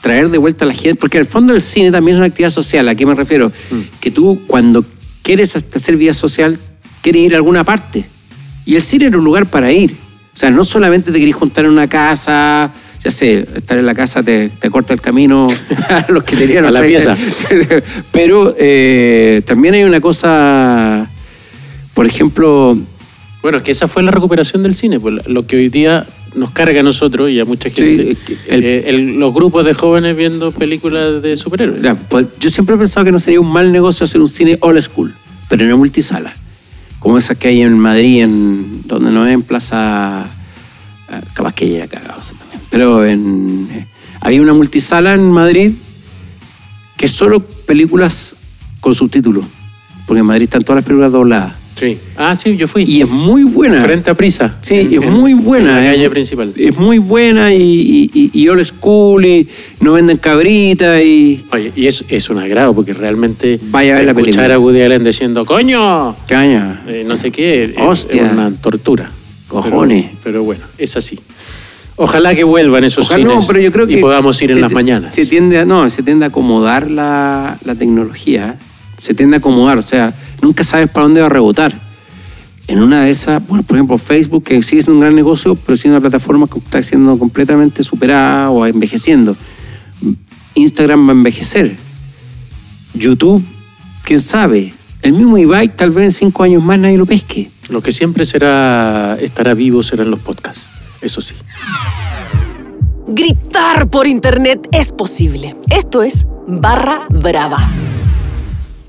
traer 0.00 0.30
de 0.30 0.38
vuelta 0.38 0.64
a 0.64 0.68
la 0.68 0.74
gente, 0.74 0.94
porque 0.94 1.18
al 1.18 1.26
fondo 1.26 1.52
el 1.52 1.60
cine 1.60 1.90
también 1.90 2.14
es 2.14 2.18
una 2.18 2.26
actividad 2.28 2.50
social, 2.50 2.88
¿a 2.88 2.94
qué 2.94 3.04
me 3.04 3.14
refiero? 3.14 3.48
Mm. 3.48 3.80
Que 3.98 4.12
tú 4.12 4.42
cuando 4.46 4.84
quieres 5.22 5.56
hacer 5.56 5.96
vida 5.96 6.14
social, 6.14 6.60
quieres 7.02 7.22
ir 7.22 7.34
a 7.34 7.38
alguna 7.38 7.64
parte. 7.64 8.06
Y 8.64 8.76
el 8.76 8.82
cine 8.82 9.06
era 9.06 9.18
un 9.18 9.24
lugar 9.24 9.46
para 9.46 9.72
ir. 9.72 9.96
O 10.32 10.36
sea, 10.36 10.50
no 10.52 10.62
solamente 10.62 11.10
te 11.10 11.18
querés 11.18 11.34
juntar 11.34 11.64
en 11.64 11.72
una 11.72 11.88
casa, 11.88 12.72
ya 13.06 13.12
sé, 13.12 13.46
estar 13.54 13.78
en 13.78 13.86
la 13.86 13.94
casa 13.94 14.20
te, 14.20 14.48
te 14.48 14.68
corta 14.68 14.92
el 14.92 15.00
camino 15.00 15.46
a 15.88 16.06
los 16.10 16.24
que 16.24 16.34
tenían 16.34 16.64
A 16.64 16.72
la 16.72 16.82
pieza. 16.82 17.16
Pero 18.10 18.52
eh, 18.58 19.42
también 19.46 19.74
hay 19.74 19.84
una 19.84 20.00
cosa, 20.00 21.08
por 21.94 22.04
ejemplo, 22.04 22.76
Bueno, 23.42 23.58
es 23.58 23.62
que 23.62 23.70
esa 23.70 23.86
fue 23.86 24.02
la 24.02 24.10
recuperación 24.10 24.64
del 24.64 24.74
cine, 24.74 24.98
pues 24.98 25.14
lo 25.28 25.46
que 25.46 25.54
hoy 25.56 25.68
día 25.68 26.04
nos 26.34 26.50
carga 26.50 26.80
a 26.80 26.82
nosotros 26.82 27.30
y 27.30 27.38
a 27.38 27.44
mucha 27.44 27.70
gente, 27.70 28.16
el- 28.48 28.64
eh, 28.64 28.84
el- 28.88 29.18
los 29.20 29.32
grupos 29.32 29.64
de 29.64 29.72
jóvenes 29.72 30.16
viendo 30.16 30.50
películas 30.50 31.22
de 31.22 31.36
superhéroes. 31.36 31.80
Ya, 31.82 31.94
pues, 31.94 32.26
yo 32.40 32.50
siempre 32.50 32.74
he 32.74 32.78
pensado 32.78 33.04
que 33.06 33.12
no 33.12 33.20
sería 33.20 33.40
un 33.40 33.52
mal 33.52 33.70
negocio 33.70 34.02
hacer 34.02 34.20
un 34.20 34.28
cine 34.28 34.58
old 34.62 34.82
school, 34.82 35.14
pero 35.48 35.62
en 35.62 35.68
una 35.68 35.76
multisala. 35.76 36.34
Como 36.98 37.18
esas 37.18 37.36
que 37.36 37.46
hay 37.48 37.62
en 37.62 37.78
Madrid, 37.78 38.22
en, 38.24 38.82
donde 38.84 39.12
no 39.12 39.24
es 39.26 39.32
en 39.32 39.42
Plaza. 39.42 40.24
ah, 41.08 41.20
Capaz 41.34 41.54
que 41.54 41.66
haya 41.66 41.86
cagado 41.86 42.20
Pero 42.76 43.06
en, 43.06 43.68
eh, 43.72 43.86
había 44.20 44.42
una 44.42 44.52
multisala 44.52 45.14
en 45.14 45.30
Madrid 45.30 45.72
que 46.98 47.06
es 47.06 47.10
solo 47.12 47.40
películas 47.40 48.36
con 48.80 48.94
subtítulos. 48.94 49.46
Porque 50.06 50.20
en 50.20 50.26
Madrid 50.26 50.42
están 50.42 50.62
todas 50.62 50.76
las 50.80 50.84
películas 50.84 51.10
dobladas. 51.12 51.54
Sí. 51.74 51.96
Ah, 52.18 52.36
sí, 52.36 52.54
yo 52.58 52.68
fui. 52.68 52.84
Y 52.86 53.00
es 53.00 53.08
muy 53.08 53.44
buena. 53.44 53.80
Frente 53.80 54.10
a 54.10 54.14
Prisa. 54.14 54.58
Sí, 54.60 54.74
En- 54.74 54.92
es 54.92 55.02
en- 55.02 55.10
muy 55.14 55.32
buena. 55.32 55.70
En 55.70 55.84
la 55.86 55.90
es- 55.90 55.96
calle 55.96 56.10
principal. 56.10 56.52
Es 56.54 56.76
muy 56.76 56.98
buena 56.98 57.54
y, 57.54 57.62
y, 57.62 58.10
y- 58.12 58.30
y 58.42 58.48
old 58.48 58.62
school 58.66 59.24
y 59.24 59.48
no 59.80 59.92
venden 59.92 60.18
cabrita 60.18 61.02
y. 61.02 61.46
Oye, 61.52 61.72
y 61.74 61.86
es, 61.86 62.04
es 62.10 62.28
un 62.28 62.36
agrado 62.38 62.74
porque 62.74 62.92
realmente 62.92 63.58
Vaya 63.70 63.92
a 63.94 63.96
ver 63.96 64.04
la 64.04 64.10
escuchar 64.12 64.34
película. 64.34 64.54
a 64.54 64.58
Woody 64.58 64.82
Allen 64.82 65.02
diciendo, 65.02 65.46
coño, 65.46 66.14
Caña. 66.28 66.82
eh, 66.88 67.04
no 67.06 67.16
sé 67.16 67.30
qué, 67.30 67.64
es- 67.64 67.72
Hostia. 67.78 68.26
es 68.26 68.32
una 68.32 68.50
tortura. 68.54 69.10
Cojones. 69.48 70.04
Pero, 70.06 70.18
pero 70.24 70.42
bueno, 70.44 70.64
es 70.76 70.94
así. 70.96 71.18
Ojalá 71.96 72.34
que 72.34 72.44
vuelvan 72.44 72.84
esos 72.84 73.06
Ojalá 73.06 73.24
cines 73.24 73.36
no, 73.36 73.46
pero 73.46 73.60
yo 73.60 73.72
creo 73.72 73.86
que 73.86 73.98
y 73.98 74.00
podamos 74.00 74.40
ir 74.42 74.52
en 74.52 74.60
las 74.60 74.70
mañanas. 74.70 75.14
Se 75.14 75.24
tiende 75.24 75.58
a, 75.58 75.64
no, 75.64 75.88
se 75.88 76.02
tiende 76.02 76.26
a 76.26 76.28
acomodar 76.28 76.90
la, 76.90 77.58
la 77.64 77.74
tecnología. 77.74 78.58
Se 78.98 79.14
tiende 79.14 79.36
a 79.36 79.38
acomodar. 79.38 79.78
O 79.78 79.82
sea, 79.82 80.14
nunca 80.42 80.62
sabes 80.62 80.88
para 80.90 81.04
dónde 81.04 81.20
va 81.20 81.26
a 81.26 81.30
rebotar. 81.30 81.80
En 82.68 82.82
una 82.82 83.04
de 83.04 83.10
esas, 83.10 83.46
bueno, 83.46 83.62
por 83.62 83.76
ejemplo, 83.76 83.96
Facebook, 83.96 84.44
que 84.44 84.62
sigue 84.62 84.82
siendo 84.82 84.94
un 84.94 85.00
gran 85.00 85.14
negocio, 85.14 85.54
pero 85.54 85.76
siendo 85.76 85.98
una 85.98 86.02
plataforma 86.02 86.48
que 86.48 86.58
está 86.58 86.82
siendo 86.82 87.18
completamente 87.18 87.82
superada 87.82 88.50
o 88.50 88.66
envejeciendo. 88.66 89.36
Instagram 90.54 91.06
va 91.06 91.12
a 91.12 91.16
envejecer. 91.16 91.76
YouTube, 92.92 93.42
quién 94.02 94.20
sabe. 94.20 94.74
El 95.02 95.12
mismo 95.12 95.38
Ibai, 95.38 95.76
tal 95.76 95.90
vez 95.90 96.04
en 96.06 96.12
cinco 96.12 96.42
años 96.42 96.62
más 96.62 96.78
nadie 96.78 96.98
lo 96.98 97.06
pesque. 97.06 97.50
Lo 97.68 97.80
que 97.80 97.92
siempre 97.92 98.24
será 98.24 99.16
estará 99.20 99.54
vivo 99.54 99.82
serán 99.82 100.10
los 100.10 100.20
podcasts. 100.20 100.62
Eso 101.00 101.20
sí. 101.20 101.34
Gritar 103.08 103.88
por 103.88 104.06
internet 104.06 104.68
es 104.72 104.92
posible. 104.92 105.54
Esto 105.70 106.02
es 106.02 106.26
Barra 106.46 107.00
Brava. 107.10 107.58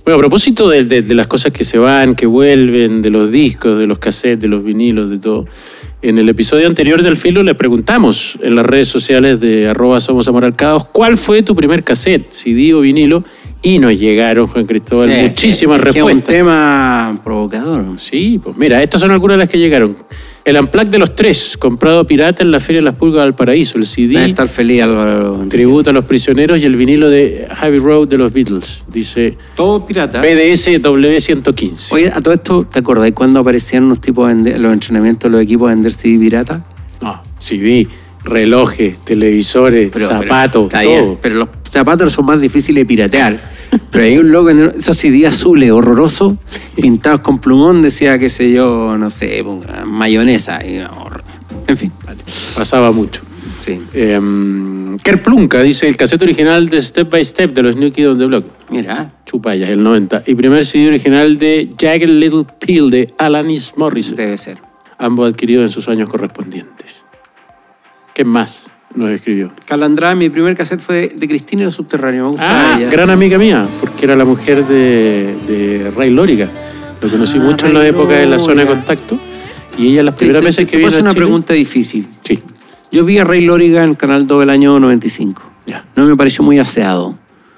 Bueno, 0.03 0.17
a 0.17 0.19
propósito 0.19 0.69
de, 0.69 0.85
de- 0.85 1.01
de 1.01 1.13
las 1.15 1.27
cosas 1.27 1.51
que 1.51 1.63
se 1.65 1.77
van, 1.77 2.15
que 2.15 2.25
vuelven, 2.25 3.01
de 3.01 3.09
los 3.09 3.29
discos, 3.31 3.77
de 3.77 3.85
los 3.87 3.99
cassettes, 3.99 4.39
de 4.41 4.47
los 4.47 4.63
vinilos, 4.63 5.09
de 5.09 5.19
todo. 5.19 5.45
En 6.01 6.17
el 6.17 6.29
episodio 6.29 6.67
anterior 6.67 7.03
del 7.03 7.17
Filo 7.17 7.43
le 7.43 7.55
preguntamos 7.55 8.37
en 8.41 8.55
las 8.55 8.65
redes 8.65 8.87
sociales 8.87 9.39
de 9.39 9.67
arroba 9.67 9.99
somos 9.99 10.29
¿cuál 10.91 11.17
fue 11.17 11.43
tu 11.43 11.55
primer 11.55 11.83
cassette, 11.83 12.31
CD 12.31 12.73
o 12.73 12.81
vinilo? 12.81 13.23
Y 13.61 13.79
nos 13.79 13.97
llegaron, 13.97 14.47
Juan 14.47 14.65
Cristóbal, 14.65 15.09
muchísimas 15.09 15.79
es 15.79 15.83
que 15.83 15.89
Es 15.89 15.95
un 16.03 16.07
respuestas. 16.09 16.33
tema 16.35 17.19
provocador. 17.23 17.83
Sí, 17.99 18.39
pues 18.41 18.55
mira, 18.55 18.81
estas 18.81 19.01
son 19.01 19.11
algunas 19.11 19.35
de 19.35 19.39
las 19.39 19.49
que 19.49 19.57
llegaron. 19.59 19.97
El 20.45 20.55
Amplac 20.55 20.89
de 20.89 20.97
los 20.97 21.13
Tres, 21.13 21.57
comprado 21.57 22.07
pirata 22.07 22.41
en 22.41 22.51
la 22.51 22.59
Feria 22.61 22.79
de 22.79 22.85
las 22.85 22.95
Pulgas 22.95 23.25
del 23.25 23.33
Paraíso. 23.33 23.77
El 23.77 23.83
Debe 23.83 24.07
CD, 24.13 24.25
estar 24.29 24.47
feliz 24.47 24.81
Álvaro. 24.81 25.45
tributo 25.49 25.89
a 25.89 25.93
los 25.93 26.05
prisioneros 26.05 26.61
y 26.61 26.65
el 26.65 26.75
vinilo 26.77 27.09
de 27.09 27.47
Heavy 27.53 27.79
Road 27.79 28.07
de 28.07 28.17
los 28.17 28.31
Beatles. 28.31 28.83
Dice 28.87 29.37
Todo 29.55 29.85
pirata. 29.85 30.21
PDS 30.21 30.67
W115. 30.81 31.91
Oye, 31.91 32.11
a 32.13 32.21
todo 32.21 32.33
esto, 32.33 32.65
¿te 32.71 32.79
acordás 32.79 33.11
cuando 33.11 33.41
aparecían 33.41 33.83
unos 33.83 33.99
tipos 33.99 34.27
vender, 34.27 34.59
los 34.59 34.71
entrenamientos 34.71 35.29
de 35.29 35.37
los 35.37 35.41
equipos 35.43 35.67
a 35.69 35.73
vender 35.73 35.91
CD 35.91 36.17
pirata? 36.17 36.63
No, 37.01 37.21
CD, 37.39 37.87
relojes, 38.23 38.97
televisores, 39.03 39.91
zapatos, 39.99 40.69
todo. 40.69 41.17
pero 41.21 41.35
los 41.35 41.49
zapatos 41.69 42.13
son 42.13 42.25
más 42.25 42.39
difíciles 42.39 42.81
de 42.83 42.85
piratear. 42.85 43.56
Pero 43.91 44.03
hay 44.03 44.17
un 44.17 44.31
loco, 44.31 44.45
vendiendo 44.45 44.75
esos 44.77 44.97
CD 44.97 45.27
azules 45.27 45.71
horrorosos, 45.71 46.35
pintados 46.75 47.21
con 47.21 47.39
plumón, 47.39 47.81
decía, 47.81 48.17
qué 48.19 48.29
sé 48.29 48.51
yo, 48.51 48.97
no 48.97 49.09
sé, 49.09 49.43
mayonesa. 49.85 50.65
y 50.65 50.77
no, 50.77 51.09
en 51.67 51.77
fin, 51.77 51.91
vale. 52.05 52.23
Pasaba 52.55 52.91
mucho. 52.91 53.21
Sí. 53.59 53.81
Eh, 53.93 54.19
Kerplunka 55.03 55.61
dice 55.61 55.87
el 55.87 55.97
cassette 55.97 56.21
original 56.21 56.69
de 56.69 56.81
Step 56.81 57.09
by 57.09 57.23
Step 57.23 57.53
de 57.53 57.61
los 57.61 57.75
New 57.75 57.91
Kids 57.91 58.07
on 58.07 58.17
the 58.17 58.25
Block. 58.25 58.45
Mira, 58.69 59.11
Chupayas, 59.25 59.69
el 59.69 59.83
90. 59.83 60.23
Y 60.25 60.35
primer 60.35 60.65
CD 60.65 60.87
original 60.87 61.37
de 61.37 61.69
Jagged 61.77 62.09
Little 62.09 62.45
Pill 62.59 62.89
de 62.89 63.07
Alanis 63.17 63.73
Morris. 63.75 64.15
debe 64.15 64.37
ser. 64.37 64.57
Ambos 64.97 65.31
adquiridos 65.31 65.65
en 65.65 65.71
sus 65.71 65.87
años 65.89 66.09
correspondientes. 66.09 67.05
¿Qué 68.13 68.23
más 68.23 68.71
nos 68.97 69.09
escribió? 69.11 69.51
Calandra, 69.65 70.13
mi 70.15 70.29
primer 70.29 70.55
cassette 70.55 70.81
fue 70.81 71.09
de 71.15 71.27
Cristina 71.27 71.61
y 71.61 71.65
los 71.65 71.75
Subterráneos. 71.75 72.25
Me 72.33 72.37
gustaba 72.37 72.73
Ah, 72.73 72.77
ella. 72.79 72.89
gran 72.89 73.09
amiga 73.09 73.37
mía, 73.37 73.65
porque 73.79 74.05
era 74.05 74.15
la 74.15 74.25
mujer 74.25 74.65
de, 74.65 75.35
de 75.47 75.91
Ray 75.95 76.09
Lóriga. 76.09 76.49
Lo 77.01 77.09
conocí 77.09 77.37
Ah, 77.37 77.41
mucho 77.43 77.67
en 77.67 77.73
la 77.75 77.87
época 77.87 78.13
de 78.15 78.25
la 78.25 78.39
zona 78.39 78.63
de 78.63 78.67
contacto. 78.67 79.17
Y 79.77 79.89
ella 79.89 80.03
las 80.03 80.15
primeras 80.15 80.41
te- 80.41 80.45
veces 80.47 80.67
que 80.67 80.77
vino 80.77 80.89
a 80.89 80.91
una 80.99 81.11
Chile- 81.11 81.15
pregunta 81.15 81.53
difícil. 81.53 82.07
Sí, 82.23 82.39
Yo 82.91 83.05
vi 83.05 83.17
a 83.19 83.23
Ray 83.23 83.41
Lóriga 83.45 83.83
en 83.83 83.93
canal 83.95 84.25
2 84.27 84.39
del 84.39 84.49
año 84.49 84.79
95. 84.79 85.41
ya. 85.67 85.85
No 85.95 86.05
me 86.05 86.15
pareció 86.15 86.43
muy 86.43 86.57
aseado. 86.57 87.17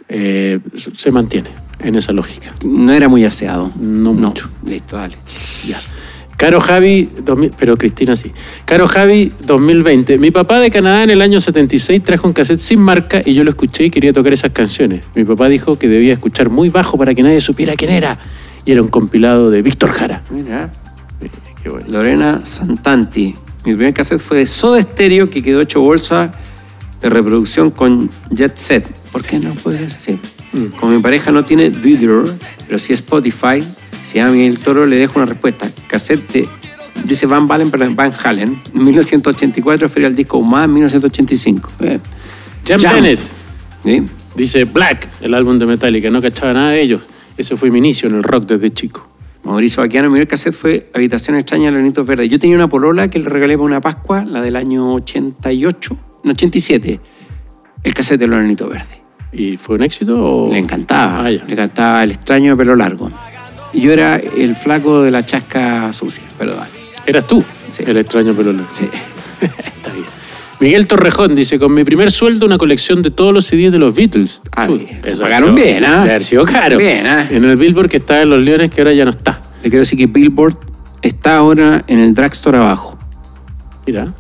Eh, 0.10 0.60
se 0.98 1.12
mantiene 1.12 1.50
en 1.80 1.96
esa 1.96 2.12
lógica. 2.12 2.52
No 2.66 2.92
era 2.92 3.08
muy 3.08 3.24
aseado. 3.26 3.72
No 3.80 4.12
mucho. 4.14 4.50
Listo, 4.66 4.98
dale. 4.98 5.16
Ya. 5.66 5.78
Caro 6.40 6.62
Javi, 6.62 7.10
2000 7.26 7.52
pero 7.60 7.78
Cristina 7.78 8.16
sí. 8.16 8.32
Caro 8.64 8.88
Javi 8.88 9.34
2020. 9.46 10.18
Mi 10.20 10.32
papá 10.32 10.62
de 10.62 10.72
Canadá 10.72 11.04
en 11.04 11.10
el 11.10 11.22
año 11.22 11.42
76 11.42 12.02
trajo 12.02 12.28
un 12.28 12.34
cassette 12.34 12.62
sin 12.62 12.80
marca 12.80 13.22
y 13.26 13.34
yo 13.34 13.44
lo 13.44 13.50
escuché 13.50 13.84
y 13.84 13.90
quería 13.90 14.14
tocar 14.14 14.32
esas 14.32 14.52
canciones. 14.52 15.04
Mi 15.16 15.26
papá 15.26 15.50
dijo 15.50 15.78
que 15.78 15.90
debía 15.90 16.14
escuchar 16.14 16.50
muy 16.50 16.70
bajo 16.70 16.98
para 16.98 17.14
que 17.14 17.24
nadie 17.24 17.42
supiera 17.42 17.76
quién 17.76 17.92
era. 17.92 18.20
Y 18.64 18.72
era 18.72 18.82
un 18.82 18.88
compilado 18.88 19.52
de 19.52 19.62
Víctor 19.62 19.90
Jara. 19.92 20.24
Mira. 20.30 20.72
Eh, 21.20 21.28
Qué 21.62 21.68
bueno. 21.68 21.88
Lorena 21.90 22.46
Santanti. 22.46 23.36
Mi 23.66 23.76
primer 23.76 23.94
cassette 23.94 24.22
fue 24.22 24.38
de 24.38 24.46
Soda 24.46 24.82
Stereo 24.82 25.30
que 25.30 25.44
quedó 25.44 25.60
hecho 25.60 25.82
bolsa 25.82 26.32
de 27.02 27.10
reproducción 27.10 27.70
con 27.70 28.10
Jet 28.32 28.56
Set. 28.56 28.88
¿Por 29.12 29.26
qué 29.26 29.40
no 29.40 29.56
podría 29.56 29.90
ser 29.90 30.16
así? 30.16 30.70
Como 30.80 30.94
mi 30.94 31.02
pareja 31.02 31.34
no 31.34 31.44
tiene 31.44 31.70
Deezer, 31.70 32.34
pero 32.66 32.80
sí 32.80 32.94
Spotify, 32.94 33.62
si 34.04 34.20
a 34.20 34.28
Miguel 34.30 34.58
Toro 34.60 34.86
le 34.86 34.96
dejo 34.96 35.20
una 35.20 35.26
respuesta. 35.26 35.70
Cassette 35.90 36.48
Dice 37.04 37.26
Van 37.26 37.48
Balen, 37.48 37.72
pero 37.72 37.88
Van 37.96 38.12
Halen. 38.24 38.62
En 38.74 38.84
1984 38.84 39.90
fue 39.90 40.06
el 40.06 40.16
disco 40.16 40.42
más 40.42 40.66
en 40.66 40.74
1985. 40.74 41.72
Eh, 41.82 42.00
Jam. 42.68 42.80
Bennett 42.82 43.20
¿sí? 43.86 44.04
dice 44.36 44.66
Black, 44.66 45.08
el 45.22 45.34
álbum 45.34 45.58
de 45.60 45.66
Metallica. 45.66 46.10
No 46.10 46.22
cachaba 46.22 46.54
nada 46.54 46.72
de 46.72 46.82
ellos. 46.82 47.02
Ese 47.38 47.56
fue 47.56 47.72
mi 47.72 47.78
inicio 47.78 48.10
en 48.10 48.16
el 48.16 48.24
rock 48.24 48.46
desde 48.48 48.70
chico. 48.72 49.08
Mauricio 49.44 49.82
Baquiano, 49.82 50.10
mi 50.10 50.14
primer 50.16 50.28
cassette 50.28 50.54
fue 50.54 50.90
Habitación 50.94 51.38
extraña 51.38 51.66
de 51.68 51.72
los 51.72 51.84
Nitos 51.84 52.06
Verdes. 52.06 52.28
Yo 52.30 52.38
tenía 52.38 52.58
una 52.58 52.68
polola 52.68 53.08
que 53.08 53.20
le 53.20 53.30
regalé 53.30 53.56
para 53.56 53.66
una 53.66 53.82
Pascua, 53.82 54.26
la 54.26 54.42
del 54.42 54.58
año 54.58 54.94
88, 54.96 55.98
no, 56.26 56.32
87, 56.32 57.00
el 57.84 57.94
cassette 57.94 58.20
de 58.20 58.28
los 58.28 58.44
Nitos 58.44 58.70
Verdes. 58.70 59.00
¿Y 59.32 59.56
fue 59.58 59.76
un 59.76 59.84
éxito? 59.84 60.20
o- 60.22 60.52
Le 60.52 60.60
encantaba, 60.60 61.26
Ah, 61.26 61.30
le 61.30 61.38
encantaba 61.48 62.04
el 62.04 62.12
extraño 62.12 62.52
de 62.52 62.58
pelo 62.58 62.76
largo. 62.76 63.10
Y 63.74 63.82
yo 63.82 63.92
era 63.94 64.18
el 64.18 64.56
flaco 64.56 65.02
de 65.04 65.12
la 65.12 65.24
chasca 65.26 65.92
sucia, 65.94 66.24
pero 66.38 66.56
dale. 66.56 66.70
Eras 67.06 67.28
tú, 67.28 67.44
Sí. 67.70 67.84
el 67.86 67.98
extraño 67.98 68.34
largo. 68.34 68.66
Sí. 68.70 68.90
Está 69.42 69.92
bien. 69.94 70.06
Miguel 70.60 70.88
Torrejón 70.88 71.36
dice, 71.36 71.58
con 71.58 71.74
mi 71.74 71.84
primer 71.86 72.12
sueldo 72.12 72.46
una 72.46 72.58
colección 72.58 73.02
de 73.02 73.12
todos 73.12 73.34
los 73.34 73.46
CDs 73.46 73.72
de 73.72 73.80
los 73.80 73.96
Beatles. 73.96 74.42
Ah, 74.56 74.68
Uy, 74.70 74.88
eso 75.06 75.22
Pagaron 75.22 75.56
sido- 75.56 75.66
bien, 75.66 75.86
¿ah? 75.86 76.00
debe 76.00 76.10
haber 76.10 76.24
sido 76.24 76.44
caro. 76.46 76.78
Bien, 76.78 77.08
¿ah? 77.08 77.28
En 77.30 77.46
el 77.46 77.56
Billboard 77.56 77.90
que 77.90 77.98
estaba 77.98 78.22
en 78.22 78.30
Los 78.30 78.42
Leones, 78.42 78.70
que 78.70 78.82
ahora 78.82 78.92
ya 78.94 79.06
no 79.06 79.12
está. 79.12 79.42
Le 79.64 79.70
quiero 79.70 79.80
decir 79.80 79.98
que 79.98 80.08
Billboard 80.08 80.58
está 81.02 81.38
ahora 81.38 81.84
en 81.88 82.00
el 82.00 82.14
drugstore 82.14 82.58
abajo. 82.58 82.98
Mira, 83.88 84.14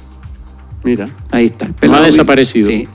mira. 0.83 1.09
Ahí 1.31 1.47
está. 1.47 1.67
El 1.81 1.91
No 1.91 1.97
ha 1.97 2.01
desaparecido. 2.01 2.67
Sí. 2.67 2.87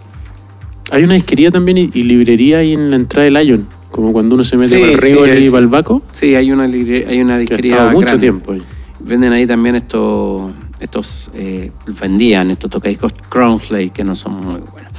Hay 0.95 1.05
una 1.05 1.15
disquería 1.15 1.51
también 1.51 1.79
y, 1.79 1.91
y 1.93 2.03
librería 2.03 2.59
ahí 2.59 2.73
en 2.73 2.91
la 2.91 2.97
entrada 2.97 3.25
del 3.25 3.35
Lion, 3.35 3.67
como 3.91 4.13
cuando 4.13 4.35
uno 4.35 4.45
se 4.45 4.57
mete 4.57 4.77
Sí, 4.77 4.83
el 4.83 4.99
río 4.99 5.25
sí, 5.25 5.31
y 5.31 5.43
sí. 5.45 5.49
Balbaco, 5.49 6.03
Sí, 6.13 6.35
hay 6.35 6.53
una, 6.53 6.65
hay 6.65 6.73
una 7.21 7.27
que 7.29 7.33
ha 7.33 7.39
disquería 7.39 7.73
estado 7.75 7.91
mucho 7.91 8.07
grande. 8.07 8.21
tiempo 8.21 8.53
ahí. 8.53 8.63
Venden 9.01 9.33
ahí 9.33 9.47
también 9.47 9.77
estos, 9.77 10.53
estos 10.81 11.31
eh, 11.35 11.71
vendían 12.01 12.51
estos 12.51 12.71
tocadiscos 12.71 13.13
Crownsley 13.29 13.91
que 13.91 14.03
no 14.05 14.15
son 14.15 14.35
muy 14.45 14.61
buenos. 14.73 14.93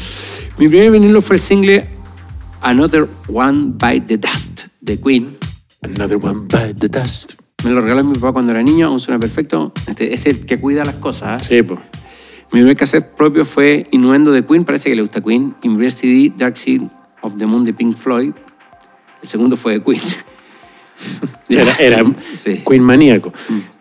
Mi 0.57 0.67
primer 0.67 0.91
vinilo 0.91 1.21
fue 1.21 1.37
el 1.37 1.41
single 1.41 1.89
Another 2.61 3.07
One 3.27 3.71
Bite 3.79 4.01
the 4.07 4.17
Dust 4.17 4.67
de 4.81 4.99
Queen. 4.99 5.37
Another 5.81 6.17
one 6.17 6.47
bite 6.47 6.75
the 6.79 6.87
dust. 6.89 7.33
Me 7.63 7.69
lo 7.71 7.79
regaló 7.81 8.03
mi 8.03 8.13
papá 8.15 8.33
cuando 8.33 8.51
era 8.51 8.61
niño, 8.63 8.87
aún 8.87 8.99
suena 8.99 9.19
perfecto. 9.19 9.71
Este, 9.87 10.13
es 10.13 10.25
el 10.25 10.45
que 10.45 10.59
cuida 10.59 10.83
las 10.85 10.95
cosas. 10.95 11.41
¿eh? 11.43 11.45
Sí, 11.47 11.61
pues. 11.63 11.79
Mi 12.51 12.59
primer 12.59 12.75
cassette 12.75 13.15
propio 13.15 13.43
fue 13.45 13.87
Innuendo 13.91 14.31
de 14.31 14.45
Queen, 14.45 14.63
parece 14.63 14.89
que 14.89 14.95
le 14.95 15.01
gusta 15.01 15.21
Queen. 15.21 15.55
Y 15.61 15.69
mi 15.69 15.75
primer 15.75 15.91
CD, 15.91 16.31
Dark 16.37 16.57
Side 16.57 16.89
of 17.21 17.37
the 17.37 17.45
Moon 17.45 17.65
de 17.65 17.73
Pink 17.73 17.97
Floyd. 17.97 18.33
El 19.21 19.27
segundo 19.27 19.57
fue 19.57 19.73
de 19.73 19.83
Queen. 19.83 20.01
Era, 21.49 21.75
era 21.79 22.03
Sí. 22.33 22.63
Queen 22.67 22.81
maníaco. 22.81 23.31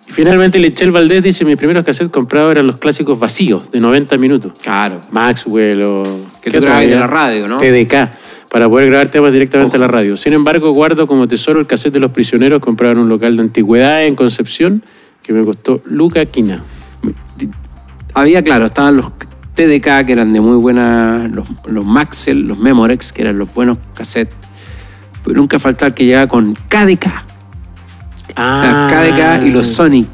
Y 0.07 0.13
finalmente 0.13 0.59
Lechel 0.59 0.91
Valdés 0.91 1.23
dice, 1.23 1.45
mis 1.45 1.57
primeros 1.57 1.85
cassettes 1.85 2.13
comprados 2.13 2.51
eran 2.51 2.67
los 2.67 2.77
clásicos 2.77 3.19
vacíos, 3.19 3.71
de 3.71 3.81
90 3.81 4.19
minutos. 4.19 4.53
Claro. 4.61 5.01
Maxwell 5.11 5.83
o... 5.83 6.03
Que 6.43 6.51
¿qué 6.51 6.59
tú 6.59 6.59
otra 6.59 6.81
grababas 6.81 6.91
de 6.91 6.97
la 6.97 7.07
radio, 7.07 7.49
¿no? 7.49 7.57
TDK, 7.57 8.11
para 8.51 8.69
poder 8.69 8.91
grabar 8.91 9.09
temas 9.09 9.33
directamente 9.33 9.77
a 9.77 9.81
la 9.81 9.89
radio. 9.89 10.17
Sin 10.17 10.33
embargo, 10.35 10.73
guardo 10.73 11.07
como 11.07 11.27
tesoro 11.27 11.61
el 11.61 11.67
cassette 11.67 11.95
de 11.95 12.01
Los 12.01 12.11
Prisioneros 12.11 12.61
comprado 12.61 12.93
en 12.93 12.99
un 12.99 13.09
local 13.09 13.37
de 13.37 13.43
antigüedad 13.43 14.05
en 14.05 14.15
Concepción, 14.15 14.85
que 15.23 15.33
me 15.33 15.45
costó 15.45 15.81
Luca 15.87 16.27
Quina. 16.27 16.63
Había, 18.15 18.43
claro, 18.43 18.67
estaban 18.67 18.97
los 18.97 19.11
TDK, 19.55 20.05
que 20.07 20.13
eran 20.13 20.33
de 20.33 20.41
muy 20.41 20.57
buena, 20.57 21.29
los, 21.33 21.47
los 21.67 21.85
Maxell, 21.85 22.47
los 22.47 22.59
Memorex, 22.59 23.13
que 23.13 23.23
eran 23.23 23.39
los 23.39 23.53
buenos 23.53 23.79
cassettes. 23.95 24.35
Pero 25.25 25.37
nunca 25.37 25.59
faltaba 25.59 25.89
el 25.89 25.95
que 25.95 26.05
llegaba 26.07 26.29
con 26.29 26.55
KDK. 26.55 27.07
Ah. 28.37 28.89
Las 28.91 29.41
KDK 29.41 29.47
y 29.47 29.51
los 29.53 29.67
Sonic, 29.67 30.09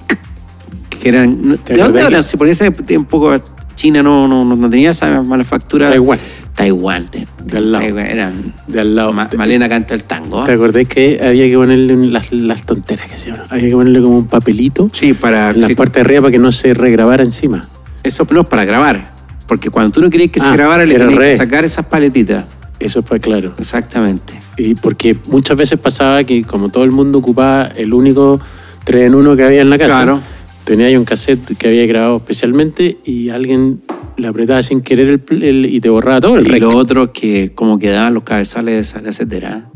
que 1.01 1.09
eran... 1.09 1.51
¿De 1.53 1.57
¿Te 1.59 1.75
dónde 1.75 2.05
que- 2.09 2.23
Si 2.23 2.37
por 2.37 2.49
ese 2.49 2.71
tiempo 2.71 3.33
China 3.75 4.03
no, 4.03 4.29
no, 4.29 4.45
no, 4.45 4.71
tenía 4.71 4.91
esa 4.91 5.23
manufactura. 5.23 5.89
Taiwán. 5.89 6.19
Taiwán. 6.55 7.09
de- 7.11 7.27
De 7.45 7.57
al 7.59 7.73
lado. 7.73 7.99
Eran... 7.99 8.55
De 8.67 8.81
al 8.81 8.95
lado. 8.95 9.13
Ma- 9.15 9.29
Malena 9.37 9.69
canta 9.71 9.95
el 9.95 10.03
tango. 10.05 10.45
¿Te 10.45 10.53
acordás 10.53 10.87
que 10.87 11.19
había 11.27 11.47
que 11.47 11.57
ponerle 11.57 11.97
las, 12.09 12.31
las 12.33 12.63
tonteras 12.65 13.09
que 13.09 13.15
hacían? 13.15 13.39
Había 13.49 13.69
que 13.71 13.75
ponerle 13.75 14.03
como 14.03 14.19
un 14.19 14.27
papelito 14.27 14.91
Sí, 14.93 15.15
para... 15.15 15.51
en 15.51 15.61
la 15.63 15.69
parte 15.71 15.95
de 15.95 16.01
arriba 16.03 16.21
para 16.23 16.33
que 16.33 16.39
no 16.39 16.53
se 16.53 16.75
regrabara 16.75 17.25
encima. 17.25 17.67
Eso 18.03 18.27
no 18.31 18.41
es 18.43 18.47
para 18.47 18.65
grabar. 18.65 19.09
Porque 19.47 19.71
cuando 19.71 19.91
tú 19.93 20.01
no 20.01 20.11
querías 20.11 20.31
que 20.31 20.41
se 20.41 20.47
Ah, 20.49 20.53
grabara, 20.53 20.85
le 20.87 20.97
tenías 20.97 21.19
que 21.19 21.37
sacar 21.37 21.65
esas 21.65 21.87
paletitas. 21.87 22.45
Eso 22.79 23.03
fue 23.03 23.21
claro. 23.21 23.53
Exactamente. 23.59 24.35
Y 24.57 24.75
porque 24.75 25.17
muchas 25.27 25.57
veces 25.57 25.79
pasaba 25.79 26.25
que 26.25 26.43
como 26.45 26.69
todo 26.69 26.85
el 26.85 26.93
mundo 26.93 27.19
ocupaba 27.19 27.65
el 27.77 27.93
único 27.93 28.41
3 28.85 29.07
en 29.09 29.15
1 29.15 29.37
que 29.37 29.43
había 29.45 29.61
en 29.63 29.71
la 29.71 29.77
casa, 29.79 29.91
Claro. 29.93 30.21
tenía 30.65 30.87
ahí 30.87 30.97
un 30.97 31.05
cassette 31.05 31.57
que 31.59 31.69
había 31.69 31.85
grabado 31.87 32.17
especialmente 32.19 32.99
y 33.05 33.29
alguien 33.31 33.83
le 34.17 34.29
apretaba 34.29 34.63
sin 34.63 34.83
querer 34.83 35.09
el, 35.09 35.21
pl- 35.21 35.49
el- 35.49 35.67
y 35.67 35.81
te 35.81 35.89
borraba 35.89 36.21
todo 36.21 36.37
el 36.37 36.47
Y 36.47 36.51
rec. 36.51 36.63
lo 36.63 36.77
otro 36.77 37.13
que 37.13 37.53
como 37.55 37.79
quedaban 37.79 38.15
los 38.15 38.23
cabezales 38.23 38.75
de 38.75 38.81
esa 38.81 39.03
casetera. 39.03 39.69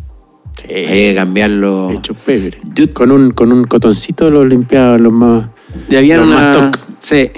Sí, 0.62 0.72
Hay 0.72 0.86
que 1.10 1.14
cambiarlo. 1.16 1.90
hecho 1.90 2.14
pebre. 2.14 2.58
Con 2.92 3.10
un, 3.10 3.32
con 3.32 3.52
un 3.52 3.64
cotoncito 3.64 4.30
lo 4.30 4.44
limpiaba 4.44 4.96
los 4.98 5.12
más... 5.12 5.48
Y 5.90 5.96
había 5.96 6.16
los 6.18 6.28
más 6.28 6.56
una. 6.56 6.70
toc. 6.70 6.80
Sí. 7.00 7.30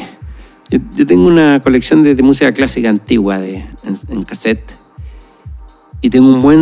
Yo, 0.71 0.79
yo 0.97 1.07
tengo 1.07 1.27
una 1.27 1.61
colección 1.63 2.03
de, 2.03 2.15
de 2.15 2.23
música 2.23 2.53
clásica 2.53 2.89
antigua 2.89 3.39
de, 3.39 3.57
en, 3.85 3.97
en 4.11 4.23
cassette. 4.25 4.73
Y 6.03 6.11
tengo 6.11 6.29
un 6.29 6.43
buen, 6.43 6.61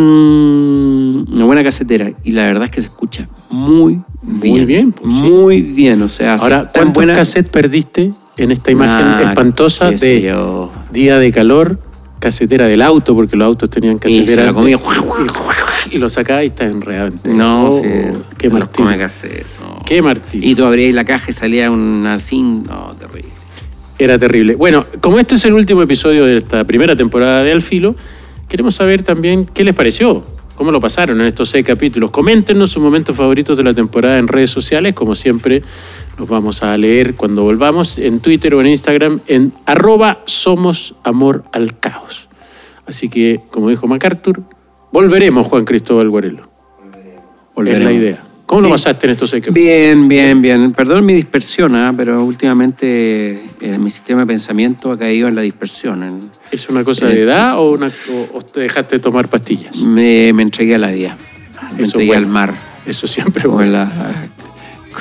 una 1.35 1.45
buena 1.45 1.63
casetera. 1.63 2.11
Y 2.23 2.31
la 2.31 2.45
verdad 2.45 2.65
es 2.65 2.71
que 2.71 2.81
se 2.81 2.87
escucha 2.87 3.27
muy 3.49 4.01
bien. 4.21 4.65
bien, 4.67 4.91
pues, 4.91 5.13
sí. 5.13 5.21
muy 5.21 5.61
bien. 5.61 6.01
O 6.01 6.09
sea, 6.09 6.35
Ahora, 6.35 6.69
¿cuántos 6.73 6.93
buena. 6.93 7.13
cassettes 7.13 7.51
perdiste 7.51 8.11
en 8.37 8.51
esta 8.51 8.71
imagen 8.71 9.05
Ah, 9.07 9.23
espantosa 9.29 9.91
de 9.91 10.21
yo. 10.21 10.71
día 10.91 11.19
de 11.19 11.31
calor, 11.31 11.79
casetera 12.19 12.65
del 12.67 12.81
auto, 12.81 13.13
porque 13.13 13.35
los 13.35 13.45
autos 13.45 13.69
tenían 13.69 13.95
Y 13.97 13.99
casetera 13.99 14.41
se 14.43 14.47
la 14.47 14.53
comía. 14.53 14.79
y, 15.91 15.95
y 15.95 15.99
lo 15.99 16.09
sacaba 16.09 16.43
y 16.43 16.47
está 16.47 16.65
enredado 16.65 17.07
entero. 17.07 17.35
No, 17.35 17.69
Oh, 17.69 17.81
sí, 17.81 17.89
qué 18.37 18.49
come 18.49 18.97
cassette, 18.97 19.45
no. 19.61 19.83
Qué 19.85 20.01
martirio. 20.01 20.49
Y 20.49 20.55
tú 20.55 20.65
abrías 20.65 20.93
la 20.95 21.05
caja 21.05 21.25
y 21.29 21.33
salía 21.33 21.69
un 21.69 22.05
arcín. 22.07 22.63
No, 22.63 22.93
terrible. 22.99 23.34
Era 23.97 24.19
terrible. 24.19 24.55
Bueno, 24.55 24.85
como 25.01 25.19
este 25.19 25.35
es 25.35 25.45
el 25.45 25.53
último 25.53 25.81
episodio 25.81 26.25
de 26.25 26.37
esta 26.37 26.63
primera 26.65 26.95
temporada 26.95 27.43
de 27.43 27.51
Al 27.51 27.61
Filo, 27.61 27.95
queremos 28.49 28.75
saber 28.75 29.03
también 29.03 29.45
qué 29.45 29.63
les 29.63 29.73
pareció, 29.73 30.25
cómo 30.55 30.71
lo 30.71 30.81
pasaron 30.81 31.21
en 31.21 31.27
estos 31.27 31.49
seis 31.49 31.65
capítulos. 31.65 32.11
Coméntenos 32.11 32.71
sus 32.71 32.83
momentos 32.83 33.15
favoritos 33.15 33.55
de 33.55 33.63
la 33.63 33.73
temporada 33.73 34.17
en 34.19 34.27
redes 34.27 34.49
sociales, 34.49 34.93
como 34.93 35.15
siempre 35.15 35.63
los 36.17 36.27
vamos 36.27 36.61
a 36.61 36.77
leer 36.77 37.15
cuando 37.15 37.43
volvamos 37.43 37.97
en 37.97 38.19
Twitter 38.19 38.53
o 38.55 38.61
en 38.61 38.67
Instagram 38.67 39.21
en 39.27 39.53
arroba 39.65 40.19
somos 40.25 40.95
amor 41.03 41.43
al 41.53 41.79
caos. 41.79 42.27
Así 42.85 43.09
que, 43.09 43.41
como 43.49 43.69
dijo 43.69 43.87
MacArthur, 43.87 44.43
volveremos 44.91 45.47
Juan 45.47 45.63
Cristóbal 45.65 46.09
Guarelo. 46.09 46.43
Es 46.43 46.47
la 46.47 47.51
Volveremos. 47.55 47.93
idea. 47.93 48.23
¿Cómo 48.45 48.61
lo 48.61 48.67
Sí. 48.67 48.71
pasaste 48.73 49.07
en 49.07 49.11
estos 49.11 49.29
seis? 49.31 49.43
Bien, 49.51 50.07
bien, 50.07 50.41
bien. 50.41 50.71
Perdón 50.73 51.05
mi 51.05 51.13
dispersión, 51.13 51.75
¿ah? 51.75 51.93
pero 51.95 52.23
últimamente 52.23 53.41
eh, 53.61 53.77
mi 53.79 53.89
sistema 53.89 54.21
de 54.21 54.27
pensamiento 54.27 54.91
ha 54.91 54.99
caído 54.99 55.27
en 55.27 55.35
la 55.35 55.41
dispersión. 55.41 56.03
en- 56.03 56.29
¿Es 56.51 56.69
una 56.69 56.83
cosa 56.83 57.07
de 57.07 57.21
edad 57.23 57.57
o, 57.57 57.71
una, 57.71 57.87
o- 57.87 58.37
o 58.37 58.41
te 58.43 58.59
dejaste 58.61 58.97
de 58.97 58.99
tomar 58.99 59.27
pastillas? 59.29 59.77
Me, 59.81 60.31
me 60.33 60.43
entregué 60.43 60.75
a 60.75 60.77
la 60.77 60.91
vida. 60.91 61.17
Me 61.75 61.83
Eso 61.83 61.83
entregué 61.97 62.07
bueno. 62.07 62.21
al 62.27 62.31
mar. 62.31 62.53
Eso 62.85 63.07
siempre 63.07 63.43
Como 63.43 63.61
en, 63.63 63.71
la, 63.73 63.91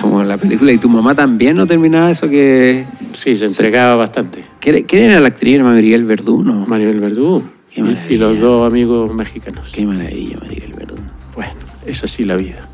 como 0.00 0.22
en 0.22 0.28
la 0.28 0.38
película. 0.38 0.72
¿Y 0.72 0.78
tu 0.78 0.88
mamá 0.88 1.14
también 1.14 1.54
no 1.56 1.66
terminaba 1.66 2.10
eso 2.10 2.28
que... 2.30 2.84
Sí, 3.12 3.36
se 3.36 3.44
entregaba 3.44 3.94
bastante. 3.94 4.42
¿Quién 4.58 4.86
era 4.90 5.20
la 5.20 5.28
actriz 5.28 5.60
Maribel 5.60 6.04
Verdú? 6.04 6.42
No. 6.42 6.64
Maribel 6.66 6.98
Verdú 6.98 7.44
Qué 7.70 7.80
y- 7.80 7.84
maravilla. 7.84 8.06
y 8.14 8.16
los 8.16 8.40
dos 8.40 8.66
amigos 8.66 9.14
mexicanos. 9.14 9.70
Qué 9.72 9.84
maravilla, 9.84 10.38
Maribel 10.40 10.72
Verdú. 10.72 10.94
Bueno, 11.34 11.52
es 11.86 12.02
así 12.02 12.24
la 12.24 12.36
vida. 12.36 12.66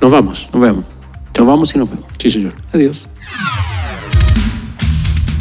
Nos 0.00 0.10
vamos. 0.10 0.48
Nos 0.52 0.62
vemos. 0.62 0.84
Nos 1.36 1.46
vamos 1.46 1.74
y 1.74 1.78
nos 1.78 1.90
vemos. 1.90 2.04
Sí, 2.18 2.30
señor. 2.30 2.54
Adiós. 2.72 3.08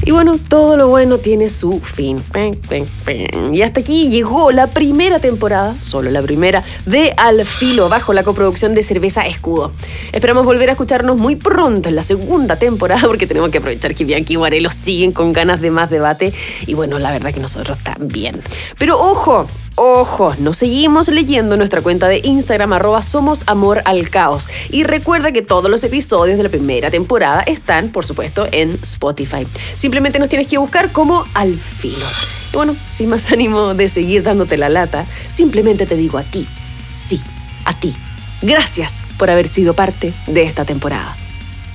Y 0.08 0.12
bueno, 0.12 0.38
todo 0.38 0.78
lo 0.78 0.88
bueno 0.88 1.18
tiene 1.18 1.50
su 1.50 1.82
fin. 1.82 2.24
Pen, 2.32 2.56
pen, 2.70 2.88
pen. 3.04 3.54
Y 3.54 3.62
hasta 3.62 3.82
aquí 3.82 4.10
llegó 4.10 4.54
la 4.54 4.68
primera 4.68 5.20
temporada, 5.20 5.76
solo 5.82 6.10
la 6.12 6.22
primera, 6.22 6.64
de 6.86 7.14
Al 7.18 7.46
Filo, 7.46 7.90
bajo 7.90 8.14
la 8.14 8.24
coproducción 8.24 8.74
de 8.74 8.84
Cerveza 8.84 9.28
Escudo. 9.28 9.74
Esperamos 10.14 10.46
volver 10.46 10.70
a 10.70 10.72
escucharnos 10.72 11.18
muy 11.18 11.36
pronto 11.36 11.90
en 11.90 11.96
la 11.96 12.04
segunda 12.04 12.56
temporada, 12.56 13.02
porque 13.06 13.28
tenemos 13.28 13.50
que 13.50 13.58
aprovechar 13.58 13.96
que 13.96 14.06
Bianchi 14.06 14.34
y 14.34 14.36
Guarelo 14.38 14.70
siguen 14.70 15.12
con 15.12 15.34
ganas 15.34 15.60
de 15.60 15.72
más 15.72 15.90
debate. 15.90 16.32
Y 16.66 16.74
bueno, 16.74 17.00
la 17.00 17.12
verdad 17.12 17.34
que 17.34 17.42
nosotros 17.42 17.78
también. 17.80 18.42
Pero 18.78 18.98
ojo, 18.98 19.46
Ojo, 19.80 20.34
nos 20.40 20.58
seguimos 20.58 21.08
leyendo 21.08 21.54
en 21.54 21.60
nuestra 21.60 21.82
cuenta 21.82 22.08
de 22.08 22.20
Instagram, 22.24 22.74
arroba 22.74 23.04
Somos 23.04 23.44
Amor 23.46 23.84
al 23.86 24.10
Caos. 24.10 24.48
Y 24.72 24.84
recuerda 24.84 25.32
que 25.32 25.44
todos 25.44 25.70
los 25.70 25.84
episodios 25.84 26.36
de 26.38 26.42
la 26.42 26.50
primera 26.50 26.90
temporada 26.90 27.44
están, 27.44 27.90
por 27.90 28.04
supuesto, 28.04 28.48
en 28.52 28.80
Spotify. 28.82 29.46
Simplemente 29.76 30.18
nos 30.18 30.30
tienes 30.30 30.48
que 30.48 30.58
buscar 30.58 30.92
como 30.92 31.26
Al 31.36 31.60
Filo. 31.60 32.08
Y 32.52 32.56
bueno, 32.56 32.76
sin 32.90 33.10
más 33.10 33.32
ánimo 33.32 33.76
de 33.76 33.88
seguir 33.88 34.24
dándote 34.24 34.58
la 34.58 34.70
lata, 34.70 35.06
simplemente 35.30 35.86
te 35.86 35.96
digo 35.96 36.18
a 36.18 36.24
ti, 36.24 36.48
sí, 36.90 37.22
a 37.64 37.80
ti. 37.80 37.96
Gracias 38.42 39.04
por 39.20 39.30
haber 39.30 39.48
sido 39.48 39.76
parte 39.76 40.12
de 40.26 40.42
esta 40.42 40.66
temporada. 40.66 41.16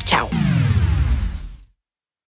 Chao. 0.05 0.29